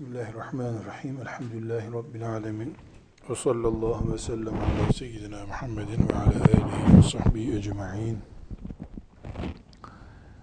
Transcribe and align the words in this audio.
Bismillahirrahmanirrahim. 0.00 1.18
Elhamdülillahi 1.20 1.92
Rabbil 1.92 2.30
alemin. 2.30 2.74
Ve 3.30 3.34
sallallahu 3.34 4.12
ve 4.12 4.18
sellem 4.18 4.54
ala 4.54 4.92
seyyidina 4.92 5.46
Muhammedin 5.46 6.08
ve 6.08 6.14
ala 6.14 6.26
alihi 6.26 6.98
ve 6.98 7.02
sahbihi 7.02 7.56
ecma'in. 7.56 8.18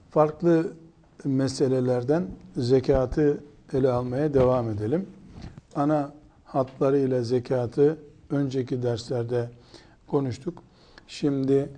Farklı 0.09 0.73
meselelerden 1.23 2.27
zekatı 2.57 3.43
ele 3.73 3.89
almaya 3.89 4.33
devam 4.33 4.69
edelim. 4.69 5.09
Ana 5.75 6.13
hatlarıyla 6.45 7.23
zekatı 7.23 7.99
önceki 8.29 8.83
derslerde 8.83 9.49
konuştuk. 10.07 10.63
Şimdi 11.07 11.69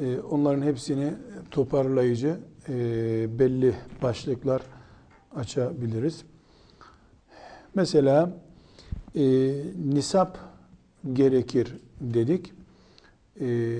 e, 0.00 0.18
onların 0.20 0.62
hepsini 0.62 1.14
toparlayıcı 1.50 2.40
e, 2.68 2.74
belli 3.38 3.74
başlıklar 4.02 4.62
açabiliriz. 5.36 6.24
Mesela 7.76 8.30
e, 9.14 9.22
nisap 9.92 10.38
gerekir 11.12 11.76
dedik. 12.00 12.52
E, 13.40 13.78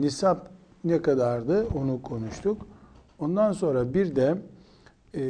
nisap 0.00 0.50
ne 0.84 1.02
kadardı 1.02 1.66
onu 1.66 2.02
konuştuk. 2.02 2.66
Ondan 3.18 3.52
sonra 3.52 3.94
bir 3.94 4.16
de 4.16 4.38
e, 5.14 5.22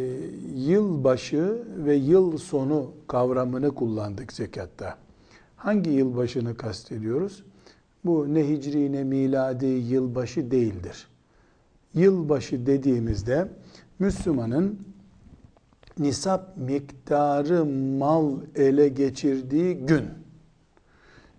yılbaşı 0.55 1.63
ve 1.77 1.95
yıl 1.95 2.39
sonu 2.39 2.91
kavramını 3.07 3.75
kullandık 3.75 4.33
zekatta. 4.33 4.99
Hangi 5.57 5.91
yılbaşını 5.91 6.57
kastediyoruz? 6.57 7.45
Bu 8.05 8.35
ne 8.35 8.49
hicri 8.49 8.93
ne 8.93 9.05
miladi 9.05 9.67
yılbaşı 9.67 10.51
değildir. 10.51 11.09
Yılbaşı 11.95 12.67
dediğimizde 12.67 13.49
Müslümanın 13.99 14.79
nisap 16.01 16.57
miktarı 16.57 17.65
mal 17.99 18.33
ele 18.55 18.89
geçirdiği 18.89 19.77
gün. 19.77 20.05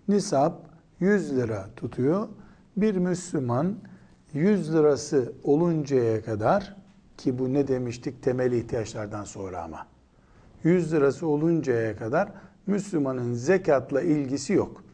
Nisap 0.08 0.66
100 1.00 1.36
lira 1.36 1.66
tutuyor. 1.76 2.28
Bir 2.76 2.96
Müslüman 2.96 3.74
100 4.32 4.74
lirası 4.74 5.32
oluncaya 5.44 6.22
kadar 6.22 6.76
ki 7.16 7.38
bu 7.38 7.52
ne 7.52 7.68
demiştik 7.68 8.22
temel 8.22 8.52
ihtiyaçlardan 8.52 9.24
sonra 9.24 9.62
ama 9.62 9.86
100 10.64 10.92
lirası 10.92 11.26
oluncaya 11.26 11.96
kadar 11.96 12.28
Müslümanın 12.66 13.32
zekatla 13.32 14.02
ilgisi 14.02 14.52
yok. 14.52 14.84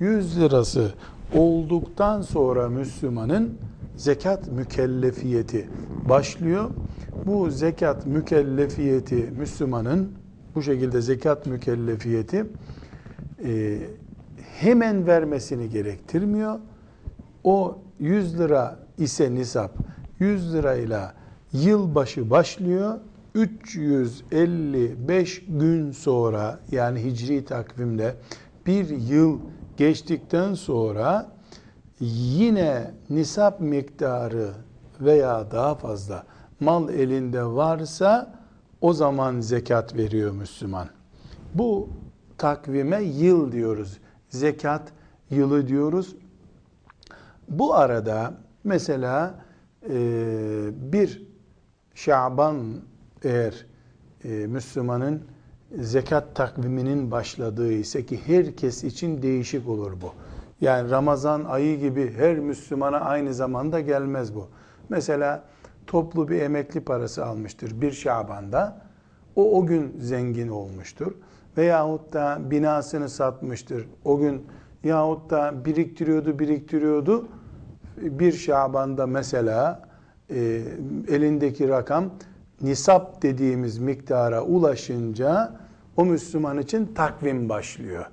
100 0.00 0.40
lirası 0.40 0.94
olduktan 1.34 2.22
sonra 2.22 2.68
Müslümanın 2.68 3.58
zekat 3.96 4.52
mükellefiyeti 4.52 5.68
başlıyor. 6.08 6.70
Bu 7.26 7.50
zekat 7.50 8.06
mükellefiyeti 8.06 9.30
Müslümanın 9.38 10.12
bu 10.54 10.62
şekilde 10.62 11.00
zekat 11.00 11.46
mükellefiyeti 11.46 12.46
e, 13.44 13.78
hemen 14.58 15.06
vermesini 15.06 15.70
gerektirmiyor. 15.70 16.58
O 17.44 17.78
100 17.98 18.38
lira 18.38 18.78
ise 18.98 19.34
nisap 19.34 19.72
100 20.18 20.54
lirayla 20.54 21.14
yılbaşı 21.52 22.30
başlıyor. 22.30 22.98
355 23.34 25.44
gün 25.48 25.90
sonra 25.90 26.60
yani 26.70 27.04
hicri 27.04 27.44
takvimde 27.44 28.14
bir 28.66 28.88
yıl 28.88 29.38
geçtikten 29.76 30.54
sonra 30.54 31.35
yine 32.00 32.90
nisap 33.10 33.60
miktarı 33.60 34.50
veya 35.00 35.50
daha 35.50 35.74
fazla 35.74 36.26
mal 36.60 36.88
elinde 36.88 37.44
varsa 37.44 38.40
o 38.80 38.92
zaman 38.92 39.40
zekat 39.40 39.96
veriyor 39.96 40.32
Müslüman. 40.32 40.88
Bu 41.54 41.88
takvime 42.38 43.02
yıl 43.02 43.52
diyoruz. 43.52 43.98
Zekat 44.28 44.92
yılı 45.30 45.68
diyoruz. 45.68 46.16
Bu 47.48 47.74
arada 47.74 48.34
mesela 48.64 49.34
e, 49.90 49.94
bir 50.92 51.26
Şaban 51.94 52.80
eğer 53.22 53.66
e, 54.24 54.28
Müslümanın 54.28 55.22
zekat 55.78 56.34
takviminin 56.36 57.10
başladığı 57.10 57.72
ise 57.72 58.06
ki 58.06 58.20
herkes 58.26 58.84
için 58.84 59.22
değişik 59.22 59.68
olur 59.68 59.92
bu. 60.00 60.12
Yani 60.60 60.90
Ramazan 60.90 61.44
ayı 61.44 61.80
gibi 61.80 62.14
her 62.16 62.38
Müslümana 62.38 63.00
aynı 63.00 63.34
zamanda 63.34 63.80
gelmez 63.80 64.34
bu. 64.34 64.48
Mesela 64.88 65.42
toplu 65.86 66.28
bir 66.28 66.40
emekli 66.40 66.80
parası 66.80 67.26
almıştır 67.26 67.80
bir 67.80 67.92
Şaban'da. 67.92 68.86
O 69.36 69.58
o 69.58 69.66
gün 69.66 69.96
zengin 70.00 70.48
olmuştur. 70.48 71.12
Veyahut 71.56 72.12
da 72.12 72.38
binasını 72.50 73.08
satmıştır. 73.08 73.88
O 74.04 74.18
gün 74.18 74.46
yahut 74.84 75.30
da 75.30 75.64
biriktiriyordu 75.64 76.38
biriktiriyordu. 76.38 77.28
Bir 77.96 78.32
Şaban'da 78.32 79.06
mesela 79.06 79.82
e, 80.30 80.62
elindeki 81.08 81.68
rakam 81.68 82.10
nisap 82.62 83.22
dediğimiz 83.22 83.78
miktara 83.78 84.42
ulaşınca 84.42 85.52
o 85.96 86.04
Müslüman 86.04 86.58
için 86.58 86.94
takvim 86.94 87.48
başlıyor. 87.48 88.06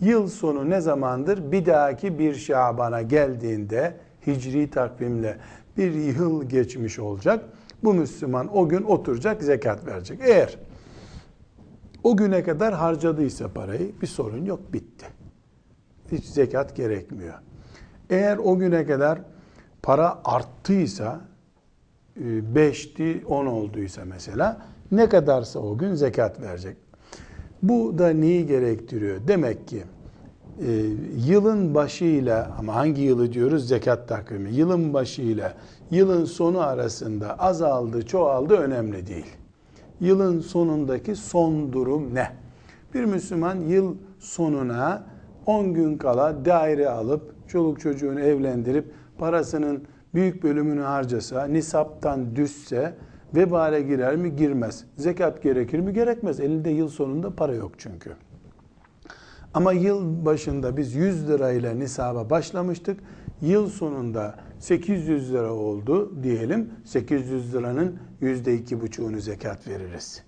Yıl 0.00 0.28
sonu 0.28 0.70
ne 0.70 0.80
zamandır? 0.80 1.52
Bir 1.52 1.66
dahaki 1.66 2.18
bir 2.18 2.34
Şaban'a 2.34 3.02
geldiğinde 3.02 3.96
hicri 4.26 4.70
takvimle 4.70 5.38
bir 5.76 5.92
yıl 5.94 6.48
geçmiş 6.48 6.98
olacak. 6.98 7.44
Bu 7.84 7.94
Müslüman 7.94 8.56
o 8.56 8.68
gün 8.68 8.82
oturacak 8.82 9.42
zekat 9.42 9.86
verecek. 9.86 10.20
Eğer 10.22 10.58
o 12.02 12.16
güne 12.16 12.42
kadar 12.42 12.74
harcadıysa 12.74 13.52
parayı 13.52 14.00
bir 14.02 14.06
sorun 14.06 14.44
yok 14.44 14.72
bitti. 14.72 15.06
Hiç 16.12 16.24
zekat 16.24 16.76
gerekmiyor. 16.76 17.34
Eğer 18.10 18.38
o 18.38 18.58
güne 18.58 18.86
kadar 18.86 19.18
para 19.82 20.20
arttıysa 20.24 21.20
5'ti 22.20 23.22
e, 23.22 23.26
10 23.26 23.46
olduysa 23.46 24.04
mesela 24.04 24.66
ne 24.90 25.08
kadarsa 25.08 25.58
o 25.58 25.78
gün 25.78 25.94
zekat 25.94 26.40
verecek. 26.40 26.76
Bu 27.62 27.98
da 27.98 28.08
neyi 28.08 28.46
gerektiriyor? 28.46 29.20
Demek 29.28 29.68
ki 29.68 29.82
e, 30.66 30.70
yılın 31.26 31.74
başıyla 31.74 32.56
ama 32.58 32.74
hangi 32.74 33.02
yılı 33.02 33.32
diyoruz? 33.32 33.68
Zekat 33.68 34.08
takvimi. 34.08 34.50
Yılın 34.54 34.94
başıyla 34.94 35.54
yılın 35.90 36.24
sonu 36.24 36.60
arasında 36.60 37.38
azaldı, 37.38 38.06
çoğaldı 38.06 38.54
önemli 38.54 39.06
değil. 39.06 39.26
Yılın 40.00 40.40
sonundaki 40.40 41.16
son 41.16 41.72
durum 41.72 42.14
ne? 42.14 42.26
Bir 42.94 43.04
Müslüman 43.04 43.56
yıl 43.56 43.94
sonuna 44.18 45.06
10 45.46 45.74
gün 45.74 45.98
kala 45.98 46.44
daire 46.44 46.88
alıp 46.88 47.48
çoluk 47.48 47.80
çocuğunu 47.80 48.20
evlendirip 48.20 48.84
parasının 49.18 49.82
büyük 50.14 50.42
bölümünü 50.42 50.80
harcasa, 50.80 51.44
nisaptan 51.44 52.36
düşse 52.36 52.94
vebale 53.34 53.82
girer 53.82 54.16
mi? 54.16 54.36
Girmez. 54.36 54.84
Zekat 54.96 55.42
gerekir 55.42 55.78
mi? 55.80 55.92
Gerekmez. 55.92 56.40
Elinde 56.40 56.70
yıl 56.70 56.88
sonunda 56.88 57.30
para 57.30 57.54
yok 57.54 57.72
çünkü. 57.78 58.12
Ama 59.54 59.72
yıl 59.72 60.24
başında 60.24 60.76
biz 60.76 60.94
100 60.94 61.28
lirayla 61.28 61.74
nisaba 61.74 62.30
başlamıştık. 62.30 63.00
Yıl 63.40 63.68
sonunda 63.68 64.34
800 64.58 65.32
lira 65.32 65.52
oldu 65.52 66.22
diyelim. 66.22 66.70
800 66.84 67.54
liranın 67.54 67.98
yüzde 68.20 68.54
iki 68.54 68.80
buçuğunu 68.80 69.20
zekat 69.20 69.68
veririz. 69.68 70.22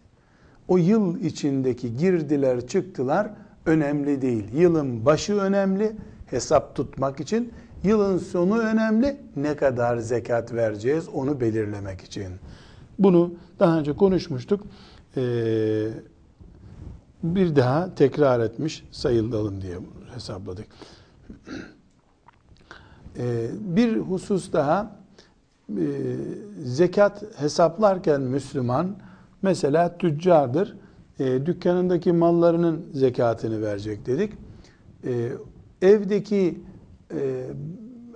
O 0.69 0.79
yıl 0.79 1.21
içindeki 1.21 1.97
girdiler 1.97 2.67
çıktılar 2.67 3.31
önemli 3.67 4.23
değil. 4.23 4.45
Yılın 4.55 5.07
başı 5.07 5.35
önemli 5.35 5.93
hesap 6.27 6.75
tutmak 6.75 7.21
için. 7.21 7.53
Yılın 7.85 8.19
sonu 8.19 8.59
önemli. 8.59 9.17
Ne 9.37 9.57
kadar 9.57 9.97
zekat 9.97 10.53
vereceğiz 10.55 11.09
onu 11.09 11.41
belirlemek 11.41 12.01
için. 12.01 12.29
Bunu 13.01 13.35
daha 13.59 13.79
önce 13.79 13.93
konuşmuştuk. 13.93 14.67
Ee, 15.17 15.89
bir 17.23 17.57
daha 17.57 17.95
tekrar 17.95 18.41
etmiş 18.41 18.85
sayılalım 18.91 19.63
diye 19.63 19.79
hesapladık. 20.15 20.67
Ee, 23.19 23.51
bir 23.61 23.97
husus 23.97 24.53
daha 24.53 24.97
e, 25.69 25.85
zekat 26.65 27.25
hesaplarken 27.37 28.21
Müslüman 28.21 28.97
mesela 29.43 29.99
tüccardır. 29.99 30.77
Dükkanındaki 31.47 32.13
mallarının 32.13 32.87
zekatını 32.93 33.63
verecek 33.63 34.07
dedik. 34.07 34.33
Evdeki 35.83 36.61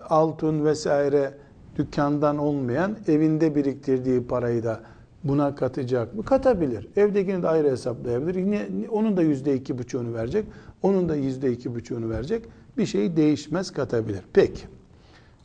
altın 0.09 0.65
vesaire 0.65 1.35
dükkandan 1.77 2.39
olmayan 2.39 2.97
evinde 3.09 3.55
biriktirdiği 3.55 4.27
parayı 4.27 4.65
da 4.65 4.81
buna 5.25 5.55
katacak 5.55 6.15
mı? 6.15 6.25
Katabilir. 6.25 6.89
Evdekini 6.97 7.43
de 7.43 7.49
ayrı 7.49 7.71
hesaplayabilir. 7.71 8.35
Yine 8.35 8.69
onun 8.91 9.17
da 9.17 9.23
yüzde 9.23 9.55
iki 9.55 9.79
buçuğunu 9.79 10.15
verecek. 10.15 10.45
Onun 10.83 11.09
da 11.09 11.17
yüzde 11.17 11.53
iki 11.53 11.75
buçuğunu 11.75 12.11
verecek. 12.11 12.45
Bir 12.79 12.87
şey 12.87 13.17
değişmez 13.17 13.71
katabilir. 13.71 14.21
Peki. 14.33 14.63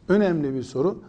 Önemli 0.09 0.53
bir 0.53 0.63
soru. 0.63 1.01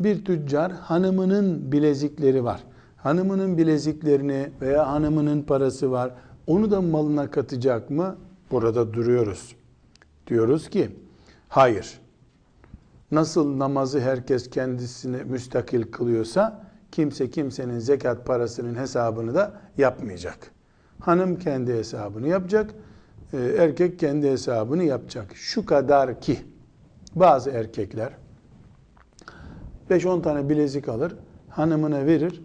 Bir 0.00 0.24
tüccar 0.24 0.72
hanımının 0.72 1.72
bilezikleri 1.72 2.44
var. 2.44 2.64
Hanımının 2.96 3.58
bileziklerini 3.58 4.50
veya 4.60 4.92
hanımının 4.92 5.42
parası 5.42 5.90
var. 5.90 6.10
onu 6.46 6.70
da 6.70 6.80
malına 6.80 7.30
katacak 7.30 7.90
mı? 7.90 8.16
Burada 8.50 8.94
duruyoruz. 8.94 9.56
Diyoruz 10.26 10.68
ki 10.68 10.90
hayır. 11.48 12.00
Nasıl 13.10 13.58
namazı 13.58 14.00
herkes 14.00 14.50
kendisini 14.50 15.24
müstakil 15.24 15.82
kılıyorsa 15.82 16.64
kimse 16.92 17.30
kimsenin 17.30 17.78
zekat 17.78 18.26
parasının 18.26 18.74
hesabını 18.74 19.34
da 19.34 19.60
yapmayacak. 19.78 20.50
Hanım 21.00 21.38
kendi 21.38 21.74
hesabını 21.74 22.28
yapacak, 22.28 22.74
e, 23.32 23.38
erkek 23.38 23.98
kendi 23.98 24.30
hesabını 24.30 24.84
yapacak. 24.84 25.30
Şu 25.34 25.66
kadar 25.66 26.20
ki 26.20 26.38
bazı 27.14 27.50
erkekler 27.50 28.12
5-10 29.90 30.22
tane 30.22 30.48
bilezik 30.48 30.88
alır, 30.88 31.16
hanımına 31.48 32.06
verir, 32.06 32.42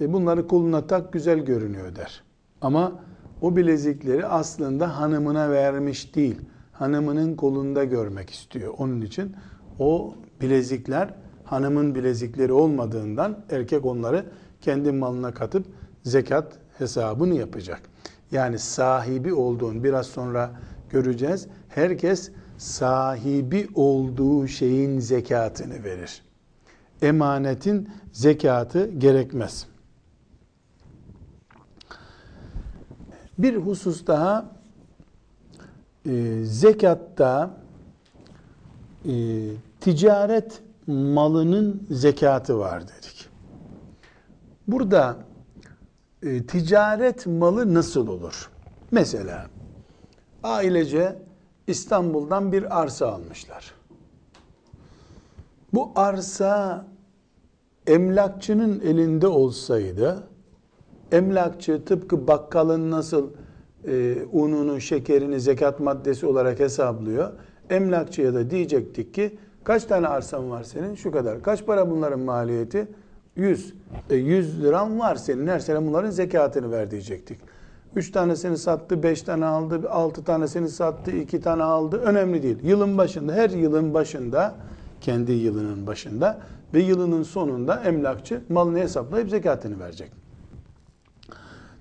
e, 0.00 0.12
bunları 0.12 0.48
koluna 0.48 0.86
tak 0.86 1.12
güzel 1.12 1.38
görünüyor 1.38 1.96
der. 1.96 2.22
Ama 2.60 2.92
o 3.40 3.56
bilezikleri 3.56 4.26
aslında 4.26 5.00
hanımına 5.00 5.50
vermiş 5.50 6.14
değil, 6.14 6.40
hanımının 6.72 7.36
kolunda 7.36 7.84
görmek 7.84 8.30
istiyor. 8.30 8.74
Onun 8.78 9.00
için 9.00 9.36
o 9.78 10.14
bilezikler 10.40 11.14
hanımın 11.44 11.94
bilezikleri 11.94 12.52
olmadığından 12.52 13.44
erkek 13.50 13.84
onları 13.84 14.26
kendi 14.60 14.92
malına 14.92 15.34
katıp 15.34 15.66
zekat 16.02 16.58
hesabını 16.78 17.34
yapacak. 17.34 17.80
Yani 18.32 18.58
sahibi 18.58 19.34
olduğun 19.34 19.84
biraz 19.84 20.06
sonra 20.06 20.50
göreceğiz. 20.90 21.48
Herkes 21.68 22.30
sahibi 22.58 23.68
olduğu 23.74 24.48
şeyin 24.48 24.98
zekatını 24.98 25.84
verir. 25.84 26.22
Emanetin 27.02 27.88
zekatı 28.12 28.90
gerekmez. 28.90 29.66
Bir 33.38 33.56
husus 33.56 34.06
daha 34.06 34.52
e, 36.06 36.44
zekatta 36.44 37.60
e, 39.04 39.12
ticaret 39.80 40.62
malının 40.86 41.86
zekatı 41.90 42.58
var 42.58 42.82
dedik. 42.82 43.28
Burada 44.68 45.16
e, 46.22 46.46
ticaret 46.46 47.26
malı 47.26 47.74
nasıl 47.74 48.08
olur? 48.08 48.50
Mesela 48.90 49.46
ailece 50.42 51.18
İstanbul'dan 51.66 52.52
bir 52.52 52.80
arsa 52.80 53.06
almışlar. 53.06 53.74
Bu 55.74 55.92
arsa 55.96 56.86
emlakçının 57.86 58.80
elinde 58.80 59.26
olsaydı, 59.26 60.28
emlakçı 61.12 61.84
tıpkı 61.84 62.26
bakkalın 62.26 62.90
nasıl 62.90 63.30
e, 63.86 64.16
ununu, 64.32 64.80
şekerini 64.80 65.40
zekat 65.40 65.80
maddesi 65.80 66.26
olarak 66.26 66.60
hesaplıyor, 66.60 67.32
emlakçıya 67.70 68.34
da 68.34 68.50
diyecektik 68.50 69.14
ki 69.14 69.38
Kaç 69.66 69.84
tane 69.84 70.08
arsan 70.08 70.50
var 70.50 70.64
senin? 70.64 70.94
Şu 70.94 71.10
kadar. 71.12 71.42
Kaç 71.42 71.66
para 71.66 71.90
bunların 71.90 72.20
maliyeti? 72.20 72.88
100. 73.36 73.74
E 74.10 74.16
100 74.16 74.62
liran 74.62 74.98
var 74.98 75.16
senin. 75.16 75.46
Her 75.46 75.58
sene 75.58 75.86
bunların 75.86 76.10
zekatını 76.10 76.70
ver 76.70 76.90
diyecektik. 76.90 77.40
3 77.96 78.12
tanesini 78.12 78.58
sattı, 78.58 79.02
5 79.02 79.22
tane 79.22 79.44
aldı, 79.44 79.90
6 79.90 80.24
tanesini 80.24 80.68
sattı, 80.68 81.10
2 81.10 81.40
tane 81.40 81.62
aldı. 81.62 81.96
Önemli 81.96 82.42
değil. 82.42 82.58
Yılın 82.62 82.98
başında, 82.98 83.32
her 83.32 83.50
yılın 83.50 83.94
başında, 83.94 84.54
kendi 85.00 85.32
yılının 85.32 85.86
başında 85.86 86.38
ve 86.74 86.80
yılının 86.80 87.22
sonunda 87.22 87.82
emlakçı 87.84 88.42
malını 88.48 88.78
hesaplayıp 88.78 89.30
zekatını 89.30 89.80
verecek. 89.80 90.12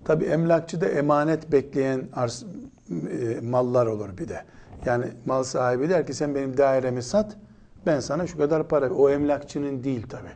Tabi 0.05 0.25
emlakçı 0.25 0.81
da 0.81 0.85
emanet 0.85 1.51
bekleyen 1.51 2.01
arz, 2.13 2.45
e, 2.91 3.39
mallar 3.41 3.85
olur 3.85 4.09
bir 4.17 4.27
de. 4.29 4.43
Yani 4.85 5.05
mal 5.25 5.43
sahibi 5.43 5.89
der 5.89 6.07
ki 6.07 6.13
sen 6.13 6.35
benim 6.35 6.57
dairemi 6.57 7.03
sat, 7.03 7.37
ben 7.85 7.99
sana 7.99 8.27
şu 8.27 8.37
kadar 8.37 8.67
para 8.67 8.89
o 8.89 9.09
emlakçının 9.09 9.83
değil 9.83 10.07
tabi. 10.07 10.29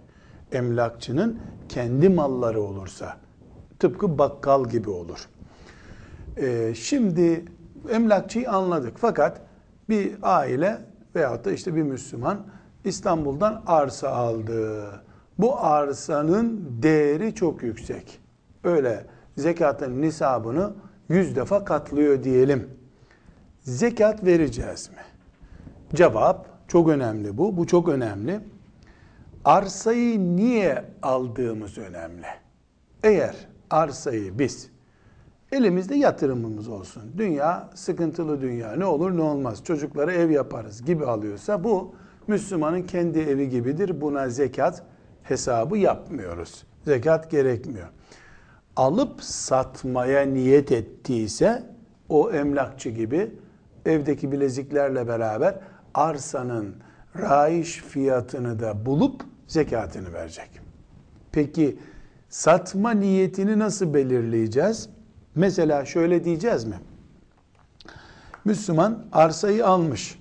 Emlakçının 0.51 1.39
kendi 1.69 2.09
malları 2.09 2.61
olursa 2.61 3.17
tıpkı 3.79 4.17
bakkal 4.17 4.69
gibi 4.69 4.89
olur. 4.89 5.29
Ee, 6.37 6.73
şimdi 6.75 7.45
emlakçıyı 7.89 8.51
anladık 8.51 8.93
fakat 8.97 9.41
bir 9.89 10.15
aile 10.21 10.77
veyahut 11.15 11.45
da 11.45 11.51
işte 11.51 11.75
bir 11.75 11.83
Müslüman 11.83 12.39
İstanbul'dan 12.83 13.63
arsa 13.65 14.09
aldı. 14.09 14.85
Bu 15.37 15.59
arsanın 15.59 16.69
değeri 16.81 17.35
çok 17.35 17.63
yüksek. 17.63 18.19
Öyle 18.63 19.05
zekatın 19.37 20.01
nisabını 20.01 20.73
yüz 21.09 21.35
defa 21.35 21.63
katlıyor 21.63 22.23
diyelim. 22.23 22.69
Zekat 23.61 24.25
vereceğiz 24.25 24.89
mi? 24.89 25.03
Cevap 25.95 26.58
çok 26.69 26.89
önemli 26.89 27.37
bu. 27.37 27.57
Bu 27.57 27.67
çok 27.67 27.89
önemli. 27.89 28.39
Arsayı 29.45 30.35
niye 30.35 30.85
aldığımız 31.01 31.77
önemli. 31.77 32.25
Eğer 33.03 33.35
arsayı 33.69 34.39
biz 34.39 34.69
elimizde 35.51 35.95
yatırımımız 35.95 36.67
olsun. 36.67 37.03
Dünya 37.17 37.69
sıkıntılı 37.75 38.41
dünya. 38.41 38.75
Ne 38.75 38.85
olur 38.85 39.17
ne 39.17 39.21
olmaz. 39.21 39.63
Çocuklara 39.63 40.13
ev 40.13 40.29
yaparız 40.29 40.85
gibi 40.85 41.05
alıyorsa 41.05 41.63
bu 41.63 41.95
Müslümanın 42.27 42.83
kendi 42.83 43.19
evi 43.19 43.49
gibidir. 43.49 44.01
Buna 44.01 44.29
zekat 44.29 44.83
hesabı 45.23 45.77
yapmıyoruz. 45.77 46.63
Zekat 46.85 47.31
gerekmiyor. 47.31 47.87
Alıp 48.75 49.23
satmaya 49.23 50.25
niyet 50.25 50.71
ettiyse 50.71 51.63
o 52.09 52.31
emlakçı 52.31 52.89
gibi 52.89 53.31
evdeki 53.85 54.31
bileziklerle 54.31 55.07
beraber 55.07 55.59
arsanın 55.93 56.75
raiş 57.19 57.77
fiyatını 57.77 58.59
da 58.59 58.85
bulup 58.85 59.21
zekatını 59.47 60.13
verecek. 60.13 60.49
Peki 61.31 61.79
satma 62.29 62.91
niyetini 62.91 63.59
nasıl 63.59 63.93
belirleyeceğiz? 63.93 64.89
Mesela 65.35 65.85
şöyle 65.85 66.23
diyeceğiz 66.23 66.65
mi? 66.65 66.79
Müslüman 68.45 69.05
arsayı 69.11 69.67
almış. 69.67 70.19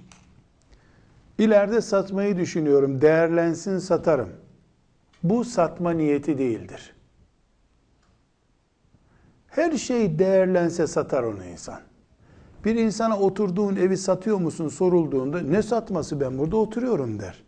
İleride 1.38 1.81
satmayı 1.81 2.37
düşünüyorum. 2.37 3.00
Değerlensin 3.00 3.79
satarım. 3.79 4.29
Bu 5.23 5.44
satma 5.44 5.91
niyeti 5.91 6.38
değildir. 6.38 6.94
Her 9.49 9.73
şey 9.73 10.19
değerlense 10.19 10.87
satar 10.87 11.23
onu 11.23 11.44
insan. 11.44 11.81
Bir 12.64 12.75
insana 12.75 13.19
oturduğun 13.19 13.77
evi 13.77 13.96
satıyor 13.96 14.38
musun 14.38 14.69
sorulduğunda 14.69 15.41
ne 15.41 15.62
satması 15.62 16.20
ben 16.20 16.38
burada 16.38 16.56
oturuyorum 16.56 17.20
der. 17.20 17.44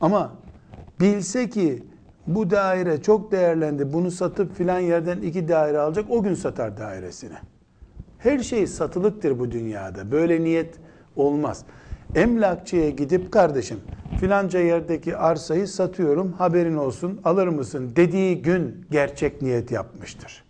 Ama 0.00 0.32
bilse 1.00 1.50
ki 1.50 1.82
bu 2.26 2.50
daire 2.50 3.02
çok 3.02 3.32
değerlendi 3.32 3.92
bunu 3.92 4.10
satıp 4.10 4.56
filan 4.56 4.78
yerden 4.78 5.20
iki 5.22 5.48
daire 5.48 5.78
alacak 5.78 6.10
o 6.10 6.22
gün 6.22 6.34
satar 6.34 6.76
dairesini. 6.76 7.36
Her 8.18 8.38
şey 8.38 8.66
satılıktır 8.66 9.38
bu 9.38 9.50
dünyada. 9.50 10.10
Böyle 10.12 10.44
niyet 10.44 10.74
olmaz. 11.16 11.64
Emlakçıya 12.14 12.90
gidip 12.90 13.32
kardeşim 13.32 13.80
filanca 14.20 14.58
yerdeki 14.58 15.16
arsayı 15.16 15.68
satıyorum 15.68 16.32
haberin 16.32 16.76
olsun 16.76 17.20
alır 17.24 17.48
mısın 17.48 17.92
dediği 17.96 18.42
gün 18.42 18.86
gerçek 18.90 19.42
niyet 19.42 19.70
yapmıştır. 19.70 20.44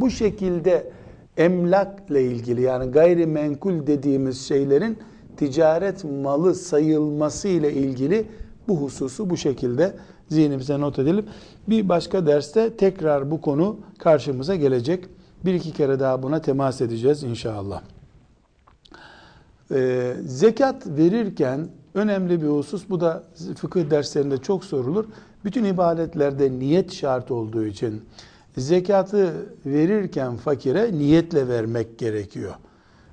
Bu 0.00 0.10
şekilde 0.10 0.90
emlakla 1.36 2.18
ilgili 2.18 2.62
yani 2.62 2.90
gayrimenkul 2.90 3.86
dediğimiz 3.86 4.48
şeylerin 4.48 4.98
ticaret 5.36 6.04
malı 6.04 6.54
sayılması 6.54 7.48
ile 7.48 7.72
ilgili 7.72 8.26
bu 8.68 8.76
hususu 8.76 9.30
bu 9.30 9.36
şekilde 9.36 9.96
zihnimize 10.28 10.80
not 10.80 10.98
edelim. 10.98 11.26
Bir 11.68 11.88
başka 11.88 12.26
derste 12.26 12.76
tekrar 12.76 13.30
bu 13.30 13.40
konu 13.40 13.76
karşımıza 13.98 14.56
gelecek. 14.56 15.04
Bir 15.44 15.54
iki 15.54 15.72
kere 15.72 16.00
daha 16.00 16.22
buna 16.22 16.42
temas 16.42 16.80
edeceğiz 16.80 17.22
inşallah. 17.22 17.82
Ee, 19.74 20.16
zekat 20.24 20.86
verirken 20.86 21.68
önemli 21.94 22.42
bir 22.42 22.46
husus, 22.46 22.88
bu 22.90 23.00
da 23.00 23.22
fıkıh 23.56 23.90
derslerinde 23.90 24.38
çok 24.38 24.64
sorulur. 24.64 25.04
Bütün 25.44 25.64
ibadetlerde 25.64 26.58
niyet 26.58 26.92
şart 26.92 27.30
olduğu 27.30 27.64
için 27.64 28.02
zekatı 28.56 29.46
verirken 29.66 30.36
fakire 30.36 30.92
niyetle 30.92 31.48
vermek 31.48 31.98
gerekiyor. 31.98 32.54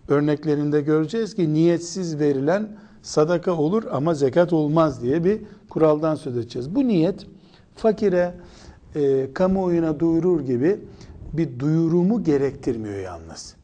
Örneklerinde 0.08 0.82
göreceğiz 0.82 1.36
ki 1.36 1.54
niyetsiz 1.54 2.20
verilen 2.20 2.68
sadaka 3.02 3.52
olur 3.52 3.84
ama 3.92 4.14
zekat 4.14 4.54
olmaz 4.54 5.02
diye 5.02 5.24
bir 5.24 5.42
kuraldan 5.70 6.16
söz 6.16 6.38
edeceğiz. 6.38 6.76
Bu 6.76 6.88
niyet 6.88 7.26
fakire 7.76 8.34
e, 8.96 9.34
kamuoyuna 9.34 10.00
duyurur 10.00 10.42
gibi 10.42 10.80
bir 11.34 11.60
duyurumu 11.60 12.24
gerektirmiyor 12.24 13.00
yalnız. 13.00 13.56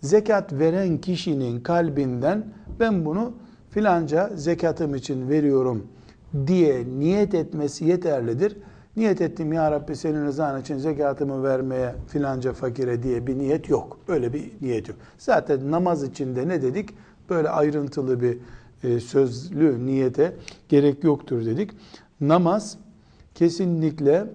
Zekat 0.00 0.52
veren 0.52 0.98
kişinin 0.98 1.60
kalbinden 1.60 2.44
ben 2.80 3.04
bunu 3.04 3.32
filanca 3.70 4.30
zekatım 4.34 4.94
için 4.94 5.28
veriyorum 5.28 5.86
diye 6.46 6.84
niyet 6.98 7.34
etmesi 7.34 7.84
yeterlidir. 7.84 8.56
Niyet 9.00 9.20
ettim 9.20 9.52
ya 9.52 9.70
Rabbi 9.70 9.96
senin 9.96 10.24
rızan 10.24 10.60
için 10.60 10.78
zekatımı 10.78 11.42
vermeye 11.42 11.94
filanca 12.08 12.52
fakire 12.52 13.02
diye 13.02 13.26
bir 13.26 13.38
niyet 13.38 13.68
yok. 13.68 13.98
Öyle 14.08 14.32
bir 14.32 14.50
niyet 14.60 14.88
yok. 14.88 14.98
Zaten 15.18 15.70
namaz 15.70 16.02
içinde 16.02 16.48
ne 16.48 16.62
dedik? 16.62 16.90
Böyle 17.30 17.48
ayrıntılı 17.48 18.20
bir 18.22 18.38
e, 18.84 19.00
sözlü 19.00 19.86
niyete 19.86 20.32
gerek 20.68 21.04
yoktur 21.04 21.46
dedik. 21.46 21.70
Namaz 22.20 22.78
kesinlikle 23.34 24.26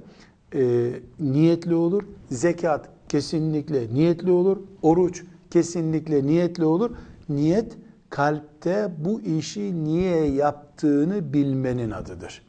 e, 0.55 0.91
niyetli 1.19 1.75
olur. 1.75 2.03
Zekat 2.31 2.89
kesinlikle 3.09 3.93
niyetli 3.93 4.31
olur. 4.31 4.57
Oruç 4.81 5.23
kesinlikle 5.51 6.25
niyetli 6.25 6.65
olur. 6.65 6.91
Niyet 7.29 7.77
kalpte 8.09 8.91
bu 8.97 9.21
işi 9.21 9.83
niye 9.83 10.25
yaptığını 10.25 11.33
bilmenin 11.33 11.91
adıdır. 11.91 12.41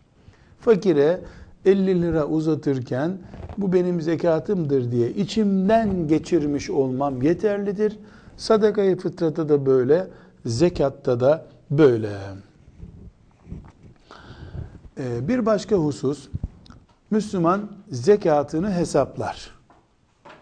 Fakire 0.61 1.21
50 1.67 2.03
lira 2.03 2.27
uzatırken 2.27 3.19
bu 3.59 3.73
benim 3.73 4.01
zekatımdır 4.01 4.93
diye 4.93 5.11
içimden 5.11 6.09
geçirmiş 6.09 6.71
olmam 6.71 7.23
yeterlidir. 7.23 7.99
Sadakayı 8.37 8.97
fıtrata 8.97 9.49
da 9.49 9.67
böyle, 9.67 10.09
zekatta 10.47 11.21
da 11.21 11.47
böyle. 11.71 12.11
Ee, 14.99 15.29
bir 15.29 15.47
başka 15.47 15.77
husus, 15.77 16.29
Müslüman 17.11 17.71
zekatını 17.91 18.73
hesaplar. 18.73 19.51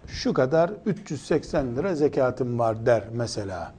Şu 0.06 0.34
kadar 0.34 0.72
380 0.86 1.76
lira 1.76 1.94
zekatım 1.94 2.58
var 2.58 2.86
der 2.86 3.04
mesela. 3.12 3.74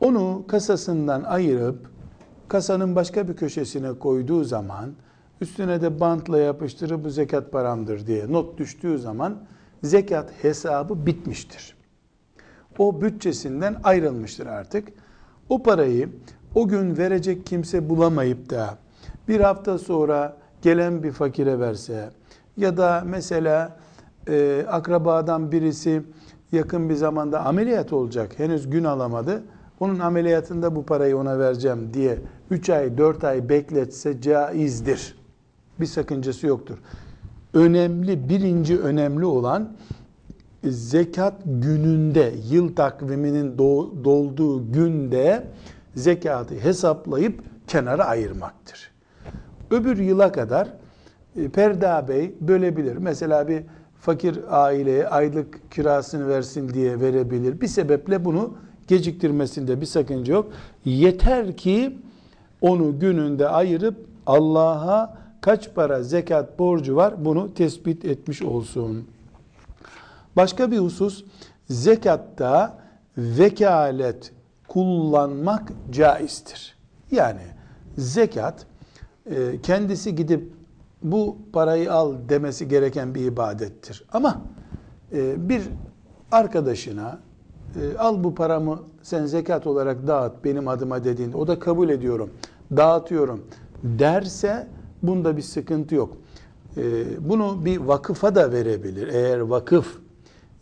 Onu 0.00 0.44
kasasından 0.48 1.22
ayırıp 1.22 1.90
kasanın 2.48 2.96
başka 2.96 3.28
bir 3.28 3.36
köşesine 3.36 3.92
koyduğu 3.98 4.44
zaman 4.44 4.90
üstüne 5.40 5.82
de 5.82 6.00
bantla 6.00 6.38
yapıştırıp 6.38 7.04
bu 7.04 7.10
zekat 7.10 7.52
paramdır 7.52 8.06
diye 8.06 8.32
not 8.32 8.58
düştüğü 8.58 8.98
zaman 8.98 9.38
zekat 9.82 10.30
hesabı 10.42 11.06
bitmiştir. 11.06 11.76
O 12.78 13.00
bütçesinden 13.00 13.76
ayrılmıştır 13.84 14.46
artık. 14.46 14.88
O 15.48 15.62
parayı 15.62 16.08
o 16.54 16.68
gün 16.68 16.96
verecek 16.96 17.46
kimse 17.46 17.88
bulamayıp 17.88 18.50
da 18.50 18.78
bir 19.28 19.40
hafta 19.40 19.78
sonra 19.78 20.36
gelen 20.62 21.02
bir 21.02 21.12
fakire 21.12 21.60
verse 21.60 22.10
ya 22.56 22.76
da 22.76 23.02
mesela 23.06 23.76
e, 24.28 24.64
akrabadan 24.68 25.52
birisi 25.52 26.02
yakın 26.52 26.88
bir 26.88 26.94
zamanda 26.94 27.46
ameliyat 27.46 27.92
olacak 27.92 28.38
henüz 28.38 28.70
gün 28.70 28.84
alamadı 28.84 29.42
onun 29.80 29.98
ameliyatında 29.98 30.76
bu 30.76 30.86
parayı 30.86 31.16
ona 31.16 31.38
vereceğim 31.38 31.94
diye 31.94 32.18
3 32.50 32.70
ay 32.70 32.98
4 32.98 33.24
ay 33.24 33.48
bekletse 33.48 34.20
caizdir. 34.20 35.17
Bir 35.80 35.86
sakıncası 35.86 36.46
yoktur. 36.46 36.78
Önemli 37.54 38.28
birinci 38.28 38.80
önemli 38.80 39.24
olan 39.24 39.72
zekat 40.64 41.34
gününde 41.44 42.34
yıl 42.50 42.76
takviminin 42.76 43.58
dolduğu 44.04 44.72
günde 44.72 45.46
zekatı 45.94 46.54
hesaplayıp 46.54 47.42
kenara 47.66 48.04
ayırmaktır. 48.04 48.90
Öbür 49.70 49.98
yıla 49.98 50.32
kadar 50.32 50.68
e, 51.36 51.48
Perda 51.48 52.08
Bey 52.08 52.34
bölebilir. 52.40 52.96
Mesela 52.96 53.48
bir 53.48 53.62
fakir 54.00 54.38
aileye 54.48 55.08
aylık 55.08 55.70
kirasını 55.72 56.28
versin 56.28 56.68
diye 56.74 57.00
verebilir. 57.00 57.60
Bir 57.60 57.66
sebeple 57.66 58.24
bunu 58.24 58.54
geciktirmesinde 58.88 59.80
bir 59.80 59.86
sakınca 59.86 60.34
yok. 60.34 60.52
Yeter 60.84 61.56
ki 61.56 61.98
onu 62.60 62.98
gününde 62.98 63.48
ayırıp 63.48 63.96
Allah'a 64.26 65.18
kaç 65.40 65.74
para 65.74 66.02
zekat 66.02 66.58
borcu 66.58 66.96
var 66.96 67.24
bunu 67.24 67.54
tespit 67.54 68.04
etmiş 68.04 68.42
olsun. 68.42 69.06
Başka 70.36 70.70
bir 70.70 70.78
husus 70.78 71.24
zekatta 71.70 72.78
vekalet 73.16 74.32
kullanmak 74.68 75.72
caizdir. 75.90 76.76
Yani 77.10 77.42
zekat 77.98 78.66
e, 79.30 79.60
kendisi 79.62 80.14
gidip 80.14 80.52
bu 81.02 81.36
parayı 81.52 81.92
al 81.92 82.14
demesi 82.28 82.68
gereken 82.68 83.14
bir 83.14 83.24
ibadettir. 83.24 84.04
Ama 84.12 84.42
e, 85.12 85.48
bir 85.48 85.62
arkadaşına 86.32 87.18
e, 87.80 87.98
al 87.98 88.24
bu 88.24 88.34
paramı 88.34 88.82
sen 89.02 89.26
zekat 89.26 89.66
olarak 89.66 90.06
dağıt 90.06 90.44
benim 90.44 90.68
adıma 90.68 91.04
dediğinde 91.04 91.36
o 91.36 91.46
da 91.46 91.58
kabul 91.58 91.88
ediyorum, 91.88 92.30
dağıtıyorum 92.76 93.44
derse 93.82 94.66
bunda 95.02 95.36
bir 95.36 95.42
sıkıntı 95.42 95.94
yok. 95.94 96.16
Bunu 97.20 97.64
bir 97.64 97.76
vakıfa 97.76 98.34
da 98.34 98.52
verebilir. 98.52 99.08
Eğer 99.08 99.40
vakıf 99.40 99.98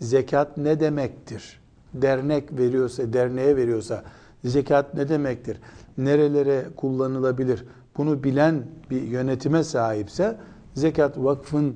zekat 0.00 0.56
ne 0.56 0.80
demektir? 0.80 1.60
Dernek 1.94 2.58
veriyorsa, 2.58 3.12
derneğe 3.12 3.56
veriyorsa 3.56 4.04
zekat 4.44 4.94
ne 4.94 5.08
demektir? 5.08 5.58
Nerelere 5.98 6.64
kullanılabilir? 6.76 7.64
Bunu 7.96 8.24
bilen 8.24 8.62
bir 8.90 9.02
yönetime 9.02 9.64
sahipse 9.64 10.36
zekat 10.74 11.18
vakfın 11.18 11.68
e, 11.68 11.74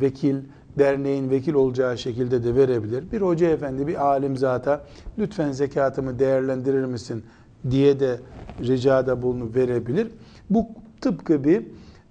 vekil, 0.00 0.36
derneğin 0.78 1.30
vekil 1.30 1.54
olacağı 1.54 1.98
şekilde 1.98 2.44
de 2.44 2.54
verebilir. 2.54 3.12
Bir 3.12 3.20
hoca 3.20 3.46
efendi, 3.48 3.86
bir 3.86 4.06
alim 4.06 4.36
zata 4.36 4.84
lütfen 5.18 5.52
zekatımı 5.52 6.18
değerlendirir 6.18 6.84
misin 6.84 7.24
diye 7.70 8.00
de 8.00 8.20
ricada 8.60 9.22
bulunup 9.22 9.56
verebilir. 9.56 10.08
Bu 10.50 10.66
tıpkı 11.04 11.44
bir 11.44 11.66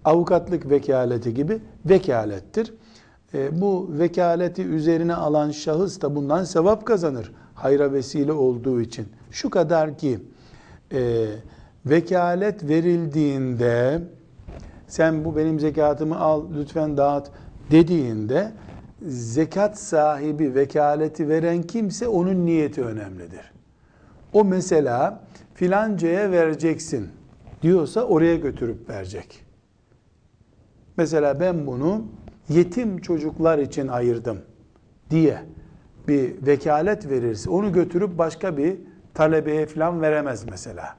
avukatlık 0.06 0.70
vekaleti 0.70 1.34
gibi 1.34 1.60
vekalettir. 1.86 2.74
E, 3.34 3.62
bu 3.62 3.90
vekaleti 3.92 4.64
üzerine 4.64 5.16
alan 5.16 5.52
şahıs 5.52 6.02
da 6.02 6.16
bundan 6.16 6.44
sevap 6.44 6.86
kazanır. 6.86 7.32
Hayra 7.56 7.94
vesile 7.94 8.32
olduğu 8.32 8.82
için. 8.82 9.08
Şu 9.32 9.50
kadar 9.50 9.98
ki 9.98 10.20
e, 10.92 11.26
vekalet 11.86 12.70
verildiğinde 12.70 14.02
sen 14.88 15.26
bu 15.26 15.36
benim 15.36 15.60
zekatımı 15.60 16.20
al 16.20 16.44
lütfen 16.58 16.98
dağıt 16.98 17.28
dediğinde 17.72 18.52
zekat 19.08 19.80
sahibi 19.80 20.56
vekaleti 20.56 21.30
veren 21.30 21.62
kimse 21.64 22.08
onun 22.08 22.46
niyeti 22.46 22.84
önemlidir. 22.84 23.54
O 24.34 24.44
mesela 24.44 25.24
filancaya 25.54 26.32
vereceksin 26.32 27.10
diyorsa 27.64 28.04
oraya 28.04 28.36
götürüp 28.36 28.90
verecek. 28.90 29.46
Mesela 30.98 31.40
ben 31.40 31.68
bunu 31.68 32.06
yetim 32.50 32.98
çocuklar 32.98 33.58
için 33.58 33.88
ayırdım 33.88 34.38
diye 35.10 35.40
bir 36.08 36.48
vekalet 36.48 37.10
verirse 37.10 37.50
onu 37.50 37.74
götürüp 37.74 38.18
başka 38.18 38.58
bir 38.58 38.78
talebeye 39.14 39.66
falan 39.66 40.02
veremez 40.02 40.46
mesela. 40.50 40.96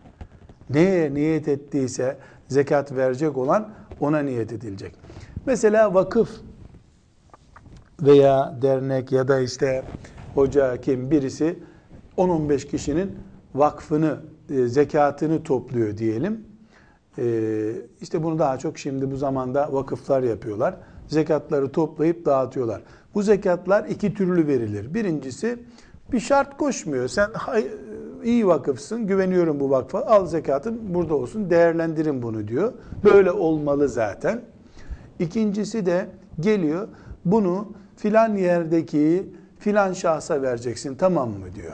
Neye 0.71 1.15
niyet 1.15 1.49
ettiyse 1.49 2.19
zekat 2.49 2.93
verecek 2.93 3.37
olan 3.37 3.75
ona 4.01 4.19
niyet 4.19 4.53
edilecek. 4.53 4.95
Mesela 5.47 5.95
vakıf 5.95 6.31
veya 8.03 8.59
dernek 8.63 9.13
ya 9.13 9.29
da 9.29 9.41
işte 9.41 9.83
hoca 10.35 10.81
kim 10.81 11.11
birisi 11.11 11.59
10-15 12.17 12.67
kişinin 12.67 13.19
vakfını, 13.55 14.19
e, 14.51 14.67
zekatını 14.67 15.43
topluyor 15.43 15.97
diyelim. 15.97 16.54
E, 17.19 17.73
işte 18.01 18.23
bunu 18.23 18.39
daha 18.39 18.59
çok 18.59 18.79
şimdi 18.79 19.11
bu 19.11 19.17
zamanda 19.17 19.73
vakıflar 19.73 20.23
yapıyorlar. 20.23 20.75
Zekatları 21.09 21.73
toplayıp 21.73 22.27
dağıtıyorlar. 22.27 22.83
Bu 23.15 23.23
zekatlar 23.23 23.85
iki 23.85 24.15
türlü 24.15 24.47
verilir. 24.47 24.95
Birincisi 24.95 25.59
bir 26.13 26.21
şart 26.21 26.57
koşmuyor. 26.57 27.09
Sen 27.09 27.31
iyi 28.25 28.47
vakıfsın, 28.47 29.07
güveniyorum 29.07 29.61
bu 29.61 29.71
vakfa, 29.71 30.01
al 30.01 30.27
zekatın 30.27 30.95
burada 30.95 31.15
olsun, 31.15 31.51
değerlendirin 31.51 32.23
bunu 32.23 32.49
diyor. 32.49 32.73
Böyle 33.05 33.31
olmalı 33.31 33.89
zaten. 33.89 34.41
İkincisi 35.19 35.87
de 35.87 36.07
geliyor, 36.41 36.89
bunu 37.25 37.73
filan 37.97 38.37
yerdeki 38.37 39.27
filan 39.59 39.93
şahsa 39.93 40.43
vereceksin 40.43 40.95
tamam 40.95 41.31
mı 41.31 41.55
diyor. 41.55 41.73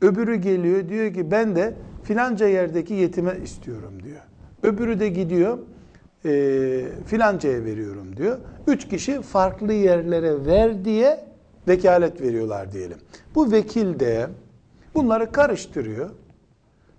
Öbürü 0.00 0.34
geliyor 0.34 0.88
diyor 0.88 1.14
ki 1.14 1.30
ben 1.30 1.56
de 1.56 1.74
filanca 2.02 2.46
yerdeki 2.46 2.94
yetime 2.94 3.38
istiyorum 3.44 4.02
diyor. 4.04 4.20
Öbürü 4.62 5.00
de 5.00 5.08
gidiyor 5.08 5.58
e, 6.24 6.84
filancaya 7.06 7.64
veriyorum 7.64 8.16
diyor. 8.16 8.38
Üç 8.66 8.88
kişi 8.88 9.22
farklı 9.22 9.72
yerlere 9.72 10.46
ver 10.46 10.84
diye 10.84 11.24
vekalet 11.68 12.20
veriyorlar 12.20 12.72
diyelim. 12.72 12.98
Bu 13.34 13.52
vekil 13.52 14.00
de 14.00 14.26
bunları 14.94 15.32
karıştırıyor. 15.32 16.10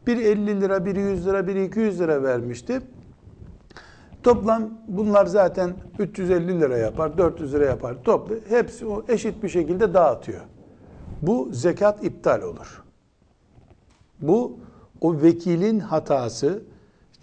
Bir 0.07 0.17
50 0.17 0.61
lira, 0.61 0.85
biri 0.85 0.99
100 0.99 1.27
lira, 1.27 1.47
biri 1.47 1.65
200 1.65 1.99
lira 1.99 2.23
vermişti. 2.23 2.81
Toplam 4.23 4.69
bunlar 4.87 5.25
zaten 5.25 5.73
350 5.99 6.61
lira 6.61 6.77
yapar, 6.77 7.17
400 7.17 7.53
lira 7.53 7.65
yapar. 7.65 7.95
Toplu 8.03 8.35
hepsi 8.49 8.85
o 8.85 9.05
eşit 9.07 9.43
bir 9.43 9.49
şekilde 9.49 9.93
dağıtıyor. 9.93 10.41
Bu 11.21 11.49
zekat 11.51 12.03
iptal 12.03 12.41
olur. 12.41 12.83
Bu 14.21 14.57
o 15.03 15.21
vekilin 15.21 15.79
hatası 15.79 16.61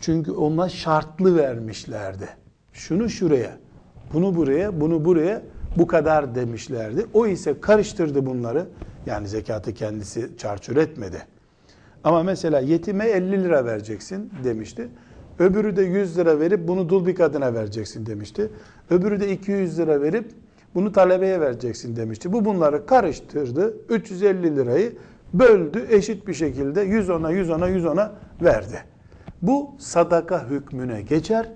çünkü 0.01 0.31
ona 0.33 0.69
şartlı 0.69 1.37
vermişlerdi. 1.37 2.29
Şunu 2.73 3.09
şuraya, 3.09 3.59
bunu 4.13 4.37
buraya, 4.37 4.81
bunu 4.81 5.05
buraya 5.05 5.43
bu 5.77 5.87
kadar 5.87 6.35
demişlerdi. 6.35 7.07
O 7.15 7.27
ise 7.27 7.61
karıştırdı 7.61 8.27
bunları. 8.27 8.67
Yani 9.07 9.29
zekatı 9.29 9.75
kendisi 9.75 10.31
çarçur 10.39 10.77
etmedi. 10.77 11.23
Ama 12.05 12.23
mesela 12.23 12.61
yetime 12.61 13.05
50 13.05 13.45
lira 13.45 13.65
vereceksin 13.65 14.31
demişti. 14.45 14.89
Öbürü 15.39 15.77
de 15.77 15.83
100 15.83 16.19
lira 16.19 16.41
verip 16.41 16.69
bunu 16.69 16.89
dul 16.89 17.07
bir 17.07 17.15
kadına 17.15 17.55
vereceksin 17.55 18.07
demişti. 18.07 18.51
Öbürü 18.91 19.21
de 19.21 19.33
200 19.33 19.79
lira 19.79 20.03
verip 20.03 20.31
bunu 20.75 20.93
talebeye 20.93 21.41
vereceksin 21.41 21.97
demişti. 21.97 22.33
Bu 22.33 22.45
bunları 22.45 22.87
karıştırdı. 22.87 23.77
350 23.89 24.57
lirayı 24.57 24.93
böldü 25.35 25.87
eşit 25.91 26.27
bir 26.27 26.35
şekilde 26.35 26.81
100 26.81 27.11
ona 27.11 27.31
100 27.31 27.51
ona 27.51 27.69
100 27.69 27.87
ona 27.87 28.13
verdi. 28.43 28.85
Bu 29.43 29.71
sadaka 29.79 30.49
hükmüne 30.49 31.03
geçer. 31.03 31.49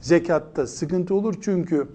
Zekatta 0.00 0.66
sıkıntı 0.66 1.14
olur 1.14 1.34
çünkü 1.40 1.88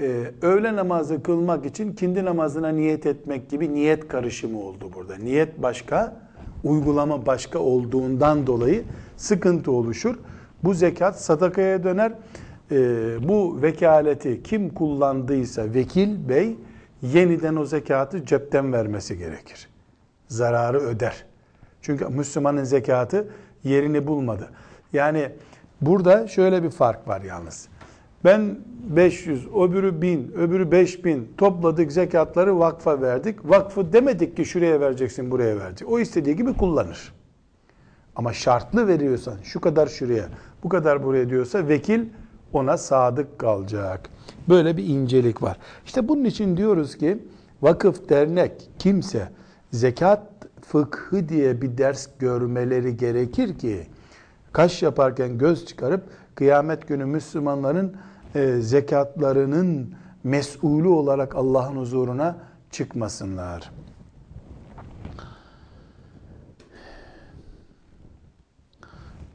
e, 0.00 0.24
öğle 0.42 0.76
namazı 0.76 1.22
kılmak 1.22 1.66
için 1.66 1.92
kindi 1.92 2.24
namazına 2.24 2.68
niyet 2.68 3.06
etmek 3.06 3.50
gibi 3.50 3.74
niyet 3.74 4.08
karışımı 4.08 4.60
oldu 4.60 4.90
burada. 4.94 5.16
Niyet 5.16 5.62
başka, 5.62 6.16
uygulama 6.64 7.26
başka 7.26 7.58
olduğundan 7.58 8.46
dolayı 8.46 8.84
sıkıntı 9.16 9.72
oluşur. 9.72 10.18
Bu 10.64 10.74
zekat 10.74 11.20
sadakaya 11.20 11.84
döner. 11.84 12.12
E, 12.70 12.78
bu 13.28 13.62
vekaleti 13.62 14.42
kim 14.42 14.74
kullandıysa 14.74 15.74
vekil 15.74 16.28
bey 16.28 16.56
yeniden 17.02 17.56
o 17.56 17.64
zekatı 17.64 18.26
cepten 18.26 18.72
vermesi 18.72 19.18
gerekir. 19.18 19.69
Zararı 20.30 20.80
öder. 20.80 21.24
Çünkü 21.82 22.04
Müslümanın 22.04 22.64
zekatı 22.64 23.28
yerini 23.64 24.06
bulmadı. 24.06 24.50
Yani 24.92 25.32
burada 25.80 26.26
şöyle 26.28 26.62
bir 26.62 26.70
fark 26.70 27.08
var 27.08 27.20
yalnız. 27.20 27.68
Ben 28.24 28.58
500, 28.96 29.46
öbürü 29.46 30.02
1000, 30.02 30.32
öbürü 30.36 30.70
5000 30.70 31.32
topladık 31.38 31.92
zekatları 31.92 32.58
vakfa 32.58 33.00
verdik. 33.00 33.50
Vakfı 33.50 33.92
demedik 33.92 34.36
ki 34.36 34.44
şuraya 34.44 34.80
vereceksin, 34.80 35.30
buraya 35.30 35.58
verecek. 35.58 35.88
O 35.88 36.00
istediği 36.00 36.36
gibi 36.36 36.54
kullanır. 36.56 37.12
Ama 38.16 38.32
şartlı 38.32 38.88
veriyorsan 38.88 39.34
şu 39.42 39.60
kadar 39.60 39.86
şuraya, 39.86 40.28
bu 40.64 40.68
kadar 40.68 41.04
buraya 41.04 41.30
diyorsa 41.30 41.68
vekil 41.68 42.04
ona 42.52 42.78
sadık 42.78 43.38
kalacak. 43.38 44.10
Böyle 44.48 44.76
bir 44.76 44.86
incelik 44.86 45.42
var. 45.42 45.56
İşte 45.86 46.08
bunun 46.08 46.24
için 46.24 46.56
diyoruz 46.56 46.98
ki 46.98 47.18
vakıf, 47.62 48.08
dernek, 48.08 48.70
kimse 48.78 49.28
zekat 49.72 50.22
fıkhı 50.62 51.28
diye 51.28 51.62
bir 51.62 51.78
ders 51.78 52.08
görmeleri 52.18 52.96
gerekir 52.96 53.58
ki 53.58 53.86
kaş 54.52 54.82
yaparken 54.82 55.38
göz 55.38 55.66
çıkarıp 55.66 56.04
kıyamet 56.34 56.88
günü 56.88 57.04
Müslümanların 57.04 57.96
e, 58.34 58.60
zekatlarının 58.60 59.94
mesulü 60.24 60.88
olarak 60.88 61.34
Allah'ın 61.34 61.76
huzuruna 61.76 62.36
çıkmasınlar. 62.70 63.70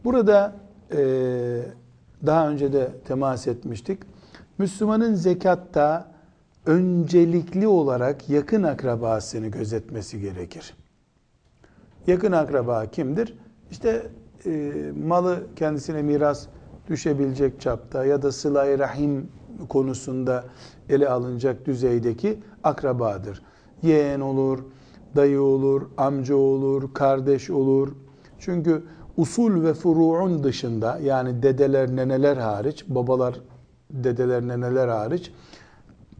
Burada 0.03 0.55
e, 0.91 0.99
daha 2.25 2.49
önce 2.49 2.73
de 2.73 2.91
temas 3.07 3.47
etmiştik. 3.47 3.99
Müslümanın 4.57 5.13
zekatta 5.13 6.14
öncelikli 6.65 7.67
olarak 7.67 8.29
yakın 8.29 8.63
akrabasını 8.63 9.47
gözetmesi 9.47 10.21
gerekir. 10.21 10.73
Yakın 12.07 12.31
akraba 12.31 12.85
kimdir? 12.85 13.37
İşte 13.71 14.07
e, 14.45 14.73
malı 15.05 15.43
kendisine 15.55 16.01
miras 16.01 16.47
düşebilecek 16.89 17.61
çapta 17.61 18.05
ya 18.05 18.21
da 18.21 18.31
sıla 18.31 18.79
rahim 18.79 19.27
konusunda 19.69 20.45
ele 20.89 21.09
alınacak 21.09 21.65
düzeydeki 21.65 22.39
akrabadır. 22.63 23.41
Yeğen 23.83 24.19
olur, 24.19 24.59
dayı 25.15 25.41
olur, 25.41 25.81
amca 25.97 26.35
olur, 26.35 26.93
kardeş 26.93 27.49
olur. 27.49 27.95
Çünkü 28.39 28.83
usul 29.17 29.63
ve 29.63 29.73
furu'un 29.73 30.43
dışında 30.43 30.99
yani 31.03 31.43
dedeler, 31.43 31.95
neneler 31.95 32.37
hariç, 32.37 32.85
babalar, 32.87 33.39
dedeler, 33.89 34.47
neneler 34.47 34.87
hariç, 34.87 35.31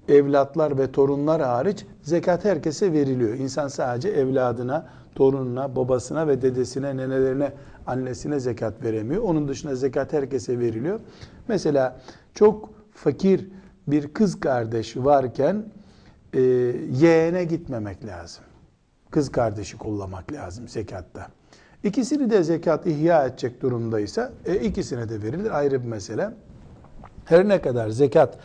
evlatlar 0.10 0.78
ve 0.78 0.92
torunlar 0.92 1.42
hariç 1.42 1.86
zekat 2.02 2.46
herkese 2.46 2.94
veriliyor. 2.94 3.34
İnsan 3.34 3.68
sadece 3.68 4.10
evladına, 4.10 4.88
torununa, 5.16 5.76
babasına 5.76 6.28
ve 6.28 6.42
dedesine, 6.42 6.98
nenelerine, 6.98 7.54
annesine 7.88 8.40
zekat 8.40 8.84
veremiyor. 8.84 9.24
Onun 9.24 9.48
dışında 9.48 9.76
zekat 9.76 10.14
herkese 10.14 10.60
veriliyor. 10.60 11.00
Mesela 11.48 12.00
çok 12.34 12.70
fakir 12.94 13.48
bir 13.88 14.14
kız 14.14 14.40
kardeş 14.40 14.98
varken 14.98 15.66
e, 16.34 16.42
yeğene 16.92 17.44
gitmemek 17.44 18.06
lazım. 18.06 18.44
Kız 19.12 19.32
kardeşi 19.32 19.78
kollamak 19.78 20.34
lazım 20.34 20.68
zekatta. 20.68 21.28
İkisini 21.84 22.30
de 22.30 22.44
zekat 22.44 22.88
ihya 22.88 23.26
edecek 23.26 23.62
durumdaysa 23.62 24.32
e, 24.46 24.56
ikisine 24.56 25.10
de 25.10 25.22
verilir 25.24 25.58
ayrı 25.58 25.84
bir 25.84 25.88
mesele. 25.88 26.30
Her 27.26 27.48
ne 27.48 27.62
kadar 27.62 27.90
zekat 27.90 28.38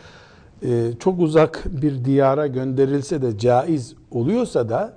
e, 0.62 0.92
çok 0.98 1.20
uzak 1.20 1.64
bir 1.82 2.04
diyara 2.04 2.46
gönderilse 2.46 3.22
de 3.22 3.38
caiz 3.38 3.94
oluyorsa 4.10 4.68
da 4.68 4.96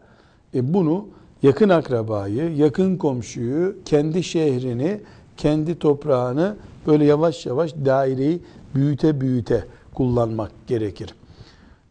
e, 0.56 0.74
bunu 0.74 1.08
yakın 1.44 1.70
akrabayı, 1.70 2.56
yakın 2.56 2.98
komşuyu, 2.98 3.76
kendi 3.86 4.24
şehrini, 4.24 5.02
kendi 5.38 5.80
toprağını 5.80 6.56
böyle 6.88 7.06
yavaş 7.06 7.46
yavaş 7.46 7.76
daireyi 7.76 8.42
büyüte 8.76 9.22
büyüte 9.22 9.66
kullanmak 9.94 10.52
gerekir. 10.68 11.16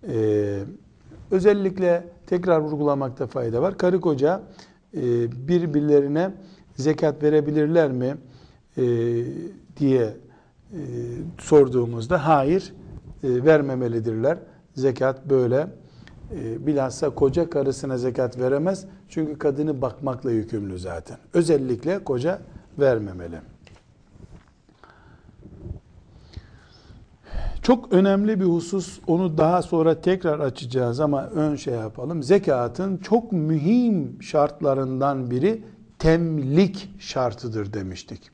Ee, 0.08 0.58
özellikle 1.30 2.04
tekrar 2.26 2.60
vurgulamakta 2.60 3.26
fayda 3.26 3.62
var. 3.62 3.78
Karı 3.78 4.00
koca 4.00 4.42
e, 4.96 5.02
birbirlerine 5.48 6.30
zekat 6.76 7.22
verebilirler 7.22 7.92
mi 7.92 8.16
e, 8.76 8.84
diye 9.76 10.02
e, 10.72 10.80
sorduğumuzda 11.38 12.28
hayır 12.28 12.72
e, 12.72 12.81
vermemelidirler. 13.22 14.38
Zekat 14.74 15.30
böyle 15.30 15.66
e, 16.34 16.66
bilhassa 16.66 17.10
koca 17.10 17.50
karısına 17.50 17.98
zekat 17.98 18.38
veremez. 18.38 18.84
Çünkü 19.08 19.38
kadını 19.38 19.82
bakmakla 19.82 20.30
yükümlü 20.30 20.78
zaten. 20.78 21.18
Özellikle 21.34 22.04
koca 22.04 22.38
vermemeli. 22.78 23.36
Çok 27.62 27.92
önemli 27.92 28.40
bir 28.40 28.44
husus, 28.44 29.00
onu 29.06 29.38
daha 29.38 29.62
sonra 29.62 30.00
tekrar 30.00 30.40
açacağız 30.40 31.00
ama 31.00 31.26
ön 31.26 31.56
şey 31.56 31.74
yapalım. 31.74 32.22
Zekatın 32.22 32.96
çok 32.96 33.32
mühim 33.32 34.22
şartlarından 34.22 35.30
biri 35.30 35.62
temlik 35.98 36.90
şartıdır 36.98 37.72
demiştik. 37.72 38.30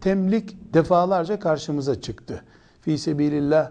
Temlik 0.00 0.74
defalarca 0.74 1.38
karşımıza 1.38 2.00
çıktı. 2.00 2.44
Fi 2.80 2.98
sebilillah 2.98 3.70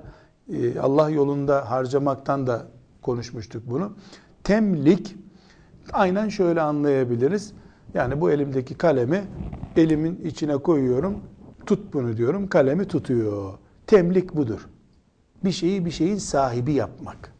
e, 0.49 0.79
Allah 0.79 1.09
yolunda 1.09 1.71
harcamaktan 1.71 2.47
da 2.47 2.67
konuşmuştuk 3.01 3.63
bunu. 3.65 3.93
Temlik 4.43 5.15
aynen 5.93 6.29
şöyle 6.29 6.61
anlayabiliriz. 6.61 7.53
Yani 7.93 8.21
bu 8.21 8.31
elimdeki 8.31 8.75
kalemi 8.75 9.23
elimin 9.75 10.21
içine 10.25 10.57
koyuyorum. 10.57 11.19
Tut 11.65 11.93
bunu 11.93 12.17
diyorum. 12.17 12.47
Kalemi 12.47 12.87
tutuyor. 12.87 13.53
Temlik 13.87 14.35
budur. 14.35 14.67
Bir 15.43 15.51
şeyi 15.51 15.85
bir 15.85 15.91
şeyin 15.91 16.17
sahibi 16.17 16.73
yapmak. 16.73 17.33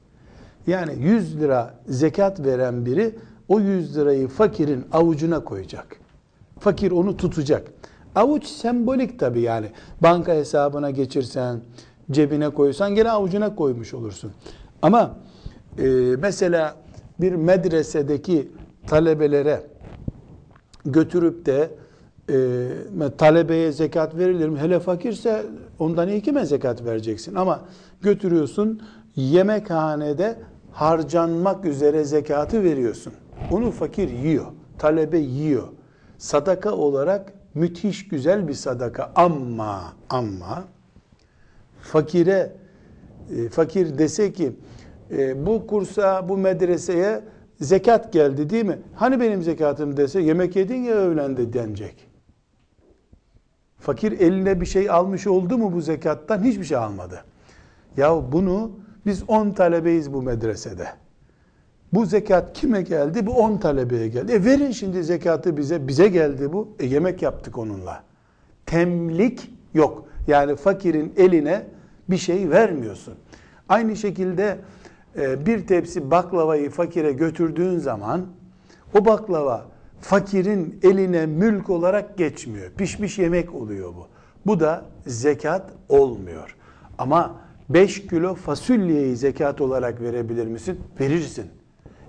Yani 0.67 0.95
100 0.99 1.39
lira 1.39 1.79
zekat 1.87 2.39
veren 2.39 2.85
biri 2.85 3.15
o 3.47 3.59
100 3.59 3.97
lirayı 3.97 4.27
fakirin 4.27 4.85
avucuna 4.91 5.43
koyacak. 5.43 5.97
Fakir 6.59 6.91
onu 6.91 7.17
tutacak. 7.17 7.67
Avuç 8.15 8.45
sembolik 8.45 9.19
tabi 9.19 9.41
yani. 9.41 9.67
Banka 10.01 10.33
hesabına 10.33 10.91
geçirsen, 10.91 11.61
cebine 12.11 12.49
koysan 12.49 12.95
gene 12.95 13.11
avucuna 13.11 13.55
koymuş 13.55 13.93
olursun. 13.93 14.31
Ama 14.81 15.15
e, 15.79 15.85
mesela 16.19 16.75
bir 17.21 17.31
medresedeki 17.31 18.51
talebelere 18.87 19.63
götürüp 20.85 21.45
de 21.45 21.69
e, 22.29 23.17
talebeye 23.17 23.71
zekat 23.71 24.17
verilir 24.17 24.49
mi? 24.49 24.59
Hele 24.59 24.79
fakirse 24.79 25.45
ondan 25.79 26.09
iyi 26.09 26.21
kime 26.21 26.45
zekat 26.45 26.85
vereceksin? 26.85 27.35
Ama 27.35 27.59
götürüyorsun 28.01 28.81
yemekhanede 29.15 30.35
harcanmak 30.71 31.65
üzere 31.65 32.03
zekatı 32.03 32.63
veriyorsun. 32.63 33.13
Onu 33.51 33.71
fakir 33.71 34.09
yiyor, 34.09 34.45
talebe 34.77 35.17
yiyor. 35.17 35.67
Sadaka 36.17 36.71
olarak 36.71 37.33
müthiş 37.53 38.07
güzel 38.07 38.47
bir 38.47 38.53
sadaka 38.53 39.11
ama 39.15 39.81
ama 40.09 40.63
fakire 41.83 42.51
e, 43.37 43.49
fakir 43.49 43.97
dese 43.97 44.33
ki 44.33 44.51
e, 45.11 45.45
bu 45.45 45.67
kursa, 45.67 46.29
bu 46.29 46.37
medreseye 46.37 47.21
zekat 47.61 48.13
geldi 48.13 48.49
değil 48.49 48.65
mi? 48.65 48.79
Hani 48.95 49.19
benim 49.19 49.43
zekatım 49.43 49.97
dese 49.97 50.21
yemek 50.21 50.55
yedin 50.55 50.83
ya 50.83 50.95
öğlende 50.95 51.53
denecek. 51.53 52.07
Fakir 53.79 54.11
eline 54.11 54.61
bir 54.61 54.65
şey 54.65 54.89
almış 54.89 55.27
oldu 55.27 55.57
mu 55.57 55.73
bu 55.73 55.81
zekattan? 55.81 56.43
Hiçbir 56.43 56.63
şey 56.63 56.77
almadı. 56.77 57.23
Ya 57.97 58.31
bunu 58.31 58.71
biz 59.05 59.23
10 59.27 59.51
talebeyiz 59.51 60.13
bu 60.13 60.21
medresede. 60.21 60.87
Bu 61.93 62.05
zekat 62.05 62.53
kime 62.53 62.81
geldi? 62.81 63.25
Bu 63.25 63.31
10 63.31 63.57
talebeye 63.57 64.07
geldi. 64.07 64.31
E 64.31 64.45
verin 64.45 64.71
şimdi 64.71 65.03
zekatı 65.03 65.57
bize. 65.57 65.87
Bize 65.87 66.07
geldi 66.07 66.53
bu. 66.53 66.75
E 66.79 66.85
yemek 66.85 67.21
yaptık 67.21 67.57
onunla. 67.57 68.03
Temlik 68.65 69.51
yok. 69.73 70.05
Yani 70.27 70.55
fakirin 70.55 71.13
eline 71.17 71.65
bir 72.09 72.17
şey 72.17 72.49
vermiyorsun. 72.49 73.13
Aynı 73.69 73.95
şekilde 73.95 74.57
e, 75.17 75.45
bir 75.45 75.67
tepsi 75.67 76.11
baklavayı 76.11 76.69
fakire 76.69 77.11
götürdüğün 77.11 77.77
zaman 77.77 78.25
o 78.93 79.05
baklava 79.05 79.65
fakirin 80.01 80.79
eline 80.83 81.25
mülk 81.25 81.69
olarak 81.69 82.17
geçmiyor. 82.17 82.71
Pişmiş 82.71 83.19
yemek 83.19 83.53
oluyor 83.55 83.95
bu. 83.95 84.07
Bu 84.45 84.59
da 84.59 84.85
zekat 85.07 85.71
olmuyor. 85.89 86.55
Ama 86.97 87.35
5 87.69 88.07
kilo 88.07 88.35
fasulyeyi 88.35 89.15
zekat 89.15 89.61
olarak 89.61 90.01
verebilir 90.01 90.47
misin? 90.47 90.79
Verirsin. 90.99 91.45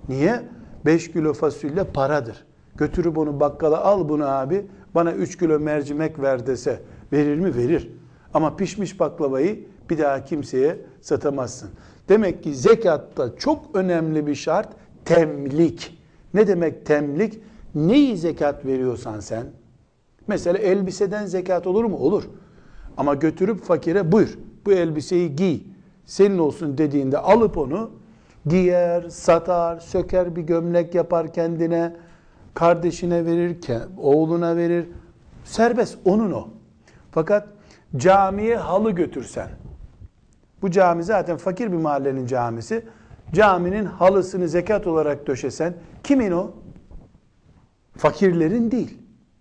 Niye? 0.09 0.41
5 0.85 1.11
kilo 1.11 1.33
fasulye 1.33 1.83
paradır. 1.83 2.45
Götürüp 2.75 3.17
onu 3.17 3.39
bakkala 3.39 3.83
al 3.83 4.09
bunu 4.09 4.27
abi 4.27 4.65
bana 4.95 5.11
3 5.13 5.37
kilo 5.37 5.59
mercimek 5.59 6.21
ver 6.21 6.47
dese 6.47 6.81
verir 7.13 7.39
mi? 7.39 7.55
Verir. 7.55 7.91
Ama 8.33 8.55
pişmiş 8.55 8.99
baklavayı 8.99 9.65
bir 9.89 9.97
daha 9.97 10.23
kimseye 10.23 10.77
satamazsın. 11.01 11.69
Demek 12.09 12.43
ki 12.43 12.55
zekatta 12.55 13.35
çok 13.35 13.75
önemli 13.75 14.27
bir 14.27 14.35
şart 14.35 14.69
temlik. 15.05 15.97
Ne 16.33 16.47
demek 16.47 16.85
temlik? 16.85 17.39
Neyi 17.75 18.17
zekat 18.17 18.65
veriyorsan 18.65 19.19
sen? 19.19 19.45
Mesela 20.27 20.57
elbiseden 20.57 21.25
zekat 21.25 21.67
olur 21.67 21.85
mu? 21.85 21.97
Olur. 21.97 22.23
Ama 22.97 23.13
götürüp 23.13 23.63
fakire 23.63 24.11
buyur 24.11 24.37
bu 24.65 24.71
elbiseyi 24.71 25.35
giy 25.35 25.59
senin 26.05 26.37
olsun 26.37 26.77
dediğinde 26.77 27.17
alıp 27.17 27.57
onu 27.57 27.91
giyer, 28.45 29.09
satar, 29.09 29.79
söker 29.79 30.35
bir 30.35 30.41
gömlek 30.41 30.95
yapar 30.95 31.33
kendine, 31.33 31.95
kardeşine 32.53 33.25
verir, 33.25 33.57
oğluna 33.97 34.57
verir. 34.57 34.85
Serbest 35.43 35.97
onun 36.05 36.31
o. 36.31 36.47
Fakat 37.11 37.47
camiye 37.97 38.57
halı 38.57 38.91
götürsen, 38.91 39.49
bu 40.61 40.71
cami 40.71 41.03
zaten 41.03 41.37
fakir 41.37 41.71
bir 41.71 41.77
mahallenin 41.77 42.25
camisi, 42.25 42.85
caminin 43.33 43.85
halısını 43.85 44.47
zekat 44.47 44.87
olarak 44.87 45.27
döşesen, 45.27 45.73
kimin 46.03 46.31
o? 46.31 46.51
Fakirlerin 47.97 48.71
değil. 48.71 48.97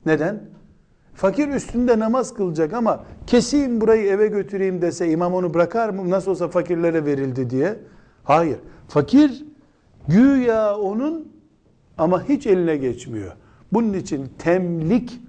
Neden? 0.07 0.41
Fakir 1.15 1.49
üstünde 1.49 1.99
namaz 1.99 2.35
kılacak 2.35 2.73
ama 2.73 3.05
keseyim 3.27 3.81
burayı 3.81 4.07
eve 4.07 4.27
götüreyim 4.27 4.83
dese 4.83 5.11
imam 5.11 5.35
onu 5.35 5.55
bırakar 5.55 5.89
mı? 5.89 6.11
Nasıl 6.11 6.31
olsa 6.31 6.49
fakirlere 6.49 7.05
verildi 7.05 7.51
diye. 7.51 7.77
Hayır. 8.25 8.59
Fakir 8.89 9.45
güya 10.09 10.77
onun 10.79 11.33
ama 11.99 12.29
hiç 12.29 12.47
eline 12.47 12.77
geçmiyor. 12.77 13.33
Bunun 13.73 13.93
için 13.93 14.29
temlik 14.39 15.21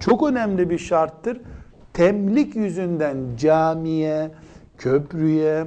çok 0.00 0.28
önemli 0.28 0.70
bir 0.70 0.78
şarttır. 0.78 1.40
Temlik 1.92 2.56
yüzünden 2.56 3.16
camiye, 3.36 4.30
köprüye, 4.78 5.66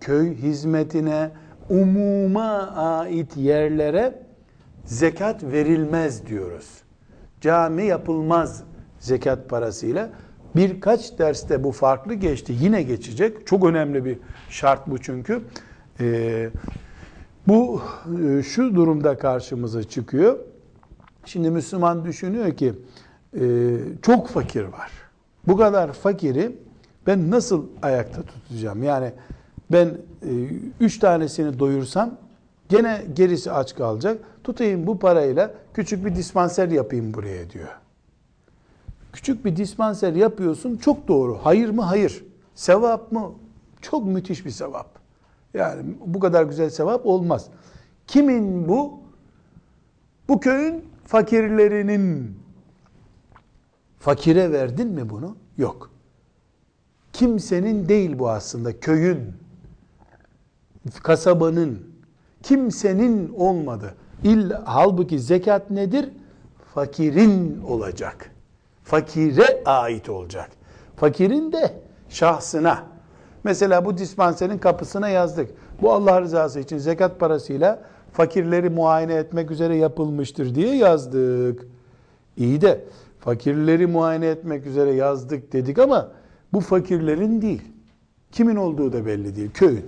köy 0.00 0.34
hizmetine, 0.34 1.30
umuma 1.68 2.70
ait 2.76 3.36
yerlere 3.36 4.22
zekat 4.84 5.42
verilmez 5.44 6.26
diyoruz. 6.26 6.68
Cami 7.40 7.86
yapılmaz 7.86 8.62
zekat 8.98 9.48
parasıyla. 9.48 10.10
Birkaç 10.56 11.18
derste 11.18 11.64
bu 11.64 11.72
farklı 11.72 12.14
geçti. 12.14 12.54
Yine 12.60 12.82
geçecek. 12.82 13.46
Çok 13.46 13.64
önemli 13.64 14.04
bir 14.04 14.18
şart 14.48 14.86
bu 14.86 14.98
çünkü. 14.98 15.42
Ee, 16.00 16.50
bu 17.48 17.82
e, 18.22 18.42
şu 18.42 18.74
durumda 18.74 19.18
karşımıza 19.18 19.82
çıkıyor. 19.82 20.38
Şimdi 21.24 21.50
Müslüman 21.50 22.04
düşünüyor 22.04 22.56
ki 22.56 22.74
e, 23.40 23.76
çok 24.02 24.28
fakir 24.28 24.64
var. 24.64 24.90
Bu 25.46 25.56
kadar 25.56 25.92
fakiri 25.92 26.56
ben 27.06 27.30
nasıl 27.30 27.66
ayakta 27.82 28.22
tutacağım? 28.22 28.82
Yani 28.82 29.12
ben 29.72 29.86
e, 30.22 30.30
üç 30.80 30.98
tanesini 30.98 31.58
doyursam 31.58 32.10
gene 32.68 33.02
gerisi 33.14 33.52
aç 33.52 33.74
kalacak. 33.74 34.22
Tutayım 34.44 34.86
bu 34.86 34.98
parayla 34.98 35.54
küçük 35.74 36.04
bir 36.04 36.16
dispanser 36.16 36.68
yapayım 36.68 37.14
buraya 37.14 37.50
diyor. 37.50 37.68
Küçük 39.12 39.44
bir 39.44 39.56
dispanser 39.56 40.12
yapıyorsun 40.12 40.76
çok 40.76 41.08
doğru. 41.08 41.38
Hayır 41.42 41.70
mı? 41.70 41.82
Hayır. 41.82 42.24
Sevap 42.54 43.12
mı? 43.12 43.32
Çok 43.80 44.06
müthiş 44.06 44.46
bir 44.46 44.50
sevap. 44.50 44.86
Yani 45.54 45.82
bu 46.06 46.20
kadar 46.20 46.44
güzel 46.44 46.70
sevap 46.70 47.06
olmaz. 47.06 47.46
Kimin 48.06 48.68
bu? 48.68 49.00
Bu 50.28 50.40
köyün 50.40 50.84
fakirlerinin. 51.06 52.40
Fakire 53.98 54.52
verdin 54.52 54.88
mi 54.88 55.10
bunu? 55.10 55.36
Yok. 55.58 55.90
Kimsenin 57.12 57.88
değil 57.88 58.18
bu 58.18 58.30
aslında. 58.30 58.80
Köyün, 58.80 59.20
kasabanın, 61.02 61.78
kimsenin 62.42 63.34
olmadı. 63.36 63.94
İll, 64.24 64.50
halbuki 64.64 65.20
zekat 65.20 65.70
nedir? 65.70 66.08
Fakirin 66.74 67.62
olacak 67.68 68.30
fakire 68.90 69.62
ait 69.64 70.08
olacak. 70.08 70.50
Fakirin 70.96 71.52
de 71.52 71.74
şahsına. 72.08 72.82
Mesela 73.44 73.84
bu 73.84 73.98
dispanserin 73.98 74.58
kapısına 74.58 75.08
yazdık. 75.08 75.50
Bu 75.82 75.92
Allah 75.92 76.20
rızası 76.20 76.60
için 76.60 76.78
zekat 76.78 77.20
parasıyla 77.20 77.82
fakirleri 78.12 78.70
muayene 78.70 79.14
etmek 79.14 79.50
üzere 79.50 79.76
yapılmıştır 79.76 80.54
diye 80.54 80.76
yazdık. 80.76 81.66
İyi 82.36 82.60
de 82.60 82.84
fakirleri 83.20 83.86
muayene 83.86 84.26
etmek 84.26 84.66
üzere 84.66 84.92
yazdık 84.92 85.52
dedik 85.52 85.78
ama 85.78 86.08
bu 86.52 86.60
fakirlerin 86.60 87.42
değil. 87.42 87.62
Kimin 88.32 88.56
olduğu 88.56 88.92
da 88.92 89.06
belli 89.06 89.36
değil. 89.36 89.50
Köyün, 89.54 89.86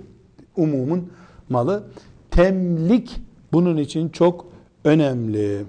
umumun 0.55 1.11
malı. 1.49 1.87
Temlik 2.31 3.21
bunun 3.51 3.77
için 3.77 4.09
çok 4.09 4.47
önemli. 4.83 5.65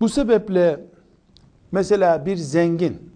Bu 0.00 0.08
sebeple 0.08 0.80
mesela 1.72 2.26
bir 2.26 2.36
zengin 2.36 3.10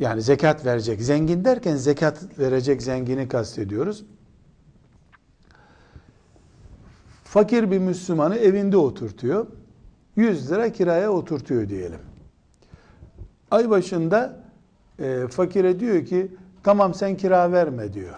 yani 0.00 0.22
zekat 0.22 0.66
verecek. 0.66 1.02
Zengin 1.02 1.44
derken 1.44 1.76
zekat 1.76 2.38
verecek 2.38 2.82
zengini 2.82 3.28
kastediyoruz. 3.28 4.04
Fakir 7.30 7.70
bir 7.70 7.78
Müslümanı 7.78 8.36
evinde 8.36 8.76
oturtuyor. 8.76 9.46
100 10.16 10.50
lira 10.50 10.72
kiraya 10.72 11.10
oturtuyor 11.10 11.68
diyelim. 11.68 12.00
Ay 13.50 13.70
başında 13.70 14.36
e, 14.98 15.26
fakire 15.30 15.80
diyor 15.80 16.04
ki 16.04 16.32
tamam 16.62 16.94
sen 16.94 17.16
kira 17.16 17.52
verme 17.52 17.92
diyor. 17.92 18.14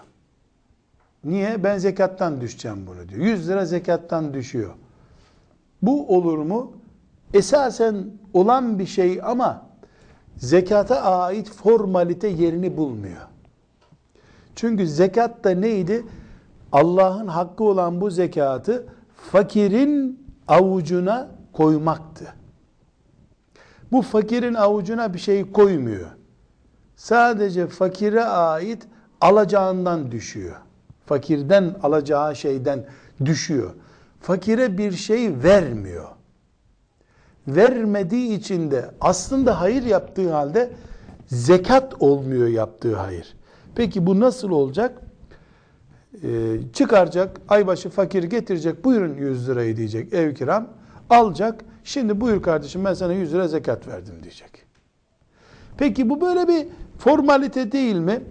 Niye? 1.23 1.63
Ben 1.63 1.77
zekattan 1.77 2.41
düşeceğim 2.41 2.87
bunu 2.87 3.09
diyor. 3.09 3.21
100 3.21 3.49
lira 3.49 3.65
zekattan 3.65 4.33
düşüyor. 4.33 4.73
Bu 5.81 6.15
olur 6.15 6.37
mu? 6.37 6.71
esasen 7.33 8.05
olan 8.33 8.79
bir 8.79 8.85
şey 8.85 9.19
ama 9.23 9.65
zekata 10.37 11.01
ait 11.01 11.49
formalite 11.49 12.27
yerini 12.27 12.77
bulmuyor. 12.77 13.21
Çünkü 14.55 14.87
zekat 14.87 15.43
da 15.43 15.49
neydi? 15.49 16.05
Allah'ın 16.71 17.27
hakkı 17.27 17.63
olan 17.63 18.01
bu 18.01 18.09
zekatı 18.09 18.85
fakirin 19.31 20.25
avucuna 20.47 21.27
koymaktı. 21.53 22.33
Bu 23.91 24.01
fakirin 24.01 24.53
avucuna 24.53 25.13
bir 25.13 25.19
şey 25.19 25.51
koymuyor. 25.51 26.07
Sadece 26.95 27.67
fakire 27.67 28.23
ait 28.23 28.87
alacağından 29.21 30.11
düşüyor. 30.11 30.55
Fakirden 31.05 31.75
alacağı 31.83 32.35
şeyden 32.35 32.85
düşüyor. 33.25 33.73
Fakire 34.21 34.77
bir 34.77 34.91
şey 34.91 35.43
vermiyor 35.43 36.13
vermediği 37.47 38.37
için 38.37 38.71
de 38.71 38.91
aslında 39.01 39.61
hayır 39.61 39.83
yaptığı 39.83 40.33
halde 40.33 40.71
zekat 41.27 42.01
olmuyor 42.01 42.47
yaptığı 42.47 42.95
hayır. 42.95 43.35
Peki 43.75 44.05
bu 44.05 44.19
nasıl 44.19 44.49
olacak? 44.49 45.01
Ee, 46.23 46.57
çıkaracak, 46.73 47.41
aybaşı 47.49 47.89
fakir 47.89 48.23
getirecek, 48.23 48.85
buyurun 48.85 49.13
100 49.13 49.49
lirayı 49.49 49.77
diyecek 49.77 50.13
ev 50.13 50.33
kiram. 50.33 50.67
Alacak, 51.09 51.61
şimdi 51.83 52.21
buyur 52.21 52.41
kardeşim 52.41 52.85
ben 52.85 52.93
sana 52.93 53.13
100 53.13 53.33
lira 53.33 53.47
zekat 53.47 53.87
verdim 53.87 54.15
diyecek. 54.23 54.65
Peki 55.77 56.09
bu 56.09 56.21
böyle 56.21 56.47
bir 56.47 56.67
formalite 56.97 57.71
değil 57.71 57.95
mi? 57.95 58.23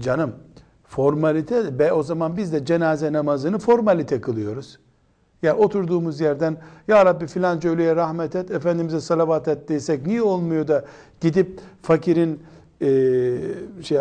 Canım, 0.00 0.34
Formalite 0.88 1.78
be 1.78 1.92
o 1.92 2.02
zaman 2.02 2.36
biz 2.36 2.52
de 2.52 2.64
cenaze 2.64 3.12
namazını 3.12 3.58
formalite 3.58 4.20
kılıyoruz. 4.20 4.78
Ya 5.42 5.56
oturduğumuz 5.56 6.20
yerden 6.20 6.56
ya 6.88 7.06
Rabbi 7.06 7.26
filanca 7.26 7.70
ölüye 7.70 7.96
rahmet 7.96 8.36
et, 8.36 8.50
Efendimiz'e 8.50 9.00
salavat 9.00 9.48
et 9.48 9.68
desek 9.68 10.06
niye 10.06 10.22
olmuyor 10.22 10.68
da 10.68 10.84
gidip 11.20 11.60
fakirin 11.82 12.42
e, 12.82 12.88
şey, 13.82 13.98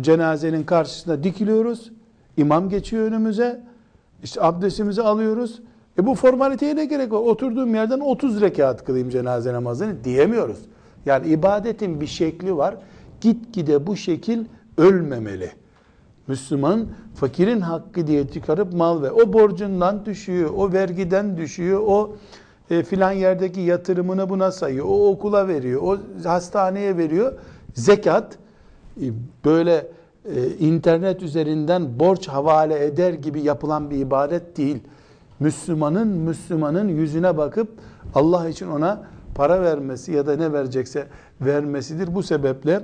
cenazenin 0.00 0.64
karşısında 0.64 1.24
dikiliyoruz. 1.24 1.92
İmam 2.40 2.68
geçiyor 2.68 3.04
önümüze. 3.04 3.60
İşte 4.22 4.42
abdestimizi 4.42 5.02
alıyoruz. 5.02 5.60
E 5.98 6.06
bu 6.06 6.14
formaliteye 6.14 6.76
ne 6.76 6.84
gerek 6.84 7.12
var? 7.12 7.18
Oturduğum 7.18 7.74
yerden 7.74 8.00
30 8.00 8.40
rekat 8.40 8.84
kılayım 8.84 9.10
cenaze 9.10 9.52
namazını 9.52 10.04
diyemiyoruz. 10.04 10.58
Yani 11.06 11.28
ibadetin 11.28 12.00
bir 12.00 12.06
şekli 12.06 12.56
var. 12.56 12.76
Gitgide 13.20 13.86
bu 13.86 13.96
şekil 13.96 14.44
ölmemeli. 14.78 15.50
Müslüman 16.26 16.86
fakirin 17.14 17.60
hakkı 17.60 18.06
diye 18.06 18.28
çıkarıp 18.28 18.72
mal 18.72 19.02
ve 19.02 19.10
o 19.10 19.32
borcundan 19.32 20.06
düşüyor, 20.06 20.50
o 20.56 20.72
vergiden 20.72 21.36
düşüyor, 21.36 21.82
o 21.86 22.16
e, 22.70 22.82
filan 22.82 23.12
yerdeki 23.12 23.60
yatırımını 23.60 24.28
buna 24.28 24.52
sayıyor, 24.52 24.86
o 24.88 25.08
okula 25.08 25.48
veriyor, 25.48 25.82
o 25.82 25.98
hastaneye 26.28 26.96
veriyor. 26.96 27.32
Zekat 27.74 28.38
e, 29.02 29.04
böyle 29.44 29.86
e, 30.36 30.56
internet 30.58 31.22
üzerinden 31.22 31.98
borç 31.98 32.28
havale 32.28 32.84
eder 32.84 33.12
gibi 33.12 33.40
yapılan 33.40 33.90
bir 33.90 33.96
ibadet 33.96 34.56
değil. 34.56 34.78
Müslümanın 35.40 36.08
Müslümanın 36.08 36.88
yüzüne 36.88 37.36
bakıp 37.36 37.68
Allah 38.14 38.48
için 38.48 38.68
ona 38.68 39.02
para 39.34 39.62
vermesi 39.62 40.12
ya 40.12 40.26
da 40.26 40.36
ne 40.36 40.52
verecekse 40.52 41.06
vermesidir. 41.40 42.14
Bu 42.14 42.22
sebeple 42.22 42.80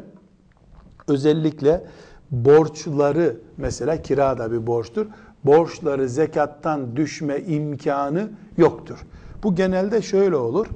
özellikle 1.09 1.85
borçları 2.31 3.37
mesela 3.57 4.03
kira 4.03 4.39
da 4.39 4.53
bir 4.53 4.67
borçtur. 4.67 5.07
Borçları 5.45 6.09
zekattan 6.09 6.97
düşme 6.97 7.39
imkanı 7.39 8.29
yoktur. 8.57 9.07
Bu 9.43 9.55
genelde 9.55 10.03
şöyle 10.03 10.37
olur. 10.37 10.67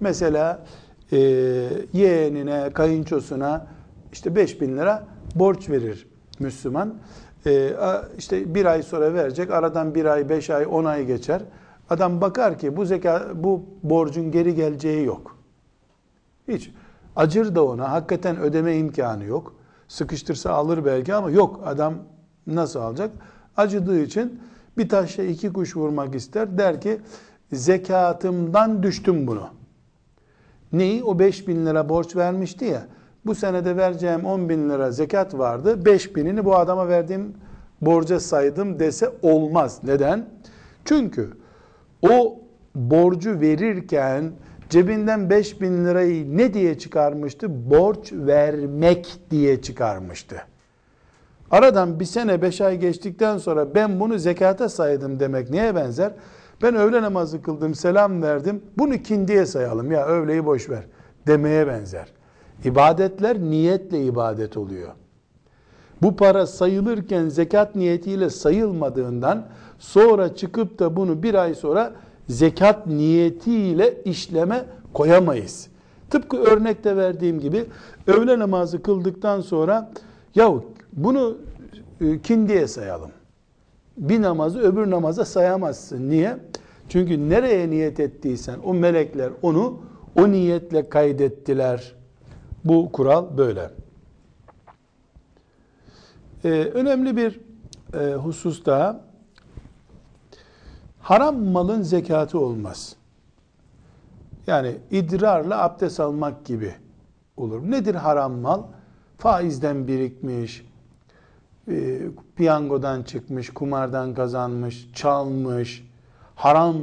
Mesela 0.00 0.64
e, 1.12 1.18
yeğenine, 1.92 2.70
kayınçosuna 2.70 3.66
işte 4.12 4.36
5 4.36 4.60
bin 4.60 4.76
lira 4.76 5.11
borç 5.34 5.70
verir 5.70 6.06
Müslüman. 6.38 6.94
E, 7.46 7.72
işte 8.18 8.54
bir 8.54 8.66
ay 8.66 8.82
sonra 8.82 9.14
verecek. 9.14 9.50
Aradan 9.50 9.94
bir 9.94 10.04
ay, 10.04 10.28
beş 10.28 10.50
ay, 10.50 10.66
on 10.70 10.84
ay 10.84 11.06
geçer. 11.06 11.42
Adam 11.90 12.20
bakar 12.20 12.58
ki 12.58 12.76
bu 12.76 12.84
zeka, 12.84 13.28
bu 13.34 13.64
borcun 13.82 14.30
geri 14.30 14.54
geleceği 14.54 15.04
yok. 15.06 15.36
Hiç. 16.48 16.70
Acır 17.16 17.54
da 17.54 17.64
ona. 17.64 17.90
Hakikaten 17.90 18.40
ödeme 18.40 18.76
imkanı 18.76 19.24
yok. 19.24 19.54
Sıkıştırsa 19.88 20.50
alır 20.50 20.84
belki 20.84 21.14
ama 21.14 21.30
yok. 21.30 21.60
Adam 21.64 21.94
nasıl 22.46 22.80
alacak? 22.80 23.10
Acıdığı 23.56 24.00
için 24.00 24.40
bir 24.78 24.88
taşla 24.88 25.22
iki 25.22 25.52
kuş 25.52 25.76
vurmak 25.76 26.14
ister. 26.14 26.58
Der 26.58 26.80
ki 26.80 27.00
zekatımdan 27.52 28.82
düştüm 28.82 29.26
bunu. 29.26 29.48
Neyi? 30.72 31.04
O 31.04 31.18
5 31.18 31.48
bin 31.48 31.66
lira 31.66 31.88
borç 31.88 32.16
vermişti 32.16 32.64
ya. 32.64 32.86
Bu 33.26 33.34
senede 33.34 33.76
vereceğim 33.76 34.24
10 34.24 34.48
bin 34.48 34.70
lira 34.70 34.90
zekat 34.90 35.34
vardı. 35.34 35.84
5 35.84 36.16
binini 36.16 36.44
bu 36.44 36.56
adama 36.56 36.88
verdiğim 36.88 37.34
borca 37.80 38.20
saydım 38.20 38.78
dese 38.78 39.10
olmaz. 39.22 39.80
Neden? 39.84 40.26
Çünkü 40.84 41.30
o 42.02 42.38
borcu 42.74 43.40
verirken 43.40 44.32
cebinden 44.70 45.30
5 45.30 45.60
bin 45.60 45.84
lirayı 45.84 46.36
ne 46.36 46.54
diye 46.54 46.78
çıkarmıştı? 46.78 47.70
Borç 47.70 48.12
vermek 48.12 49.18
diye 49.30 49.62
çıkarmıştı. 49.62 50.36
Aradan 51.50 52.00
bir 52.00 52.04
sene 52.04 52.42
beş 52.42 52.60
ay 52.60 52.78
geçtikten 52.78 53.38
sonra 53.38 53.74
ben 53.74 54.00
bunu 54.00 54.18
zekata 54.18 54.68
saydım 54.68 55.20
demek 55.20 55.50
neye 55.50 55.74
benzer? 55.74 56.12
Ben 56.62 56.74
öğle 56.74 57.02
namazı 57.02 57.42
kıldım, 57.42 57.74
selam 57.74 58.22
verdim. 58.22 58.62
Bunu 58.78 58.98
kindiye 58.98 59.46
sayalım 59.46 59.92
ya 59.92 60.06
öğleyi 60.06 60.46
boş 60.46 60.70
ver 60.70 60.84
demeye 61.26 61.66
benzer. 61.66 62.06
İbadetler 62.64 63.38
niyetle 63.38 64.04
ibadet 64.04 64.56
oluyor. 64.56 64.88
Bu 66.02 66.16
para 66.16 66.46
sayılırken 66.46 67.28
zekat 67.28 67.76
niyetiyle 67.76 68.30
sayılmadığından 68.30 69.46
sonra 69.78 70.34
çıkıp 70.34 70.78
da 70.78 70.96
bunu 70.96 71.22
bir 71.22 71.34
ay 71.34 71.54
sonra 71.54 71.92
zekat 72.28 72.86
niyetiyle 72.86 74.02
işleme 74.04 74.64
koyamayız. 74.92 75.68
Tıpkı 76.10 76.36
örnekte 76.36 76.96
verdiğim 76.96 77.40
gibi 77.40 77.64
öğle 78.06 78.38
namazı 78.38 78.82
kıldıktan 78.82 79.40
sonra 79.40 79.90
yahu 80.34 80.64
bunu 80.92 81.36
e, 82.00 82.18
kindiye 82.18 82.66
sayalım. 82.66 83.10
Bir 83.96 84.22
namazı 84.22 84.60
öbür 84.60 84.90
namaza 84.90 85.24
sayamazsın. 85.24 86.10
Niye? 86.10 86.36
Çünkü 86.88 87.28
nereye 87.28 87.70
niyet 87.70 88.00
ettiysen 88.00 88.58
o 88.64 88.74
melekler 88.74 89.30
onu 89.42 89.78
o 90.16 90.30
niyetle 90.30 90.88
kaydettiler. 90.88 91.94
Bu 92.64 92.92
kural 92.92 93.36
böyle. 93.36 93.70
Ee, 96.44 96.48
önemli 96.50 97.16
bir 97.16 97.40
e, 98.00 98.14
husus 98.14 98.66
daha. 98.66 99.00
Haram 101.00 101.44
malın 101.44 101.82
zekatı 101.82 102.38
olmaz. 102.38 102.96
Yani 104.46 104.76
idrarla 104.90 105.62
abdest 105.62 106.00
almak 106.00 106.44
gibi 106.44 106.74
olur. 107.36 107.70
Nedir 107.70 107.94
haram 107.94 108.32
mal? 108.32 108.62
Faizden 109.18 109.86
birikmiş, 109.88 110.66
e, 111.68 112.00
piyangodan 112.36 113.02
çıkmış, 113.02 113.50
kumardan 113.50 114.14
kazanmış, 114.14 114.90
çalmış, 114.94 115.88
haram 116.34 116.76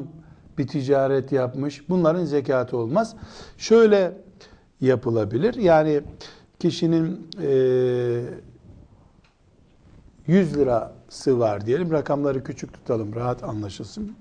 bir 0.58 0.68
ticaret 0.68 1.32
yapmış. 1.32 1.90
Bunların 1.90 2.26
zekatı 2.26 2.78
olmaz. 2.78 3.16
Şöyle 3.58 4.14
yapılabilir. 4.82 5.54
Yani 5.54 6.02
kişinin 6.60 7.28
e, 7.42 7.50
100 10.28 10.58
lirası 10.58 11.40
var 11.40 11.66
diyelim. 11.66 11.92
Rakamları 11.92 12.44
küçük 12.44 12.74
tutalım 12.74 13.16
rahat 13.16 13.44
anlaşılsın. 13.44 14.16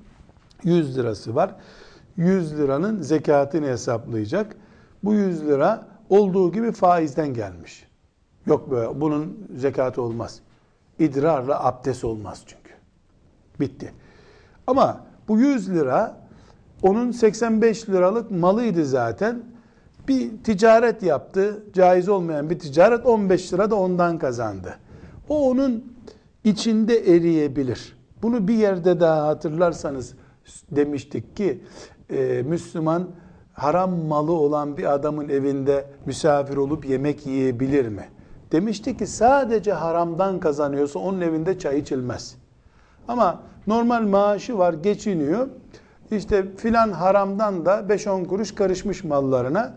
100 0.64 0.98
lirası 0.98 1.34
var. 1.34 1.54
100 2.16 2.58
liranın 2.58 3.02
zekatını 3.02 3.66
hesaplayacak. 3.66 4.56
Bu 5.04 5.14
100 5.14 5.46
lira 5.46 5.88
olduğu 6.08 6.52
gibi 6.52 6.72
faizden 6.72 7.34
gelmiş. 7.34 7.86
Yok 8.46 8.70
böyle 8.70 9.00
bunun 9.00 9.48
zekatı 9.56 10.02
olmaz. 10.02 10.40
İdrarla 10.98 11.64
abdest 11.64 12.04
olmaz 12.04 12.42
çünkü. 12.46 12.72
Bitti. 13.60 13.92
Ama 14.66 15.06
bu 15.28 15.38
100 15.38 15.70
lira 15.70 16.20
onun 16.82 17.10
85 17.10 17.88
liralık 17.88 18.30
malıydı 18.30 18.84
zaten. 18.84 19.42
Bir 20.08 20.30
ticaret 20.44 21.02
yaptı. 21.02 21.62
Caiz 21.72 22.08
olmayan 22.08 22.50
bir 22.50 22.58
ticaret 22.58 23.06
15 23.06 23.52
lira 23.52 23.70
da 23.70 23.74
ondan 23.74 24.18
kazandı. 24.18 24.78
O 25.28 25.50
onun 25.50 25.92
içinde 26.44 27.14
eriyebilir. 27.14 27.96
Bunu 28.22 28.48
bir 28.48 28.54
yerde 28.54 29.00
daha 29.00 29.26
hatırlarsanız 29.26 30.14
demiştik 30.70 31.36
ki 31.36 31.62
e, 32.10 32.42
Müslüman 32.42 33.08
haram 33.52 33.90
malı 33.90 34.32
olan 34.32 34.76
bir 34.76 34.94
adamın 34.94 35.28
evinde 35.28 35.84
misafir 36.06 36.56
olup 36.56 36.88
yemek 36.88 37.26
yiyebilir 37.26 37.88
mi? 37.88 38.08
Demişti 38.52 38.96
ki 38.96 39.06
sadece 39.06 39.72
haramdan 39.72 40.40
kazanıyorsa 40.40 40.98
onun 40.98 41.20
evinde 41.20 41.58
çay 41.58 41.78
içilmez. 41.78 42.36
Ama 43.08 43.40
normal 43.66 44.02
maaşı 44.02 44.58
var, 44.58 44.72
geçiniyor. 44.72 45.48
İşte 46.10 46.56
filan 46.56 46.92
haramdan 46.92 47.66
da 47.66 47.80
5-10 47.80 48.26
kuruş 48.26 48.54
karışmış 48.54 49.04
mallarına 49.04 49.74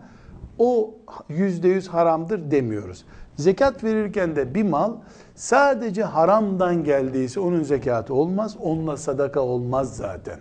o 0.58 0.94
yüzde 1.28 1.68
yüz 1.68 1.88
haramdır 1.88 2.50
demiyoruz. 2.50 3.04
Zekat 3.36 3.84
verirken 3.84 4.36
de 4.36 4.54
bir 4.54 4.62
mal 4.62 4.92
sadece 5.34 6.02
haramdan 6.02 6.84
geldiyse 6.84 7.40
onun 7.40 7.62
zekatı 7.62 8.14
olmaz, 8.14 8.56
onunla 8.60 8.96
sadaka 8.96 9.40
olmaz 9.40 9.96
zaten. 9.96 10.38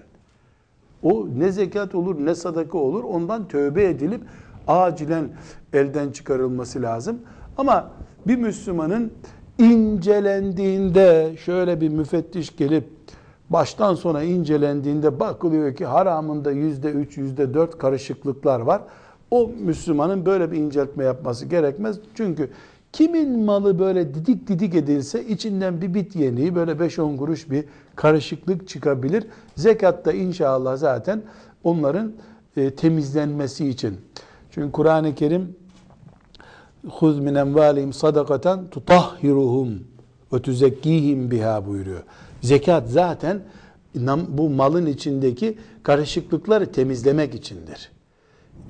O 1.03 1.27
ne 1.37 1.51
zekat 1.51 1.95
olur 1.95 2.25
ne 2.25 2.35
sadaka 2.35 2.77
olur 2.77 3.03
ondan 3.03 3.47
tövbe 3.47 3.83
edilip 3.83 4.21
acilen 4.67 5.29
elden 5.73 6.11
çıkarılması 6.11 6.81
lazım. 6.81 7.19
Ama 7.57 7.91
bir 8.27 8.35
Müslümanın 8.35 9.13
incelendiğinde 9.59 11.35
şöyle 11.37 11.81
bir 11.81 11.89
müfettiş 11.89 12.55
gelip 12.55 12.89
baştan 13.49 13.95
sona 13.95 14.23
incelendiğinde 14.23 15.19
bakılıyor 15.19 15.75
ki 15.75 15.85
haramında 15.85 16.51
yüzde 16.51 16.91
üç, 16.91 17.17
yüzde 17.17 17.53
dört 17.53 17.77
karışıklıklar 17.77 18.59
var. 18.59 18.81
O 19.31 19.47
Müslümanın 19.47 20.25
böyle 20.25 20.51
bir 20.51 20.57
inceltme 20.57 21.03
yapması 21.03 21.45
gerekmez. 21.45 21.99
Çünkü 22.15 22.49
kimin 22.91 23.39
malı 23.39 23.79
böyle 23.79 24.13
didik 24.13 24.47
didik 24.47 24.75
edilse 24.75 25.27
içinden 25.27 25.81
bir 25.81 25.93
bit 25.93 26.15
yeniği 26.15 26.55
böyle 26.55 26.71
5-10 26.71 27.17
kuruş 27.17 27.49
bir 27.49 27.65
karışıklık 27.95 28.67
çıkabilir. 28.67 29.27
Zekatta 29.55 30.11
inşallah 30.11 30.77
zaten 30.77 31.21
onların 31.63 32.11
e, 32.57 32.71
temizlenmesi 32.75 33.67
için. 33.67 33.97
Çünkü 34.51 34.71
Kur'an-ı 34.71 35.15
Kerim 35.15 35.55
huz 36.89 37.19
min 37.19 37.35
envalihim 37.35 37.93
sadakaten 37.93 38.67
tutahhiruhum 38.67 39.83
ve 40.33 40.41
tuzekkihim 40.41 41.31
biha 41.31 41.65
buyuruyor. 41.67 42.03
Zekat 42.41 42.89
zaten 42.89 43.41
bu 44.27 44.49
malın 44.49 44.85
içindeki 44.85 45.57
karışıklıkları 45.83 46.71
temizlemek 46.71 47.35
içindir. 47.35 47.91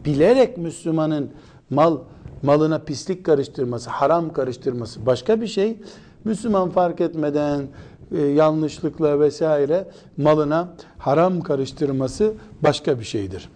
Bilerek 0.05 0.57
Müslümanın 0.57 1.31
mal 1.69 1.97
malına 2.43 2.79
pislik 2.79 3.25
karıştırması, 3.25 3.89
haram 3.89 4.33
karıştırması 4.33 5.05
başka 5.05 5.41
bir 5.41 5.47
şey. 5.47 5.77
Müslüman 6.23 6.69
fark 6.69 7.01
etmeden 7.01 7.67
e, 8.11 8.21
yanlışlıkla 8.21 9.19
vesaire 9.19 9.87
malına 10.17 10.75
haram 10.97 11.41
karıştırması 11.41 12.33
başka 12.63 12.99
bir 12.99 13.03
şeydir. 13.03 13.49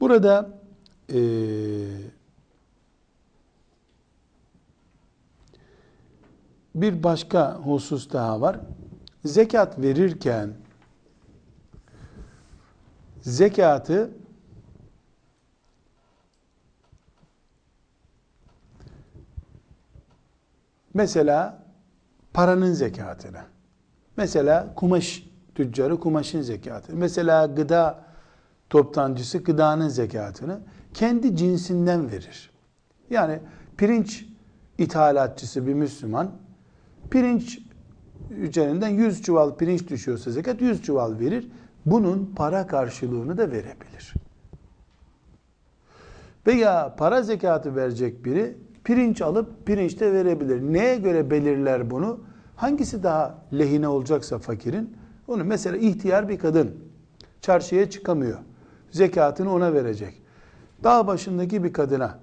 Burada 0.00 0.50
e, 1.12 1.20
bir 6.74 7.02
başka 7.02 7.54
husus 7.54 8.12
daha 8.12 8.40
var. 8.40 8.60
Zekat 9.24 9.78
verirken 9.78 10.50
zekatı 13.20 14.10
mesela 20.94 21.62
paranın 22.34 22.72
zekatını 22.72 23.40
mesela 24.16 24.74
kumaş 24.76 25.24
tüccarı 25.54 26.00
kumaşın 26.00 26.40
zekatını 26.40 26.96
mesela 26.96 27.46
gıda 27.46 28.04
toptancısı 28.70 29.38
gıdanın 29.38 29.88
zekatını 29.88 30.60
kendi 30.94 31.36
cinsinden 31.36 32.12
verir. 32.12 32.50
Yani 33.10 33.38
pirinç 33.76 34.26
ithalatçısı 34.78 35.66
bir 35.66 35.74
Müslüman 35.74 36.30
pirinç 37.10 37.69
üzerinden 38.30 38.88
100 38.88 39.22
çuval 39.22 39.56
pirinç 39.56 39.88
düşüyorsa 39.88 40.30
zekat 40.30 40.60
100 40.60 40.82
çuval 40.82 41.18
verir. 41.18 41.48
Bunun 41.86 42.32
para 42.36 42.66
karşılığını 42.66 43.38
da 43.38 43.50
verebilir. 43.50 44.14
Veya 46.46 46.94
para 46.98 47.22
zekatı 47.22 47.76
verecek 47.76 48.24
biri 48.24 48.56
pirinç 48.84 49.22
alıp 49.22 49.66
pirinç 49.66 50.00
de 50.00 50.12
verebilir. 50.12 50.60
Neye 50.60 50.96
göre 50.96 51.30
belirler 51.30 51.90
bunu? 51.90 52.20
Hangisi 52.56 53.02
daha 53.02 53.38
lehine 53.58 53.88
olacaksa 53.88 54.38
fakirin 54.38 54.96
onu 55.28 55.44
mesela 55.44 55.76
ihtiyar 55.76 56.28
bir 56.28 56.38
kadın 56.38 56.74
çarşıya 57.40 57.90
çıkamıyor. 57.90 58.38
Zekatını 58.90 59.52
ona 59.52 59.72
verecek. 59.74 60.22
Dağ 60.84 61.06
başındaki 61.06 61.64
bir 61.64 61.72
kadına 61.72 62.18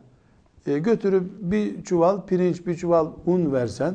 e, 0.67 0.79
götürüp 0.79 1.31
bir 1.39 1.83
çuval 1.83 2.25
pirinç, 2.25 2.67
bir 2.67 2.75
çuval 2.75 3.07
un 3.25 3.53
versen 3.53 3.93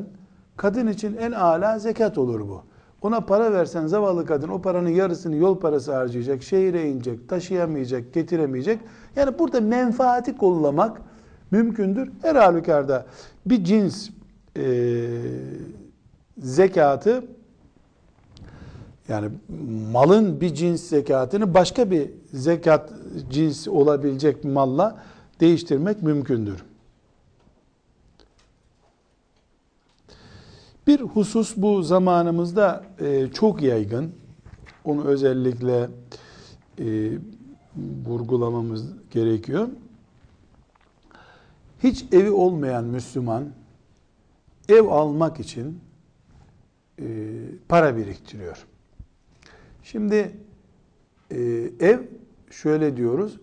kadın 0.62 0.87
için 0.87 1.16
en 1.16 1.33
ala 1.33 1.79
zekat 1.79 2.18
olur 2.18 2.40
bu. 2.40 2.62
Ona 3.03 3.20
para 3.20 3.53
versen 3.53 3.87
zavallı 3.87 4.27
kadın 4.27 4.48
o 4.48 4.62
paranın 4.62 4.88
yarısını 4.88 5.37
yol 5.37 5.59
parası 5.59 5.94
harcayacak, 5.94 6.42
şehire 6.42 6.90
inecek, 6.90 7.29
taşıyamayacak, 7.29 8.14
getiremeyecek. 8.14 8.81
Yani 9.16 9.38
burada 9.38 9.61
menfaati 9.61 10.37
kollamak 10.37 11.01
mümkündür. 11.51 12.11
Her 12.22 12.35
halükarda 12.35 13.07
bir 13.46 13.64
cins 13.64 14.11
e, 14.57 14.64
zekatı 16.38 17.25
yani 19.09 19.29
malın 19.92 20.40
bir 20.40 20.55
cins 20.55 20.83
zekatını 20.83 21.55
başka 21.55 21.90
bir 21.90 22.11
zekat 22.33 22.92
cinsi 23.31 23.70
olabilecek 23.70 24.44
malla 24.44 24.96
değiştirmek 25.40 26.03
mümkündür. 26.03 26.64
Bir 30.87 31.01
husus 31.01 31.57
bu 31.57 31.83
zamanımızda 31.83 32.85
e, 33.01 33.29
çok 33.33 33.62
yaygın. 33.62 34.12
Onu 34.85 35.05
özellikle 35.05 35.88
e, 36.79 37.12
vurgulamamız 38.07 38.87
gerekiyor. 39.11 39.68
Hiç 41.83 42.05
evi 42.12 42.31
olmayan 42.31 42.85
Müslüman 42.85 43.49
ev 44.68 44.85
almak 44.85 45.40
için 45.40 45.81
e, 46.99 47.07
para 47.68 47.97
biriktiriyor. 47.97 48.66
Şimdi 49.83 50.37
e, 51.31 51.40
ev 51.81 52.01
şöyle 52.51 52.97
diyoruz 52.97 53.38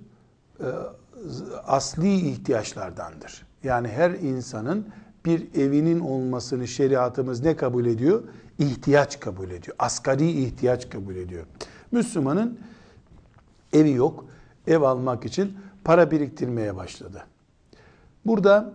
asli 1.66 2.30
ihtiyaçlardandır. 2.30 3.46
Yani 3.64 3.88
her 3.88 4.12
insanın 4.12 4.88
bir 5.26 5.56
evinin 5.56 6.00
olmasını 6.00 6.68
şeriatımız 6.68 7.44
ne 7.44 7.56
kabul 7.56 7.86
ediyor? 7.86 8.24
İhtiyaç 8.60 9.20
kabul 9.20 9.50
ediyor. 9.50 9.76
Asgari 9.80 10.32
ihtiyaç 10.32 10.90
kabul 10.90 11.16
ediyor. 11.16 11.46
Müslümanın 11.92 12.60
evi 13.74 13.92
yok. 13.92 14.26
Ev 14.68 14.82
almak 14.82 15.26
için 15.26 15.54
para 15.84 16.12
biriktirmeye 16.12 16.76
başladı. 16.76 17.24
Burada 18.26 18.74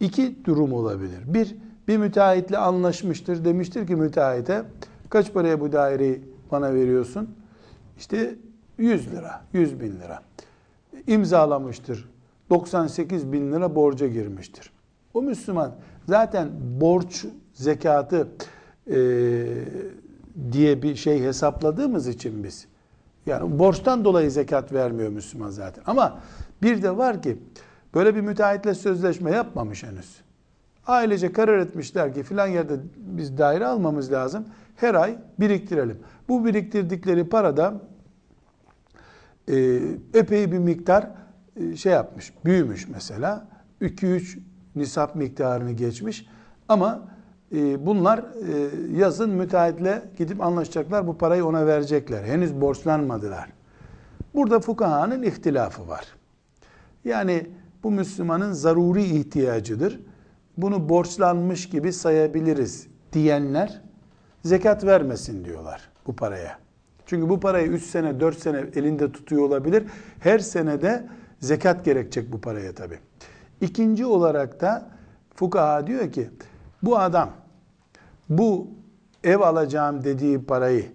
iki 0.00 0.44
durum 0.44 0.72
olabilir. 0.72 1.18
Bir, 1.26 1.56
bir 1.88 1.96
müteahhitle 1.96 2.58
anlaşmıştır. 2.58 3.44
Demiştir 3.44 3.86
ki 3.86 3.96
müteahhite 3.96 4.62
kaç 5.10 5.32
paraya 5.32 5.60
bu 5.60 5.72
daireyi 5.72 6.20
bana 6.50 6.74
veriyorsun? 6.74 7.34
İşte 7.98 8.34
100 8.78 9.12
lira, 9.12 9.42
100 9.52 9.80
bin 9.80 10.00
lira. 10.00 10.22
İmzalamıştır. 11.06 12.08
98 12.50 13.32
bin 13.32 13.52
lira 13.52 13.74
borca 13.74 14.06
girmiştir. 14.06 14.70
O 15.14 15.22
Müslüman 15.22 15.74
zaten 16.08 16.48
borç 16.80 17.26
zekatı 17.52 18.28
e, 18.90 18.96
diye 20.52 20.82
bir 20.82 20.96
şey 20.96 21.22
hesapladığımız 21.22 22.08
için 22.08 22.44
biz 22.44 22.66
yani 23.26 23.58
borçtan 23.58 24.04
dolayı 24.04 24.30
zekat 24.30 24.72
vermiyor 24.72 25.10
Müslüman 25.10 25.50
zaten. 25.50 25.82
Ama 25.86 26.20
bir 26.62 26.82
de 26.82 26.96
var 26.96 27.22
ki 27.22 27.38
böyle 27.94 28.14
bir 28.14 28.20
müteahhitle 28.20 28.74
sözleşme 28.74 29.30
yapmamış 29.30 29.84
henüz. 29.84 30.16
Ailece 30.86 31.32
karar 31.32 31.58
etmişler 31.58 32.14
ki 32.14 32.22
filan 32.22 32.46
yerde 32.46 32.74
biz 32.96 33.38
daire 33.38 33.66
almamız 33.66 34.12
lazım. 34.12 34.44
Her 34.76 34.94
ay 34.94 35.18
biriktirelim. 35.40 35.98
Bu 36.28 36.44
biriktirdikleri 36.44 37.28
para 37.28 37.56
da 37.56 37.80
e, 39.48 39.80
epey 40.14 40.52
bir 40.52 40.58
miktar 40.58 41.10
e, 41.56 41.76
şey 41.76 41.92
yapmış, 41.92 42.32
büyümüş 42.44 42.88
mesela. 42.88 43.48
2-3 43.80 44.38
nisap 44.76 45.14
miktarını 45.14 45.72
geçmiş. 45.72 46.26
Ama 46.68 47.02
e, 47.52 47.86
bunlar 47.86 48.18
e, 48.18 48.24
yazın 48.98 49.30
müteahhitle 49.30 50.02
gidip 50.18 50.40
anlaşacaklar. 50.40 51.06
Bu 51.06 51.18
parayı 51.18 51.46
ona 51.46 51.66
verecekler. 51.66 52.24
Henüz 52.24 52.60
borçlanmadılar. 52.60 53.52
Burada 54.34 54.60
fukahanın 54.60 55.22
ihtilafı 55.22 55.88
var. 55.88 56.04
Yani 57.04 57.46
bu 57.82 57.90
Müslümanın 57.90 58.52
zaruri 58.52 59.02
ihtiyacıdır. 59.02 60.00
Bunu 60.56 60.88
borçlanmış 60.88 61.68
gibi 61.68 61.92
sayabiliriz 61.92 62.86
diyenler 63.12 63.82
zekat 64.42 64.84
vermesin 64.84 65.44
diyorlar 65.44 65.88
bu 66.06 66.16
paraya. 66.16 66.58
Çünkü 67.06 67.28
bu 67.28 67.40
parayı 67.40 67.66
3 67.66 67.82
sene 67.82 68.20
4 68.20 68.38
sene 68.38 68.64
elinde 68.74 69.12
tutuyor 69.12 69.42
olabilir. 69.42 69.84
Her 70.20 70.38
senede 70.38 71.06
zekat 71.40 71.84
gerekecek 71.84 72.32
bu 72.32 72.40
paraya 72.40 72.74
tabi. 72.74 72.98
İkinci 73.60 74.06
olarak 74.06 74.60
da 74.60 74.88
fukaha 75.34 75.86
diyor 75.86 76.12
ki 76.12 76.30
bu 76.82 76.98
adam 76.98 77.30
bu 78.28 78.68
ev 79.24 79.40
alacağım 79.40 80.04
dediği 80.04 80.44
parayı 80.44 80.92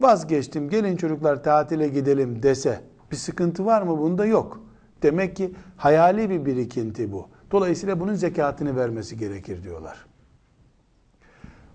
vazgeçtim 0.00 0.68
gelin 0.68 0.96
çocuklar 0.96 1.42
tatile 1.44 1.88
gidelim 1.88 2.42
dese 2.42 2.80
bir 3.10 3.16
sıkıntı 3.16 3.66
var 3.66 3.82
mı? 3.82 3.98
Bunda 3.98 4.26
yok. 4.26 4.60
Demek 5.02 5.36
ki 5.36 5.54
hayali 5.76 6.30
bir 6.30 6.46
birikinti 6.46 7.12
bu. 7.12 7.28
Dolayısıyla 7.50 8.00
bunun 8.00 8.14
zekatını 8.14 8.76
vermesi 8.76 9.16
gerekir 9.18 9.62
diyorlar. 9.62 10.06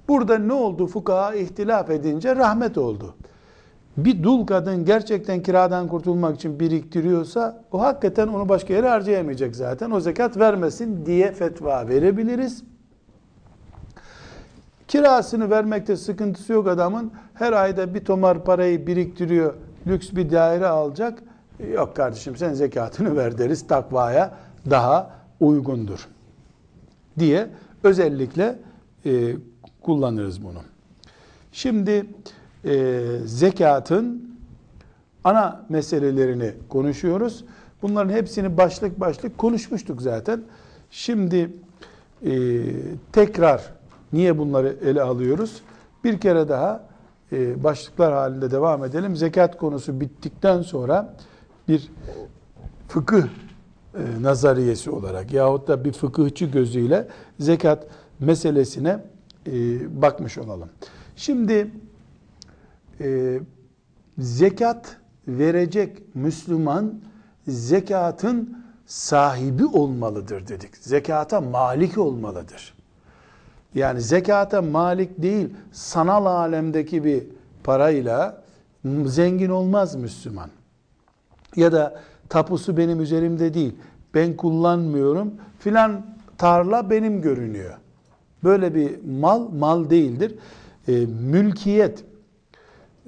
Burada 0.08 0.38
ne 0.38 0.54
oldu? 0.54 0.88
Fukaha 0.88 1.36
ihtilaf 1.36 1.90
edince 1.90 2.36
rahmet 2.36 2.78
oldu. 2.78 3.16
Bir 3.98 4.24
dul 4.24 4.48
kadın 4.48 4.86
gerçekten 4.86 5.44
kiradan 5.44 5.88
kurtulmak 5.88 6.36
için 6.36 6.60
biriktiriyorsa 6.60 7.64
o 7.72 7.82
hakikaten 7.82 8.28
onu 8.28 8.50
başka 8.50 8.74
yere 8.74 8.90
harcayamayacak 8.90 9.56
zaten. 9.56 9.92
O 9.92 10.00
zekat 10.00 10.38
vermesin 10.38 11.06
diye 11.06 11.32
fetva 11.32 11.88
verebiliriz. 11.88 12.64
Kirasını 14.88 15.50
vermekte 15.50 15.98
sıkıntısı 15.98 16.54
yok 16.54 16.68
adamın. 16.68 17.12
Her 17.34 17.54
ayda 17.54 17.94
bir 17.94 18.06
tomar 18.06 18.44
parayı 18.44 18.88
biriktiriyor. 18.88 19.54
Lüks 19.88 20.12
bir 20.12 20.32
daire 20.32 20.68
alacak. 20.68 21.24
Yok 21.74 21.96
kardeşim 21.96 22.36
sen 22.36 22.54
zekatını 22.54 23.16
ver 23.16 23.38
deriz. 23.38 23.68
Takvaya 23.68 24.34
daha 24.70 25.12
uygundur. 25.40 26.08
Diye 27.20 27.48
özellikle 27.84 28.60
e, 29.06 29.36
kullanırız 29.82 30.44
bunu. 30.44 30.60
Şimdi 31.52 32.06
e, 32.66 33.02
zekatın 33.26 34.38
ana 35.24 35.66
meselelerini 35.70 36.54
konuşuyoruz. 36.70 37.46
Bunların 37.82 38.14
hepsini 38.14 38.58
başlık 38.58 39.00
başlık 39.00 39.38
konuşmuştuk 39.38 40.02
zaten. 40.02 40.44
Şimdi 40.92 41.54
e, 42.26 42.62
tekrar 43.12 43.74
niye 44.14 44.38
bunları 44.38 44.76
ele 44.86 45.02
alıyoruz? 45.02 45.62
Bir 46.04 46.20
kere 46.20 46.50
daha 46.50 46.84
e, 47.32 47.64
başlıklar 47.64 48.14
halinde 48.14 48.52
devam 48.52 48.84
edelim. 48.84 49.16
Zekat 49.16 49.58
konusu 49.58 50.00
bittikten 50.00 50.62
sonra 50.62 51.14
bir 51.68 51.92
fıkıh 52.88 53.24
e, 53.24 53.28
nazariyesi 54.22 54.90
olarak 54.90 55.34
yahut 55.34 55.68
da 55.68 55.86
bir 55.86 55.92
fıkıhçı 55.92 56.46
gözüyle 56.46 57.08
zekat 57.40 57.88
meselesine 58.20 59.00
e, 59.48 59.52
bakmış 60.02 60.38
olalım. 60.38 60.70
Şimdi 61.16 61.72
e, 63.02 63.40
zekat 64.18 64.98
verecek 65.28 66.16
Müslüman 66.16 66.94
zekatın 67.48 68.66
sahibi 68.86 69.66
olmalıdır 69.66 70.48
dedik. 70.48 70.78
Zekata 70.78 71.42
malik 71.42 71.98
olmalıdır. 71.98 72.74
Yani 73.76 74.02
zekata 74.02 74.62
malik 74.62 75.22
değil, 75.22 75.50
sanal 75.72 76.26
alemdeki 76.26 77.04
bir 77.04 77.24
parayla 77.64 78.44
zengin 79.06 79.50
olmaz 79.50 79.96
Müslüman. 79.96 80.50
Ya 81.56 81.72
da 81.72 82.02
tapusu 82.30 82.78
benim 82.78 83.02
üzerimde 83.02 83.54
değil, 83.54 83.76
ben 84.14 84.38
kullanmıyorum, 84.38 85.34
filan 85.60 86.06
tarla 86.38 86.90
benim 86.90 87.22
görünüyor. 87.22 87.74
Böyle 88.44 88.76
bir 88.76 89.04
mal, 89.20 89.50
mal 89.50 89.90
değildir. 89.90 90.36
E, 90.88 90.92
mülkiyet, 91.06 92.04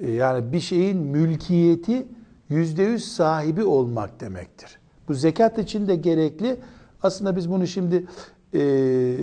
yani 0.06 0.52
bir 0.52 0.60
şeyin 0.60 0.98
mülkiyeti 0.98 2.06
yüzde 2.48 2.82
yüz 2.82 3.12
sahibi 3.12 3.64
olmak 3.64 4.20
demektir. 4.20 4.78
Bu 5.08 5.14
zekat 5.14 5.58
için 5.58 5.88
de 5.88 5.96
gerekli. 5.96 6.56
Aslında 7.02 7.36
biz 7.36 7.50
bunu 7.50 7.66
şimdi 7.66 8.06
e, 8.54 9.14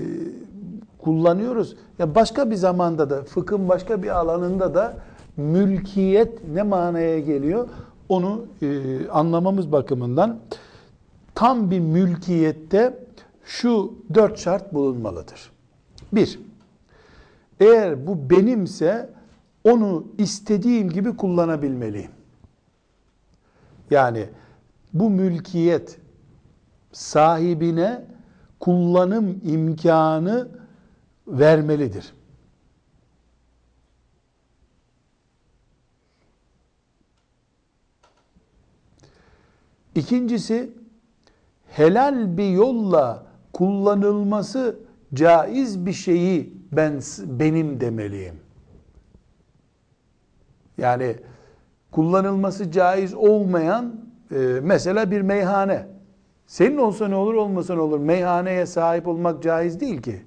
kullanıyoruz. 1.00 1.76
Ya 2.00 2.16
başka 2.16 2.52
bir 2.52 2.56
zamanda 2.56 3.10
da 3.10 3.24
fıkhın 3.24 3.70
başka 3.70 4.04
bir 4.04 4.10
alanında 4.20 4.76
da 4.76 4.98
mülkiyet 5.38 6.48
ne 6.54 6.64
manaya 6.64 7.20
geliyor? 7.20 7.68
Onu 8.10 8.46
e, 8.62 8.68
anlamamız 9.08 9.72
bakımından 9.72 10.40
tam 11.36 11.72
bir 11.72 11.80
mülkiyette 11.80 13.00
şu 13.46 13.94
dört 14.14 14.40
şart 14.40 14.74
bulunmalıdır. 14.74 15.52
Bir, 16.14 16.40
eğer 17.60 18.08
bu 18.08 18.30
benimse 18.30 19.10
onu 19.66 20.08
istediğim 20.18 20.90
gibi 20.90 21.18
kullanabilmeliyim. 21.18 22.12
Yani 23.92 24.30
bu 24.94 25.10
mülkiyet 25.10 26.00
sahibine 26.92 28.06
kullanım 28.60 29.42
imkanı 29.44 30.48
vermelidir. 31.28 32.14
İkincisi 39.96 40.74
helal 41.68 42.38
bir 42.38 42.50
yolla 42.50 43.26
kullanılması 43.54 44.80
caiz 45.14 45.86
bir 45.86 45.94
şeyi 45.94 46.54
ben 46.72 47.02
benim 47.26 47.80
demeliyim. 47.80 48.45
Yani 50.78 51.16
kullanılması 51.92 52.72
caiz 52.72 53.14
olmayan 53.14 53.96
e, 54.32 54.38
mesela 54.64 55.12
bir 55.12 55.22
meyhane. 55.22 55.88
Senin 56.48 56.78
olsa 56.78 57.08
ne 57.08 57.16
olur 57.16 57.34
olmasa 57.34 57.76
ne 57.76 57.82
olur. 57.82 58.00
Meyhaneye 58.00 58.66
sahip 58.66 59.08
olmak 59.08 59.44
caiz 59.44 59.80
değil 59.80 60.02
ki. 60.02 60.22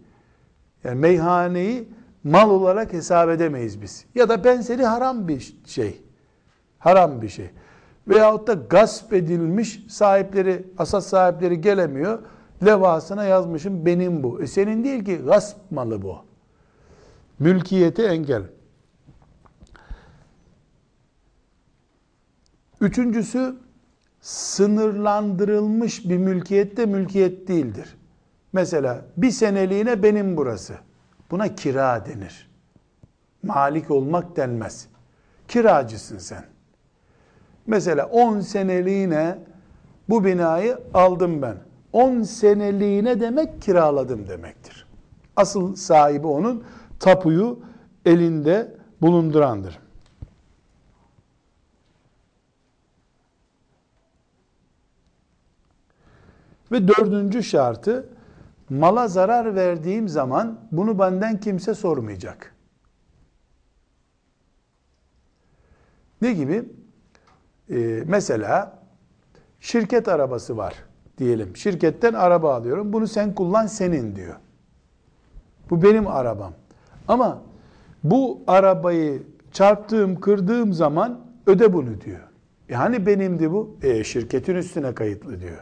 Yani 0.84 1.00
meyhaneyi 1.00 1.88
mal 2.24 2.50
olarak 2.50 2.92
hesap 2.92 3.30
edemeyiz 3.30 3.82
biz. 3.82 4.04
Ya 4.14 4.28
da 4.28 4.44
benzeri 4.44 4.84
haram 4.84 5.28
bir 5.28 5.56
şey. 5.66 6.02
Haram 6.78 7.22
bir 7.22 7.28
şey. 7.28 7.50
Veyahut 8.08 8.48
da 8.48 8.52
gasp 8.52 9.12
edilmiş 9.12 9.84
sahipleri, 9.88 10.66
asas 10.78 11.06
sahipleri 11.06 11.60
gelemiyor. 11.60 12.18
Levhasına 12.66 13.24
yazmışım 13.24 13.86
benim 13.86 14.22
bu. 14.22 14.42
E 14.42 14.46
senin 14.46 14.84
değil 14.84 15.04
ki 15.04 15.16
gasp 15.16 15.56
malı 15.70 16.02
bu. 16.02 16.16
Mülkiyeti 17.38 18.02
engel. 18.02 18.42
Üçüncüsü 22.80 23.56
sınırlandırılmış 24.20 26.08
bir 26.08 26.18
mülkiyet 26.18 26.76
de 26.76 26.86
mülkiyet 26.86 27.48
değildir. 27.48 27.96
Mesela 28.52 29.04
bir 29.16 29.30
seneliğine 29.30 30.02
benim 30.02 30.36
burası. 30.36 30.74
Buna 31.30 31.54
kira 31.54 32.06
denir. 32.06 32.50
Malik 33.42 33.90
olmak 33.90 34.36
denmez. 34.36 34.88
Kiracısın 35.48 36.18
sen. 36.18 36.44
Mesela 37.66 38.06
10 38.06 38.40
seneliğine 38.40 39.38
bu 40.08 40.24
binayı 40.24 40.78
aldım 40.94 41.42
ben. 41.42 41.56
10 41.92 42.22
seneliğine 42.22 43.20
demek 43.20 43.62
kiraladım 43.62 44.28
demektir. 44.28 44.86
Asıl 45.36 45.74
sahibi 45.74 46.26
onun 46.26 46.64
tapuyu 47.00 47.58
elinde 48.04 48.74
bulundurandır. 49.00 49.78
Ve 56.72 56.88
dördüncü 56.88 57.42
şartı 57.42 58.08
mala 58.70 59.08
zarar 59.08 59.54
verdiğim 59.54 60.08
zaman 60.08 60.60
bunu 60.72 60.98
benden 60.98 61.40
kimse 61.40 61.74
sormayacak. 61.74 62.54
Ne 66.22 66.32
gibi? 66.32 66.64
Ee, 67.70 68.02
mesela 68.06 68.78
şirket 69.60 70.08
arabası 70.08 70.56
var 70.56 70.74
diyelim. 71.18 71.56
Şirketten 71.56 72.12
araba 72.12 72.54
alıyorum. 72.54 72.92
Bunu 72.92 73.06
sen 73.06 73.34
kullan 73.34 73.66
senin 73.66 74.16
diyor. 74.16 74.34
Bu 75.70 75.82
benim 75.82 76.06
arabam. 76.06 76.52
Ama 77.08 77.42
bu 78.04 78.42
arabayı 78.46 79.22
çarptığım, 79.52 80.20
kırdığım 80.20 80.72
zaman 80.72 81.20
öde 81.46 81.72
bunu 81.72 82.00
diyor. 82.00 82.20
E 82.68 82.74
hani 82.74 83.06
benimdi 83.06 83.50
bu? 83.52 83.76
E 83.82 84.04
şirketin 84.04 84.54
üstüne 84.54 84.94
kayıtlı 84.94 85.40
diyor. 85.40 85.58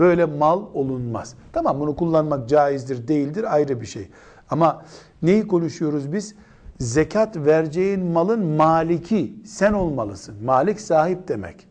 Böyle 0.00 0.24
mal 0.24 0.62
olunmaz. 0.74 1.34
Tamam 1.52 1.80
bunu 1.80 1.96
kullanmak 1.96 2.48
caizdir, 2.48 3.08
değildir 3.08 3.54
ayrı 3.54 3.80
bir 3.80 3.86
şey. 3.86 4.08
Ama 4.50 4.84
neyi 5.22 5.46
konuşuyoruz 5.46 6.12
biz? 6.12 6.34
Zekat 6.78 7.36
vereceğin 7.36 8.06
malın 8.06 8.46
maliki 8.46 9.34
sen 9.44 9.72
olmalısın. 9.72 10.44
Malik 10.44 10.80
sahip 10.80 11.28
demek. 11.28 11.66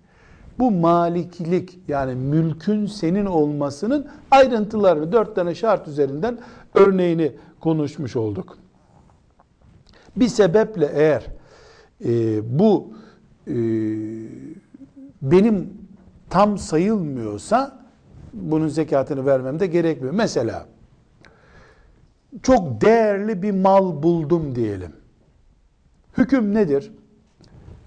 Bu 0.60 0.72
maliklik 0.72 1.80
yani 1.88 2.16
mülkün 2.16 2.86
senin 2.86 3.26
olmasının 3.26 4.08
ayrıntılarını 4.32 5.12
dört 5.12 5.36
tane 5.36 5.56
şart 5.56 5.88
üzerinden 5.88 6.40
örneğini 6.74 7.32
konuşmuş 7.60 8.16
olduk. 8.16 8.58
Bir 10.16 10.28
sebeple 10.28 10.92
eğer 10.94 11.26
e, 12.06 12.60
bu 12.60 12.94
e, 13.48 13.54
benim 15.22 15.74
tam 16.30 16.58
sayılmıyorsa 16.58 17.79
bunun 18.34 18.68
zekatını 18.68 19.26
vermem 19.26 19.60
de 19.60 19.68
gerekmiyor. 19.68 20.14
Mesela 20.14 20.66
çok 22.44 22.82
değerli 22.82 23.42
bir 23.42 23.52
mal 23.52 24.04
buldum 24.04 24.56
diyelim. 24.56 24.92
Hüküm 26.18 26.54
nedir? 26.54 26.92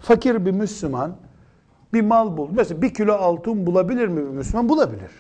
Fakir 0.01 0.47
bir 0.47 0.51
Müslüman 0.51 1.17
bir 1.93 2.01
mal 2.01 2.37
bul. 2.37 2.49
Mesela 2.53 2.83
bir 2.83 2.95
kilo 2.95 3.13
altın 3.13 3.67
bulabilir 3.67 4.09
mi 4.09 4.17
bir 4.17 4.31
Müslüman? 4.31 4.69
Bulabilir. 4.69 5.11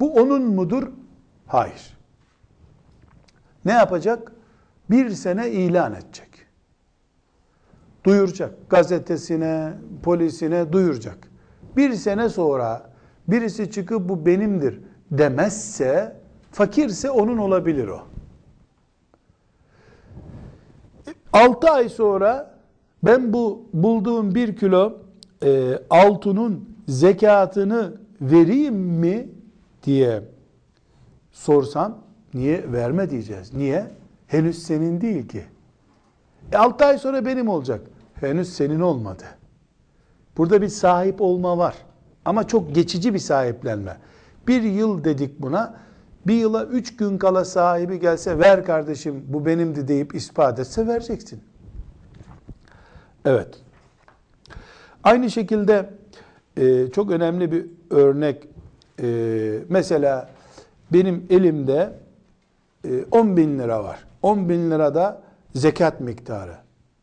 Bu 0.00 0.14
onun 0.14 0.42
mudur? 0.42 0.88
Hayır. 1.46 1.98
Ne 3.64 3.72
yapacak? 3.72 4.32
Bir 4.90 5.10
sene 5.10 5.50
ilan 5.50 5.92
edecek. 5.92 6.28
Duyuracak. 8.04 8.70
Gazetesine, 8.70 9.72
polisine 10.02 10.72
duyuracak. 10.72 11.28
Bir 11.76 11.92
sene 11.92 12.28
sonra 12.28 12.91
birisi 13.28 13.70
çıkıp 13.70 14.08
bu 14.08 14.26
benimdir 14.26 14.80
demezse, 15.10 16.16
fakirse 16.52 17.10
onun 17.10 17.38
olabilir 17.38 17.88
o. 17.88 18.00
6 21.32 21.70
ay 21.70 21.88
sonra 21.88 22.58
ben 23.02 23.32
bu 23.32 23.64
bulduğum 23.72 24.34
bir 24.34 24.56
kilo 24.56 24.98
e, 25.44 25.78
altının 25.90 26.68
zekatını 26.88 27.94
vereyim 28.20 28.74
mi 28.74 29.28
diye 29.82 30.22
sorsam 31.32 31.98
niye 32.34 32.72
verme 32.72 33.10
diyeceğiz. 33.10 33.54
Niye? 33.54 33.86
Henüz 34.26 34.62
senin 34.62 35.00
değil 35.00 35.28
ki. 35.28 35.44
E 36.52 36.56
6 36.56 36.84
ay 36.84 36.98
sonra 36.98 37.26
benim 37.26 37.48
olacak. 37.48 37.80
Henüz 38.14 38.52
senin 38.52 38.80
olmadı. 38.80 39.24
Burada 40.36 40.62
bir 40.62 40.68
sahip 40.68 41.20
olma 41.20 41.58
var. 41.58 41.74
Ama 42.24 42.46
çok 42.46 42.74
geçici 42.74 43.14
bir 43.14 43.18
sahiplenme. 43.18 43.96
Bir 44.46 44.62
yıl 44.62 45.04
dedik 45.04 45.40
buna. 45.40 45.74
Bir 46.26 46.34
yıla 46.34 46.64
üç 46.64 46.96
gün 46.96 47.18
kala 47.18 47.44
sahibi 47.44 48.00
gelse 48.00 48.38
ver 48.38 48.64
kardeşim 48.64 49.24
bu 49.28 49.46
benimdi 49.46 49.88
deyip 49.88 50.14
ispat 50.14 50.58
etse 50.58 50.86
vereceksin. 50.86 51.40
Evet. 53.24 53.48
Aynı 55.04 55.30
şekilde 55.30 55.90
e, 56.56 56.90
çok 56.90 57.10
önemli 57.10 57.52
bir 57.52 57.66
örnek. 57.90 58.48
E, 59.02 59.58
mesela 59.68 60.30
benim 60.92 61.26
elimde 61.30 61.92
e, 62.84 63.04
10 63.10 63.36
bin 63.36 63.58
lira 63.58 63.84
var. 63.84 64.04
10 64.22 64.48
bin 64.48 64.70
lirada 64.70 65.22
zekat 65.54 66.00
miktarı. 66.00 66.56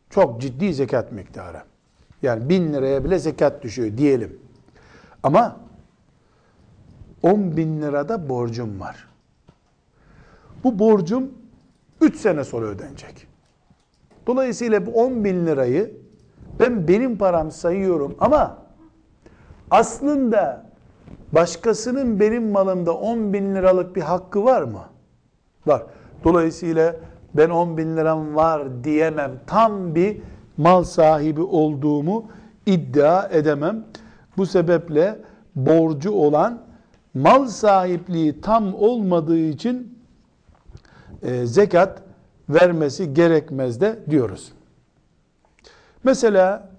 Çok 0.09 0.41
ciddi 0.41 0.73
zekat 0.73 1.11
miktarı. 1.11 1.61
Yani 2.21 2.49
bin 2.49 2.73
liraya 2.73 3.03
bile 3.03 3.19
zekat 3.19 3.63
düşüyor 3.63 3.97
diyelim. 3.97 4.39
Ama 5.23 5.57
10 7.23 7.57
bin 7.57 7.81
lirada 7.81 8.29
borcum 8.29 8.79
var. 8.79 9.07
Bu 10.63 10.79
borcum 10.79 11.31
3 12.01 12.15
sene 12.15 12.43
sonra 12.43 12.65
ödenecek. 12.65 13.27
Dolayısıyla 14.27 14.85
bu 14.85 14.91
10 14.91 15.23
bin 15.23 15.45
lirayı 15.45 15.97
ben 16.59 16.87
benim 16.87 17.17
param 17.17 17.51
sayıyorum 17.51 18.15
ama 18.19 18.57
aslında 19.71 20.65
başkasının 21.31 22.19
benim 22.19 22.51
malımda 22.51 22.93
10 22.93 23.33
bin 23.33 23.55
liralık 23.55 23.95
bir 23.95 24.01
hakkı 24.01 24.43
var 24.43 24.61
mı? 24.61 24.83
Var. 25.65 25.83
Dolayısıyla 26.23 26.95
ben 27.33 27.49
10 27.49 27.77
bin 27.77 27.97
liram 27.97 28.35
var 28.35 28.83
diyemem. 28.83 29.31
Tam 29.47 29.95
bir 29.95 30.21
mal 30.57 30.83
sahibi 30.83 31.41
olduğumu 31.41 32.25
iddia 32.65 33.27
edemem. 33.27 33.85
Bu 34.39 34.45
sebeple 34.45 35.21
borcu 35.55 36.11
olan 36.11 36.65
mal 37.13 37.47
sahipliği 37.47 38.41
tam 38.41 38.73
olmadığı 38.73 39.39
için 39.39 39.99
e, 41.21 41.45
zekat 41.45 42.03
vermesi 42.49 43.13
gerekmez 43.13 43.81
de 43.81 43.99
diyoruz. 44.09 44.51
Mesela 46.03 46.71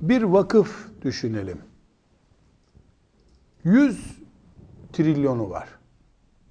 bir 0.00 0.22
vakıf 0.22 0.88
düşünelim. 1.02 1.58
100 3.64 4.18
trilyonu 4.92 5.50
var. 5.50 5.68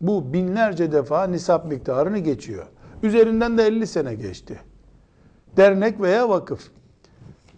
Bu 0.02 0.34
binlerce 0.34 0.92
defa 0.92 1.28
nisap 1.28 1.66
miktarını 1.66 2.18
geçiyor. 2.18 2.68
Üzerinden 3.04 3.58
de 3.58 3.64
50 3.64 3.88
sene 3.88 4.16
geçti. 4.16 4.60
Dernek 5.58 6.02
veya 6.02 6.30
vakıf 6.30 6.72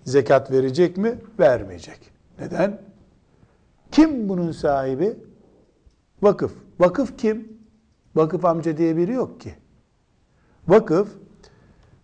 zekat 0.05 0.51
verecek 0.51 0.97
mi? 0.97 1.19
Vermeyecek. 1.39 1.99
Neden? 2.39 2.81
Kim 3.91 4.29
bunun 4.29 4.51
sahibi? 4.51 5.17
Vakıf. 6.21 6.53
Vakıf 6.79 7.17
kim? 7.17 7.57
Vakıf 8.15 8.45
amca 8.45 8.77
diye 8.77 8.97
biri 8.97 9.11
yok 9.11 9.41
ki. 9.41 9.55
Vakıf 10.67 11.09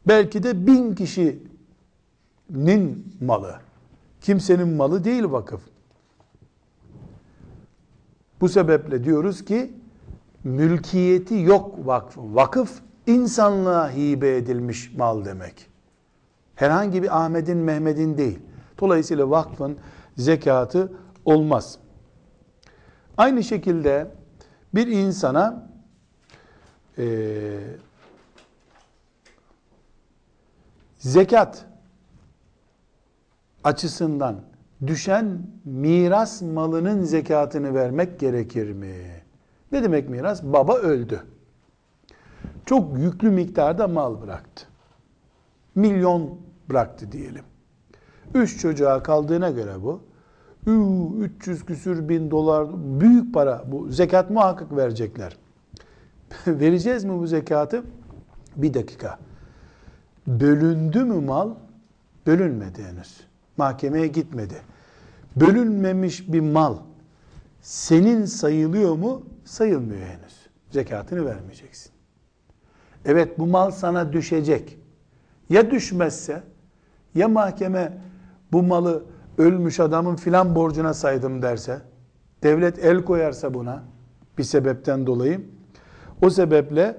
belki 0.08 0.44
de 0.44 0.68
bin 0.68 0.96
kişinin 0.96 1.36
malı. 3.22 3.56
Kimsenin 4.22 4.68
malı 4.68 5.04
değil 5.04 5.24
vakıf. 5.24 5.62
Bu 8.42 8.50
sebeple 8.50 9.04
diyoruz 9.04 9.46
ki 9.46 9.74
mülkiyeti 10.44 11.36
yok 11.36 11.88
vakfın. 11.88 12.36
Vakıf 12.36 12.82
insanlığa 13.08 13.92
hibe 13.92 14.36
edilmiş 14.36 14.94
mal 14.98 15.26
demek. 15.26 15.71
Herhangi 16.62 17.04
bir 17.04 17.22
Ahmet'in, 17.24 17.58
Mehmet'in 17.58 18.18
değil. 18.18 18.40
Dolayısıyla 18.80 19.30
vakfın 19.30 19.78
zekatı 20.18 20.92
olmaz. 21.26 21.78
Aynı 23.18 23.44
şekilde 23.44 24.12
bir 24.76 24.88
insana 24.88 25.70
e, 26.98 27.06
zekat 30.98 31.66
açısından 33.64 34.42
düşen 34.88 35.40
miras 35.66 36.42
malının 36.42 37.04
zekatını 37.04 37.74
vermek 37.74 38.20
gerekir 38.20 38.72
mi? 38.72 39.24
Ne 39.72 39.84
demek 39.84 40.10
miras? 40.10 40.44
Baba 40.44 40.76
öldü. 40.76 41.24
Çok 42.66 43.00
yüklü 43.00 43.30
miktarda 43.30 43.88
mal 43.88 44.22
bıraktı. 44.22 44.66
Milyon 45.76 46.51
bıraktı 46.72 47.12
diyelim. 47.12 47.44
Üç 48.34 48.60
çocuğa 48.60 49.04
kaldığına 49.04 49.50
göre 49.50 49.74
bu. 49.84 50.02
300 51.22 51.66
küsür 51.66 52.10
bin 52.10 52.32
dolar 52.32 52.68
büyük 53.02 53.34
para 53.34 53.64
bu. 53.68 53.90
Zekat 53.90 54.30
muhakkak 54.30 54.78
verecekler. 54.78 55.38
Vereceğiz 56.48 57.04
mi 57.04 57.20
bu 57.20 57.28
zekatı? 57.28 57.84
Bir 58.56 58.74
dakika. 58.74 59.20
Bölündü 60.28 61.04
mü 61.04 61.26
mal? 61.26 61.50
Bölünmedi 62.28 62.84
henüz. 62.84 63.22
Mahkemeye 63.58 64.08
gitmedi. 64.08 64.56
Bölünmemiş 65.36 66.34
bir 66.34 66.40
mal 66.40 66.78
senin 67.62 68.26
sayılıyor 68.26 68.96
mu? 68.96 69.24
Sayılmıyor 69.46 70.02
henüz. 70.02 70.50
Zekatını 70.70 71.26
vermeyeceksin. 71.26 71.92
Evet 73.06 73.40
bu 73.40 73.48
mal 73.48 73.72
sana 73.72 74.14
düşecek. 74.14 74.78
Ya 75.50 75.72
düşmezse 75.72 76.44
ya 77.16 77.28
mahkeme 77.28 77.98
bu 78.52 78.64
malı 78.64 79.04
ölmüş 79.38 79.80
adamın 79.80 80.16
filan 80.16 80.56
borcuna 80.56 80.94
saydım 80.94 81.42
derse, 81.42 81.82
devlet 82.44 82.86
el 82.86 83.04
koyarsa 83.04 83.54
buna 83.54 83.84
bir 84.38 84.44
sebepten 84.44 85.08
dolayı, 85.08 85.46
o 86.22 86.30
sebeple 86.30 86.98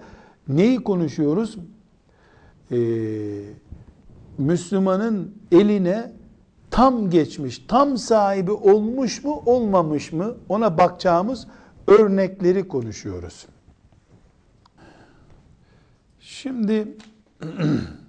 neyi 0.48 0.84
konuşuyoruz? 0.84 1.58
Ee, 2.70 2.76
Müslümanın 4.38 5.34
eline 5.52 6.12
tam 6.70 7.10
geçmiş, 7.10 7.64
tam 7.68 7.98
sahibi 7.98 8.50
olmuş 8.50 9.24
mu, 9.24 9.42
olmamış 9.46 10.12
mı 10.12 10.34
ona 10.48 10.78
bakacağımız 10.78 11.46
örnekleri 11.86 12.68
konuşuyoruz. 12.68 13.46
Şimdi 16.20 16.96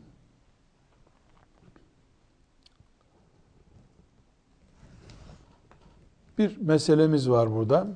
bir 6.38 6.58
meselemiz 6.58 7.30
var 7.30 7.56
burada. 7.56 7.88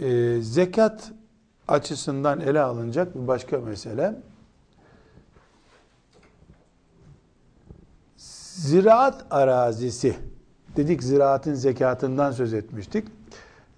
Ee, 0.00 0.38
zekat 0.40 1.12
açısından 1.68 2.40
ele 2.40 2.60
alınacak 2.60 3.14
bir 3.14 3.26
başka 3.26 3.58
mesele. 3.58 4.22
Ziraat 8.16 9.26
arazisi, 9.30 10.16
dedik 10.76 11.02
ziraatın 11.02 11.54
zekatından 11.54 12.32
söz 12.32 12.54
etmiştik. 12.54 13.08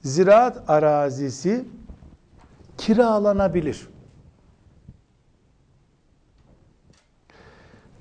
Ziraat 0.03 0.70
arazisi 0.70 1.64
kiralanabilir. 2.78 3.88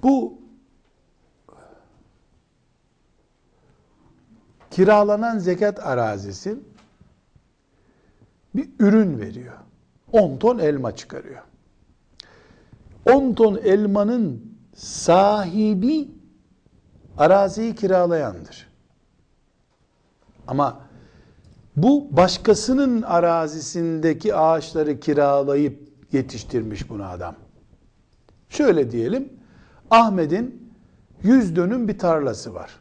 Bu 0.04 0.41
kiralanan 4.72 5.40
zekat 5.40 5.80
arazisi 5.80 6.56
bir 8.56 8.70
ürün 8.80 9.20
veriyor. 9.20 9.54
10 10.12 10.38
ton 10.38 10.60
elma 10.60 10.96
çıkarıyor. 10.96 11.42
10 13.06 13.34
ton 13.34 13.60
elmanın 13.64 14.56
sahibi 14.76 16.10
araziyi 17.18 17.76
kiralayandır. 17.76 18.72
Ama 20.48 20.82
bu 21.76 22.18
başkasının 22.18 23.02
arazisindeki 23.02 24.36
ağaçları 24.36 25.00
kiralayıp 25.00 25.90
yetiştirmiş 26.12 26.90
bunu 26.90 27.06
adam. 27.06 27.36
Şöyle 28.50 28.92
diyelim, 28.92 29.34
Ahmet'in 29.92 30.74
100 31.24 31.56
dönüm 31.56 31.88
bir 31.88 32.00
tarlası 32.00 32.54
var. 32.54 32.80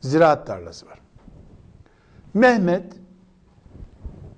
Ziraat 0.00 0.46
tarlası 0.46 0.86
var. 0.86 0.99
Mehmet 2.34 2.84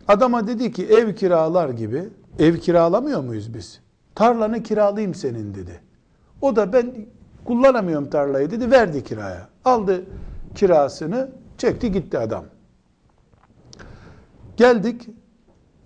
adama 0.08 0.46
dedi 0.46 0.72
ki 0.72 0.86
ev 0.86 1.14
kiralar 1.14 1.68
gibi 1.68 2.08
ev 2.38 2.56
kiralamıyor 2.56 3.20
muyuz 3.20 3.54
biz? 3.54 3.80
Tarlanı 4.14 4.62
kiralayayım 4.62 5.14
senin 5.14 5.54
dedi. 5.54 5.80
O 6.40 6.56
da 6.56 6.72
ben 6.72 6.94
kullanamıyorum 7.44 8.10
tarlayı 8.10 8.50
dedi 8.50 8.70
verdi 8.70 9.04
kiraya. 9.04 9.48
Aldı 9.64 10.04
kirasını 10.54 11.30
çekti 11.58 11.92
gitti 11.92 12.18
adam. 12.18 12.44
Geldik 14.56 15.08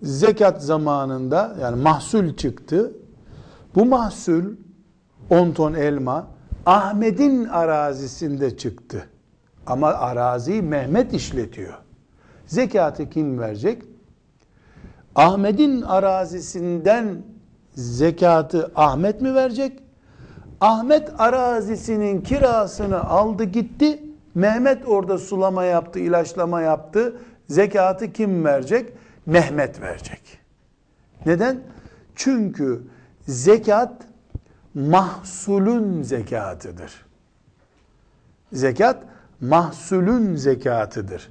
zekat 0.01 0.63
zamanında 0.63 1.55
yani 1.61 1.81
mahsul 1.81 2.35
çıktı. 2.35 2.93
Bu 3.75 3.85
mahsul 3.85 4.43
10 5.29 5.51
ton 5.51 5.73
elma 5.73 6.27
Ahmet'in 6.65 7.45
arazisinde 7.45 8.57
çıktı. 8.57 9.09
Ama 9.67 9.87
araziyi 9.87 10.61
Mehmet 10.61 11.13
işletiyor. 11.13 11.73
Zekatı 12.47 13.09
kim 13.09 13.39
verecek? 13.39 13.83
Ahmet'in 15.15 15.81
arazisinden 15.81 17.21
zekatı 17.73 18.71
Ahmet 18.75 19.21
mi 19.21 19.35
verecek? 19.35 19.79
Ahmet 20.61 21.11
arazisinin 21.17 22.21
kirasını 22.21 23.03
aldı 23.03 23.43
gitti. 23.43 24.03
Mehmet 24.35 24.87
orada 24.87 25.17
sulama 25.17 25.63
yaptı, 25.63 25.99
ilaçlama 25.99 26.61
yaptı. 26.61 27.15
Zekatı 27.49 28.13
kim 28.13 28.45
verecek? 28.45 28.93
Mehmet 29.25 29.81
verecek. 29.81 30.39
Neden? 31.25 31.59
Çünkü 32.15 32.81
zekat 33.27 33.93
mahsulün 34.73 36.03
zekatıdır. 36.03 37.05
Zekat 38.53 39.03
mahsulün 39.41 40.35
zekatıdır. 40.35 41.29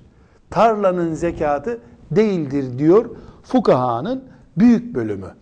Tarlanın 0.51 1.15
zekatı 1.15 1.79
değildir 2.11 2.79
diyor 2.79 3.11
fukahanın 3.43 4.25
büyük 4.57 4.95
bölümü. 4.95 5.35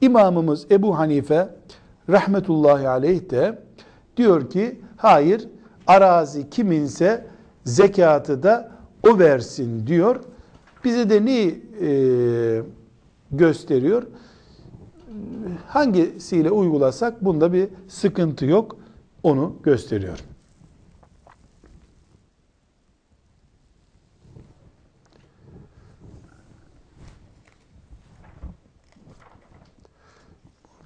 İmamımız 0.00 0.66
Ebu 0.70 0.98
Hanife 0.98 1.48
rahmetullahi 2.08 2.88
aleyh 2.88 3.30
de 3.30 3.58
diyor 4.16 4.50
ki 4.50 4.80
hayır 4.96 5.48
arazi 5.86 6.50
kiminse 6.50 7.26
zekatı 7.64 8.42
da 8.42 8.70
o 9.08 9.18
versin 9.18 9.86
diyor. 9.86 10.20
Bize 10.84 11.10
de 11.10 11.24
ne 11.24 11.40
e, 11.86 12.62
gösteriyor? 13.32 14.02
Hangisiyle 15.66 16.50
uygulasak 16.50 17.24
bunda 17.24 17.52
bir 17.52 17.68
sıkıntı 17.88 18.46
yok. 18.46 18.76
Onu 19.22 19.56
gösteriyor. 19.62 20.18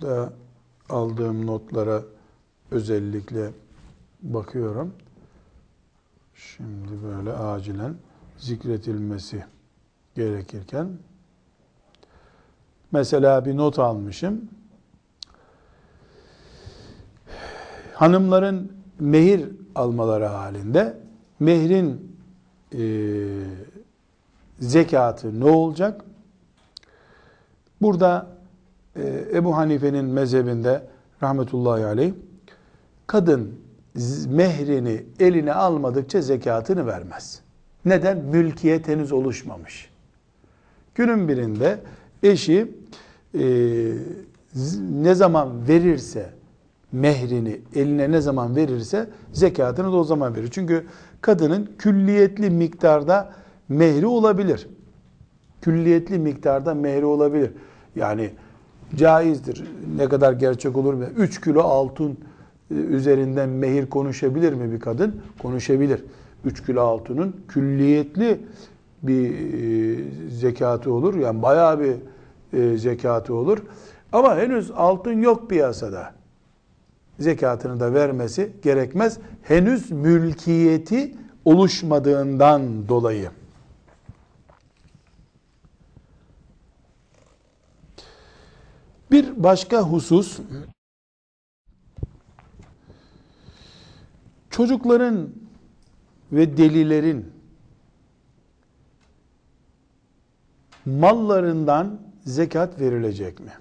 Burada 0.05 0.32
aldığım 0.88 1.46
notlara 1.46 2.02
özellikle 2.70 3.50
bakıyorum. 4.22 4.94
Şimdi 6.34 7.02
böyle 7.05 7.32
acilen 7.32 7.94
zikretilmesi 8.38 9.44
gerekirken 10.14 10.88
mesela 12.92 13.44
bir 13.44 13.57
not 13.57 13.78
almışım. 13.78 14.48
Hanımların 17.94 18.72
mehir 19.00 19.48
almaları 19.74 20.26
halinde 20.26 20.98
mehrin 21.40 22.16
e, 22.72 22.82
zekatı 24.61 25.40
ne 25.40 25.44
olacak? 25.44 26.05
Burada 27.82 28.34
Ebu 29.34 29.57
Hanife'nin 29.57 30.05
mezhebinde 30.05 30.82
rahmetullahi 31.22 31.84
aleyh 31.84 32.12
kadın 33.07 33.55
mehrini 34.28 35.05
eline 35.20 35.53
almadıkça 35.53 36.22
zekatını 36.22 36.86
vermez. 36.86 37.40
Neden? 37.84 38.18
Mülkiyet 38.18 38.88
henüz 38.88 39.12
oluşmamış. 39.12 39.90
Günün 40.95 41.28
birinde 41.28 41.78
eşi 42.22 42.72
e, 43.34 43.42
ne 44.90 45.14
zaman 45.14 45.68
verirse 45.68 46.30
mehrini 46.92 47.61
eline 47.74 48.11
ne 48.11 48.20
zaman 48.20 48.57
verirse 48.57 49.11
zekatını 49.32 49.92
da 49.92 49.97
o 49.97 50.05
zaman 50.05 50.36
verir. 50.36 50.49
Çünkü 50.51 50.86
kadının 51.20 51.70
külliyetli 51.78 52.51
miktarda 52.51 53.32
mehri 53.68 54.07
olabilir. 54.07 54.68
Külliyetli 55.62 56.18
miktarda 56.18 56.74
mehri 56.74 57.05
olabilir. 57.05 57.51
Yani 57.97 58.30
caizdir. 58.97 59.64
Ne 59.97 60.09
kadar 60.09 60.32
gerçek 60.32 60.76
olur 60.76 60.95
mu? 60.95 61.05
3 61.16 61.41
kilo 61.41 61.61
altın 61.61 62.18
e, 62.70 62.74
üzerinden 62.74 63.49
mehir 63.49 63.87
konuşabilir 63.87 64.53
mi 64.53 64.72
bir 64.72 64.80
kadın? 64.80 65.20
Konuşabilir. 65.43 66.05
3 66.45 66.66
kilo 66.66 66.80
altının 66.80 67.37
külliyetli 67.49 68.41
bir 69.03 69.30
e, 69.30 70.30
zekatı 70.30 70.93
olur. 70.93 71.14
Yani 71.14 71.43
bayağı 71.43 71.80
bir 71.80 71.95
e, 72.59 72.78
zekatı 72.78 73.35
olur. 73.35 73.59
Ama 74.12 74.37
henüz 74.37 74.70
altın 74.70 75.22
yok 75.22 75.51
piyasada. 75.51 76.12
Zekatını 77.18 77.80
da 77.80 77.95
vermesi 77.95 78.53
gerekmez. 78.62 79.18
Henüz 79.43 79.91
mülkiyeti 79.91 81.14
oluşmadığından 81.45 82.89
dolayı. 82.89 83.30
Bir 89.15 89.43
başka 89.43 89.81
husus 89.81 90.41
çocukların 94.51 95.31
ve 96.33 96.57
delilerin 96.57 97.33
mallarından 100.87 102.01
zekat 102.25 102.81
verilecek 102.81 103.41
mi? 103.41 103.53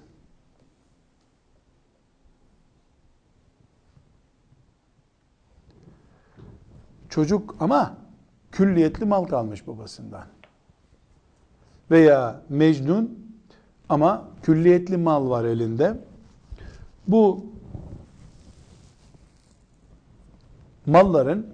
Çocuk 7.10 7.56
ama 7.60 7.98
külliyetli 8.52 9.06
mal 9.06 9.24
kalmış 9.24 9.68
babasından. 9.68 10.28
Veya 11.92 12.42
Mecnun 12.50 13.23
ama 13.90 14.28
külliyetli 14.44 14.98
mal 14.98 15.30
var 15.30 15.46
elinde. 15.46 15.98
Bu 17.08 17.46
malların 20.86 21.48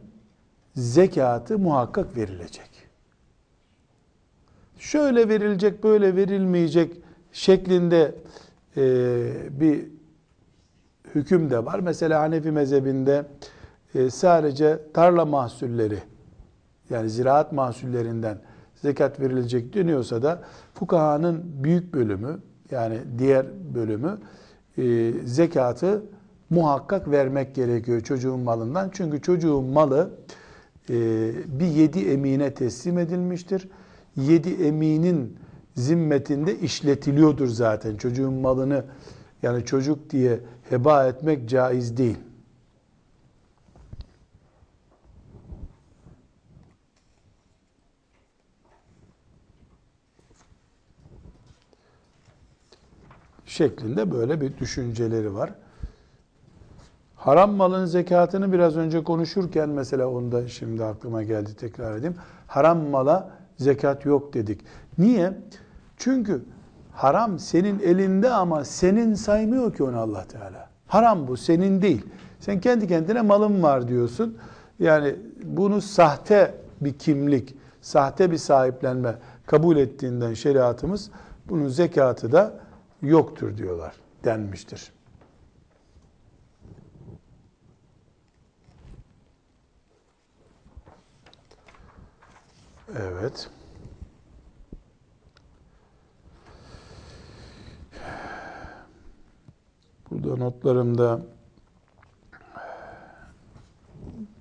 zekatı 0.75 1.59
muhakkak 1.59 2.17
verilecek. 2.17 2.69
Şöyle 4.79 5.29
verilecek, 5.29 5.83
böyle 5.83 6.15
verilmeyecek 6.15 6.97
şeklinde 7.31 8.15
e, 8.77 8.81
bir 9.59 9.85
hüküm 11.15 11.49
de 11.49 11.65
var. 11.65 11.79
Mesela 11.79 12.21
Hanefi 12.21 12.51
mezhebinde 12.51 13.25
e, 13.95 14.09
sadece 14.09 14.79
tarla 14.93 15.25
mahsulleri 15.25 15.99
yani 16.89 17.09
ziraat 17.09 17.51
mahsullerinden 17.51 18.37
zekat 18.81 19.19
verilecek 19.19 19.73
deniyorsa 19.73 20.21
da 20.21 20.41
fukahanın 20.73 21.43
büyük 21.63 21.93
bölümü 21.93 22.39
yani 22.71 22.97
diğer 23.17 23.45
bölümü 23.75 24.17
e, 24.77 25.11
zekatı 25.25 26.03
muhakkak 26.49 27.11
vermek 27.11 27.55
gerekiyor 27.55 28.01
çocuğun 28.01 28.39
malından. 28.39 28.89
Çünkü 28.93 29.21
çocuğun 29.21 29.65
malı 29.65 30.09
e, 30.89 30.95
bir 31.59 31.65
yedi 31.67 31.99
emine 31.99 32.53
teslim 32.53 32.97
edilmiştir. 32.99 33.69
Yedi 34.15 34.63
eminin 34.63 35.37
zimmetinde 35.75 36.59
işletiliyordur 36.59 37.47
zaten. 37.47 37.95
Çocuğun 37.95 38.33
malını 38.33 38.83
yani 39.43 39.65
çocuk 39.65 40.09
diye 40.09 40.39
heba 40.69 41.07
etmek 41.07 41.49
caiz 41.49 41.97
değil. 41.97 42.17
Şeklinde 53.59 54.11
böyle 54.11 54.41
bir 54.41 54.57
düşünceleri 54.57 55.35
var. 55.35 55.49
Haram 57.15 57.51
malın 57.51 57.85
zekatını 57.85 58.53
biraz 58.53 58.77
önce 58.77 59.03
konuşurken 59.03 59.69
mesela 59.69 60.07
onda 60.07 60.47
şimdi 60.47 60.85
aklıma 60.85 61.23
geldi 61.23 61.55
tekrar 61.55 61.97
edeyim. 61.97 62.15
Haram 62.47 62.77
mala 62.77 63.29
zekat 63.57 64.05
yok 64.05 64.33
dedik. 64.33 64.61
Niye? 64.97 65.33
Çünkü 65.97 66.41
haram 66.91 67.39
senin 67.39 67.79
elinde 67.79 68.29
ama 68.29 68.65
senin 68.65 69.13
saymıyor 69.13 69.73
ki 69.73 69.83
onu 69.83 69.99
Allah 69.99 70.23
Teala. 70.27 70.69
Haram 70.87 71.27
bu 71.27 71.37
senin 71.37 71.81
değil. 71.81 72.05
Sen 72.39 72.59
kendi 72.61 72.87
kendine 72.87 73.21
malın 73.21 73.63
var 73.63 73.87
diyorsun. 73.87 74.37
Yani 74.79 75.15
bunu 75.43 75.81
sahte 75.81 76.55
bir 76.81 76.93
kimlik, 76.93 77.55
sahte 77.81 78.31
bir 78.31 78.37
sahiplenme 78.37 79.15
kabul 79.45 79.77
ettiğinden 79.77 80.33
şeriatımız 80.33 81.11
bunun 81.49 81.67
zekatı 81.67 82.31
da 82.31 82.68
yoktur 83.01 83.57
diyorlar 83.57 83.95
denmiştir. 84.23 84.91
Evet. 92.97 93.49
Burada 100.11 100.35
notlarımda 100.35 101.21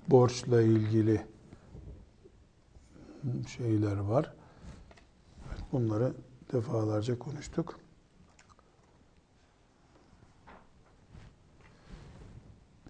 borçla 0.09 0.63
ilgili 0.63 1.27
şeyler 3.49 3.97
var. 3.97 4.33
Bunları 5.73 6.13
defalarca 6.53 7.19
konuştuk. 7.19 7.88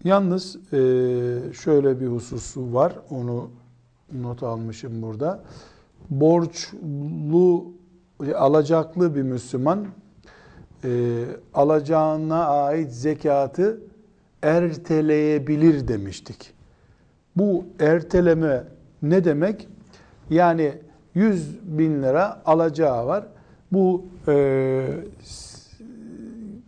Yalnız 0.03 0.55
e, 0.55 0.79
şöyle 1.53 1.99
bir 1.99 2.07
hususu 2.07 2.73
var. 2.73 2.93
Onu 3.09 3.49
not 4.13 4.43
almışım 4.43 5.01
burada. 5.01 5.43
Borçlu, 6.09 7.65
alacaklı 8.35 9.15
bir 9.15 9.21
Müslüman 9.21 9.87
e, 10.83 11.23
alacağına 11.53 12.45
ait 12.45 12.91
zekatı 12.91 13.81
erteleyebilir 14.41 15.87
demiştik. 15.87 16.53
Bu 17.35 17.65
erteleme 17.79 18.63
ne 19.01 19.23
demek? 19.23 19.67
Yani 20.29 20.73
100 21.13 21.59
bin 21.77 22.03
lira 22.03 22.41
alacağı 22.45 23.07
var. 23.07 23.27
Bu 23.71 24.05
e, 24.27 24.87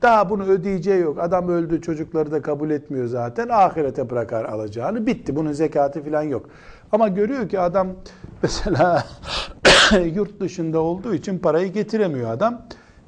daha 0.02 0.30
bunu 0.30 0.44
ödeyeceği 0.44 1.02
yok. 1.02 1.20
Adam 1.20 1.50
öldü 1.50 1.82
çocukları 1.82 2.32
da 2.32 2.42
kabul 2.42 2.70
etmiyor 2.70 3.08
zaten. 3.08 3.50
Ahirete 3.50 4.10
bırakar 4.10 4.46
alacağını. 4.46 5.08
Bitti. 5.08 5.36
Bunun 5.36 5.52
zekatı 5.52 6.04
falan 6.04 6.22
yok. 6.24 6.50
Ama 6.92 7.08
görüyor 7.08 7.50
ki 7.50 7.60
adam 7.60 7.88
mesela 8.44 9.04
yurt 10.14 10.40
dışında 10.40 10.80
olduğu 10.80 11.14
için 11.14 11.40
parayı 11.40 11.74
getiremiyor 11.74 12.32
adam. 12.32 12.62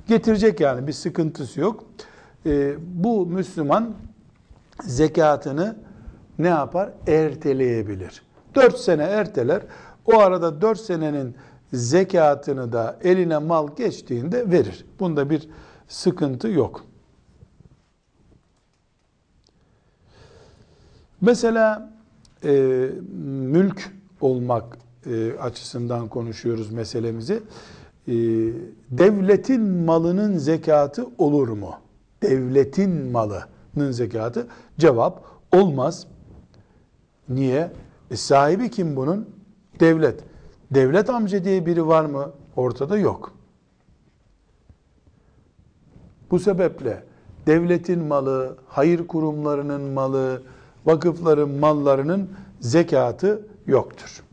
Getirecek 0.08 0.60
yani 0.60 0.88
bir 0.88 0.94
sıkıntısı 0.94 1.60
yok. 1.60 1.84
E, 2.46 2.74
bu 3.04 3.26
Müslüman 3.26 3.94
zekatını 4.82 5.76
ne 6.40 6.48
yapar? 6.48 6.90
Erteleyebilir. 7.08 8.22
4 8.56 8.78
sene 8.78 9.04
erteler. 9.04 9.62
O 10.06 10.20
arada 10.20 10.62
4 10.62 10.80
senenin 10.80 11.36
zekatını 11.74 12.74
da 12.74 12.98
eline 13.04 13.38
mal 13.38 13.68
geçtiğinde 13.76 14.52
verir. 14.52 14.86
Bunda 15.00 15.30
bir 15.30 15.50
sıkıntı 15.88 16.48
yok. 16.48 16.86
Mesela 21.22 21.94
e, 22.44 22.52
mülk 23.28 23.92
olmak 24.22 24.78
e, 25.06 25.34
açısından 25.34 26.08
konuşuyoruz 26.08 26.72
meselemizi. 26.72 27.44
E, 28.08 28.14
devletin 28.92 29.62
malının 29.62 30.38
zekatı 30.38 31.08
olur 31.18 31.48
mu? 31.48 31.76
Devletin 32.22 33.12
malının 33.12 33.92
zekatı 33.92 34.48
cevap 34.80 35.24
olmaz. 35.52 36.08
Niye? 37.30 37.72
E, 38.12 38.16
sahibi 38.16 38.72
kim 38.72 38.96
bunun? 38.96 39.30
Devlet. 39.80 40.20
Devlet 40.72 41.10
amca 41.10 41.44
diye 41.44 41.66
biri 41.66 41.88
var 41.88 42.06
mı? 42.06 42.32
Ortada 42.56 42.98
yok. 42.98 43.34
Bu 46.34 46.40
sebeple 46.40 47.04
devletin 47.48 48.04
malı, 48.04 48.58
hayır 48.68 49.08
kurumlarının 49.08 49.82
malı, 49.82 50.42
vakıfların 50.86 51.50
mallarının 51.50 52.30
zekatı 52.60 53.48
yoktur. 53.68 54.24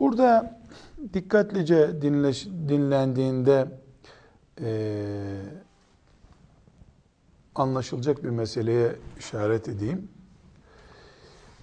Burada 0.00 0.60
dikkatlice 1.14 2.02
dinleş, 2.02 2.46
dinlendiğinde 2.46 3.68
e, 4.60 4.70
anlaşılacak 7.54 8.24
bir 8.24 8.30
meseleye 8.30 8.96
işaret 9.18 9.68
edeyim. 9.68 10.08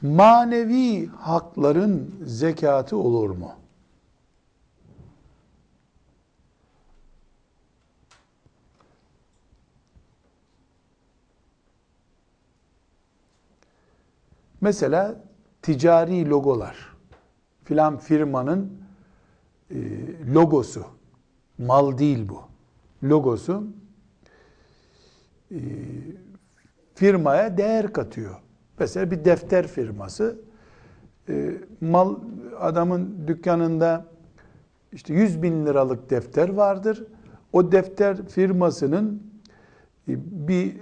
Manevi 0.02 1.08
hakların 1.08 2.16
zekatı 2.26 2.98
olur 2.98 3.30
mu? 3.30 3.52
Mesela 14.62 15.16
ticari 15.62 16.30
logolar 16.30 16.87
filan 17.68 17.98
firmanın 17.98 18.72
e, 19.72 19.76
logosu, 20.34 20.86
mal 21.58 21.98
değil 21.98 22.30
bu, 22.30 22.42
logosu 23.04 23.68
e, 25.52 25.60
firmaya 26.96 27.58
değer 27.58 27.94
katıyor. 27.94 28.36
Mesela 28.80 29.12
bir 29.12 29.26
defter 29.26 29.68
firması, 29.68 30.40
e, 31.30 31.54
mal 31.82 32.16
adamın 32.60 33.28
dükkanında 33.28 34.06
işte 34.94 35.14
100 35.14 35.44
bin 35.44 35.66
liralık 35.66 36.10
defter 36.10 36.50
vardır. 36.50 37.04
O 37.54 37.72
defter 37.72 38.28
firmasının 38.28 39.24
e, 40.08 40.14
bir 40.48 40.68
e, 40.68 40.80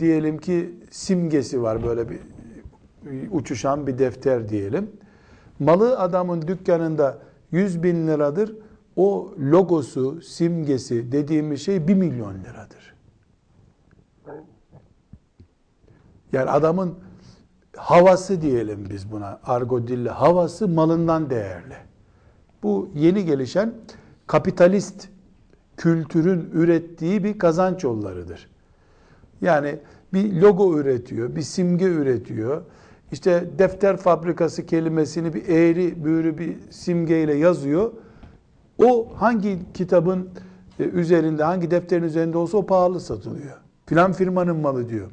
diyelim 0.00 0.38
ki 0.38 0.74
simgesi 0.90 1.62
var 1.62 1.84
böyle 1.84 2.10
bir 2.10 2.18
uçuşan 3.30 3.86
bir 3.86 3.98
defter 3.98 4.48
diyelim. 4.48 4.90
Malı 5.58 5.98
adamın 5.98 6.42
dükkanında 6.42 7.18
100 7.52 7.82
bin 7.82 8.06
liradır. 8.06 8.56
O 8.96 9.34
logosu, 9.38 10.22
simgesi 10.22 11.12
dediğimiz 11.12 11.62
şey 11.62 11.88
1 11.88 11.94
milyon 11.94 12.34
liradır. 12.34 12.94
Yani 16.32 16.50
adamın 16.50 16.94
havası 17.76 18.42
diyelim 18.42 18.86
biz 18.90 19.12
buna 19.12 19.40
argo 19.44 19.86
dille 19.86 20.10
havası 20.10 20.68
malından 20.68 21.30
değerli. 21.30 21.76
Bu 22.62 22.90
yeni 22.94 23.24
gelişen 23.24 23.74
kapitalist 24.26 25.08
kültürün 25.76 26.50
ürettiği 26.52 27.24
bir 27.24 27.38
kazanç 27.38 27.84
yollarıdır. 27.84 28.50
Yani 29.40 29.78
bir 30.12 30.40
logo 30.40 30.78
üretiyor, 30.78 31.36
bir 31.36 31.42
simge 31.42 31.84
üretiyor 31.84 32.62
işte 33.12 33.44
defter 33.58 33.96
fabrikası 33.96 34.66
kelimesini 34.66 35.34
bir 35.34 35.48
eğri 35.48 36.04
büğrü 36.04 36.38
bir 36.38 36.56
simgeyle 36.70 37.34
yazıyor. 37.34 37.92
O 38.84 39.08
hangi 39.16 39.58
kitabın 39.74 40.28
e, 40.80 40.84
üzerinde, 40.84 41.42
hangi 41.44 41.70
defterin 41.70 42.02
üzerinde 42.02 42.38
olsa 42.38 42.58
o 42.58 42.66
pahalı 42.66 43.00
satılıyor. 43.00 43.56
Filan 43.86 44.12
firmanın 44.12 44.56
malı 44.56 44.88
diyor. 44.88 45.10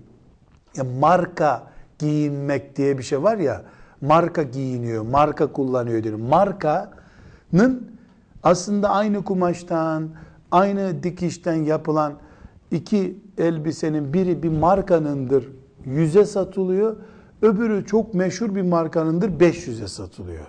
Ya 0.76 0.84
marka 1.00 1.64
giyinmek 2.00 2.76
diye 2.76 2.98
bir 2.98 3.04
şey 3.04 3.24
var 3.24 3.38
ya, 3.38 3.62
marka 4.02 4.44
giyiniyor, 4.44 5.04
marka 5.04 5.52
kullanıyor 5.52 6.04
diyor. 6.04 6.20
Markanın 6.20 7.91
aslında 8.44 8.89
aynı 8.89 9.24
kumaştan, 9.24 10.10
aynı 10.52 11.04
dikişten 11.04 11.56
yapılan 11.56 12.14
iki 12.72 13.18
elbisenin 13.38 14.14
biri 14.14 14.44
bir 14.44 14.50
markanındır, 14.50 15.50
yüze 15.86 16.26
satılıyor. 16.26 16.96
Öbürü 17.44 17.86
çok 17.86 18.14
meşhur 18.14 18.56
bir 18.56 18.62
markanındır 18.62 19.30
500'e 19.30 19.88
satılıyor. 19.88 20.46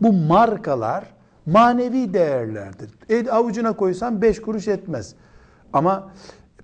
Bu 0.00 0.12
markalar 0.12 1.04
manevi 1.46 2.14
değerlerdir. 2.14 2.90
El 3.08 3.32
avucuna 3.32 3.72
koysan 3.72 4.22
5 4.22 4.42
kuruş 4.42 4.68
etmez. 4.68 5.14
Ama 5.72 6.10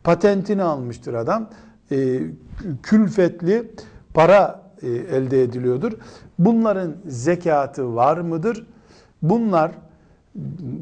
patentini 0.05 0.63
almıştır 0.63 1.15
adam. 1.15 1.51
E, 1.93 2.21
külfetli 2.83 3.71
para 4.15 4.63
e, 4.83 4.89
elde 4.89 5.43
ediliyordur. 5.43 5.93
Bunların 6.39 6.95
zekatı 7.07 7.95
var 7.95 8.19
mıdır? 8.19 8.67
Bunlar 9.23 9.73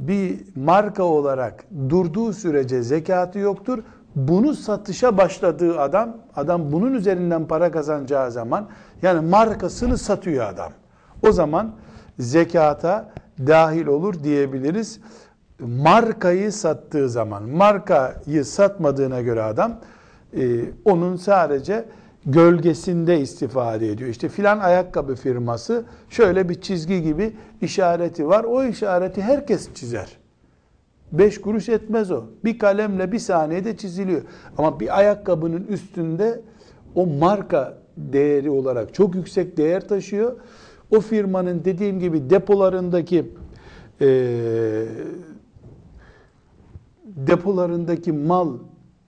bir 0.09 0.41
marka 0.57 1.03
olarak 1.03 1.65
durduğu 1.89 2.33
sürece 2.33 2.83
zekatı 2.83 3.39
yoktur 3.39 3.79
bunu 4.17 4.55
satışa 4.55 5.17
başladığı 5.17 5.81
adam, 5.81 6.17
adam 6.37 6.73
bunun 6.73 6.95
üzerinden 6.95 7.47
para 7.47 7.71
kazanacağı 7.71 8.31
zaman, 8.31 8.69
yani 9.03 9.29
markasını 9.29 9.99
satıyor 9.99 10.47
adam. 10.47 10.73
O 11.23 11.33
zaman 11.33 11.75
zekata 12.19 13.11
dahil 13.47 13.87
olur 13.87 14.25
diyebiliriz. 14.25 15.01
Markayı 15.61 16.53
sattığı 16.53 17.09
zaman, 17.09 17.43
markayı 17.49 18.45
satmadığına 18.45 19.21
göre 19.21 19.43
adam, 19.43 19.81
e, 20.37 20.61
onun 20.85 21.17
sadece 21.17 21.85
gölgesinde 22.27 23.21
istifade 23.21 23.89
ediyor. 23.89 24.11
İşte 24.11 24.29
filan 24.29 24.59
ayakkabı 24.59 25.15
firması 25.15 25.85
şöyle 26.11 26.49
bir 26.49 26.61
çizgi 26.61 27.03
gibi 27.03 27.37
işareti 27.61 28.29
var. 28.29 28.45
O 28.45 28.65
işareti 28.65 29.23
herkes 29.23 29.75
çizer. 29.75 30.19
Beş 31.13 31.41
kuruş 31.41 31.69
etmez 31.69 32.11
o. 32.11 32.25
Bir 32.45 32.59
kalemle 32.59 33.13
bir 33.13 33.19
saniyede 33.19 33.77
çiziliyor. 33.77 34.23
Ama 34.59 34.81
bir 34.81 34.99
ayakkabının 34.99 35.67
üstünde 35.67 36.41
o 36.95 37.07
marka 37.07 37.79
değeri 37.97 38.51
olarak 38.51 38.95
çok 38.95 39.15
yüksek 39.15 39.57
değer 39.57 39.89
taşıyor. 39.89 40.37
O 40.91 41.01
firmanın 41.01 41.65
dediğim 41.65 42.01
gibi 42.01 42.31
depolarındaki 42.31 43.33
e, 44.01 44.07
depolarındaki 47.07 48.13
mal 48.13 48.59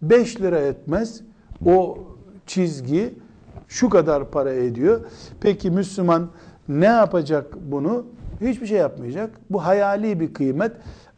5 0.03 0.40
lira 0.40 0.59
etmez. 0.59 1.20
O 1.66 1.98
çizgi 2.46 3.14
şu 3.68 3.90
kadar 3.90 4.30
para 4.30 4.53
ediyor. 4.53 5.01
Peki 5.40 5.70
Müslüman 5.70 6.30
ne 6.68 6.86
yapacak 6.86 7.46
bunu? 7.70 8.07
Hiçbir 8.40 8.66
şey 8.66 8.78
yapmayacak. 8.78 9.30
Bu 9.51 9.64
hayali 9.64 10.20
bir 10.20 10.34
kıymet 10.34 10.72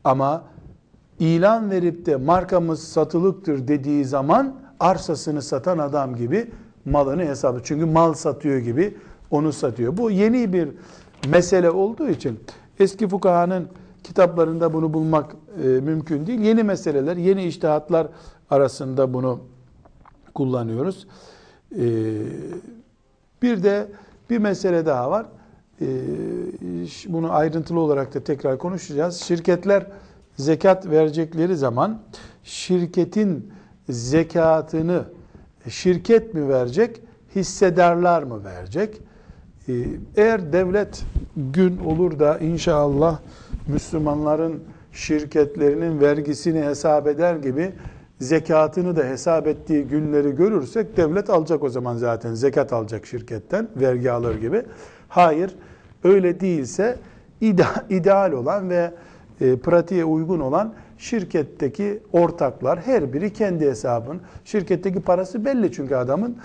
ama 0.05 0.45
ilan 1.23 1.70
verip 1.70 2.07
de 2.07 2.16
markamız 2.16 2.83
satılıktır 2.83 3.68
dediği 3.68 4.05
zaman 4.05 4.55
arsasını 4.81 5.43
satan 5.43 5.79
adam 5.79 6.16
gibi 6.16 6.51
malını 6.85 7.23
hesabı. 7.23 7.61
Çünkü 7.64 7.85
mal 7.85 8.14
satıyor 8.14 8.59
gibi 8.59 8.97
onu 9.31 9.53
satıyor. 9.53 9.97
Bu 9.97 10.11
yeni 10.11 10.53
bir 10.53 10.68
mesele 11.29 11.70
olduğu 11.70 12.09
için 12.09 12.41
eski 12.79 13.09
fukahanın 13.09 13.68
kitaplarında 14.05 14.73
bunu 14.73 14.95
bulmak 14.95 15.37
e, 15.64 15.66
mümkün 15.66 16.27
değil. 16.27 16.41
Yeni 16.41 16.62
meseleler, 16.62 17.16
yeni 17.16 17.45
iştihatlar 17.45 18.07
arasında 18.51 19.14
bunu 19.14 19.41
kullanıyoruz. 20.35 21.07
E, 21.79 21.85
bir 23.43 23.62
de 23.62 23.89
bir 24.31 24.39
mesele 24.39 24.87
daha 24.87 25.11
var. 25.11 25.27
E, 25.81 25.87
bunu 27.09 27.33
ayrıntılı 27.33 27.81
olarak 27.81 28.14
da 28.14 28.20
tekrar 28.20 28.59
konuşacağız. 28.59 29.20
Şirketler 29.20 29.87
zekat 30.37 30.91
verecekleri 30.91 31.57
zaman 31.57 32.03
şirketin 32.45 33.53
zekatını 33.89 35.05
şirket 35.68 36.35
mi 36.35 36.49
verecek, 36.49 37.01
hissedarlar 37.35 38.22
mı 38.22 38.45
verecek? 38.45 39.01
Ee, 39.68 39.72
eğer 40.16 40.53
devlet 40.53 41.05
gün 41.37 41.78
olur 41.78 42.18
da 42.18 42.39
inşallah 42.39 43.18
Müslümanların 43.68 44.62
şirketlerinin 44.93 46.01
vergisini 46.01 46.62
hesap 46.62 47.07
eder 47.07 47.37
gibi 47.37 47.72
zekatını 48.20 48.97
da 48.97 49.05
hesap 49.05 49.47
ettiği 49.47 49.85
günleri 49.85 50.35
görürsek 50.35 50.97
devlet 50.97 51.30
alacak 51.30 51.62
o 51.62 51.68
zaman 51.68 51.97
zaten 51.97 52.35
zekat 52.35 52.72
alacak 52.72 53.07
şirketten 53.07 53.68
vergi 53.76 54.11
alır 54.11 54.41
gibi. 54.41 54.62
Hayır 55.09 55.57
öyle 56.05 56.41
değilse 56.41 56.97
ideal 57.91 58.33
olan 58.33 58.70
ve 58.70 58.91
e, 59.43 59.57
pratiğe 59.57 60.05
uygun 60.05 60.40
olan 60.40 60.72
şirketteki 60.99 62.03
ortaklar 62.12 62.80
her 62.80 63.12
biri 63.12 63.32
kendi 63.32 63.66
hesabın. 63.66 64.20
Şirketteki 64.45 65.01
parası 65.01 65.45
belli 65.45 65.72
çünkü 65.72 65.95
adamın. 65.95 66.36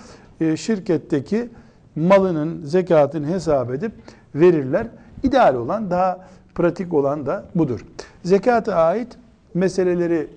E, 0.41 0.58
şirketteki 0.58 1.50
malının 1.95 2.64
zekatını 2.64 3.28
hesap 3.28 3.72
edip 3.72 3.91
verirler. 4.36 4.88
İdeal 5.24 5.56
olan, 5.56 5.91
daha 5.91 6.28
pratik 6.56 6.93
olan 6.93 7.26
da 7.26 7.45
budur. 7.56 7.86
Zekata 8.24 8.76
ait 8.76 9.18
meseleleri 9.54 10.28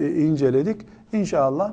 e, 0.00 0.10
inceledik. 0.10 0.80
İnşallah 1.12 1.72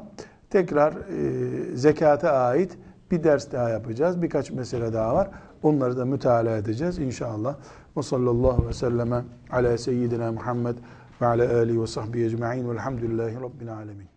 tekrar 0.50 0.94
e, 0.94 1.76
zekata 1.76 2.32
ait 2.32 2.72
bir 3.12 3.24
ders 3.24 3.52
daha 3.52 3.70
yapacağız. 3.70 4.22
Birkaç 4.22 4.52
mesele 4.52 4.94
daha 4.94 5.16
var. 5.16 5.30
Onları 5.64 5.98
da 5.98 6.06
mütalaa 6.06 6.58
edeceğiz 6.58 7.00
inşallah. 7.00 7.56
Ve 7.98 8.02
sallallahu 8.02 8.68
ve 8.68 8.74
selleme 8.74 9.24
ala 9.52 9.78
seyyidina 9.78 10.32
Muhammed 10.32 10.78
ve 11.22 11.26
ala 11.26 11.58
alihi 11.60 11.82
ve 11.82 11.88
sahbihi 11.88 12.26
ecma'in 12.26 12.70
velhamdülillahi 12.70 13.36
rabbil 13.36 13.74
alemin. 13.74 14.11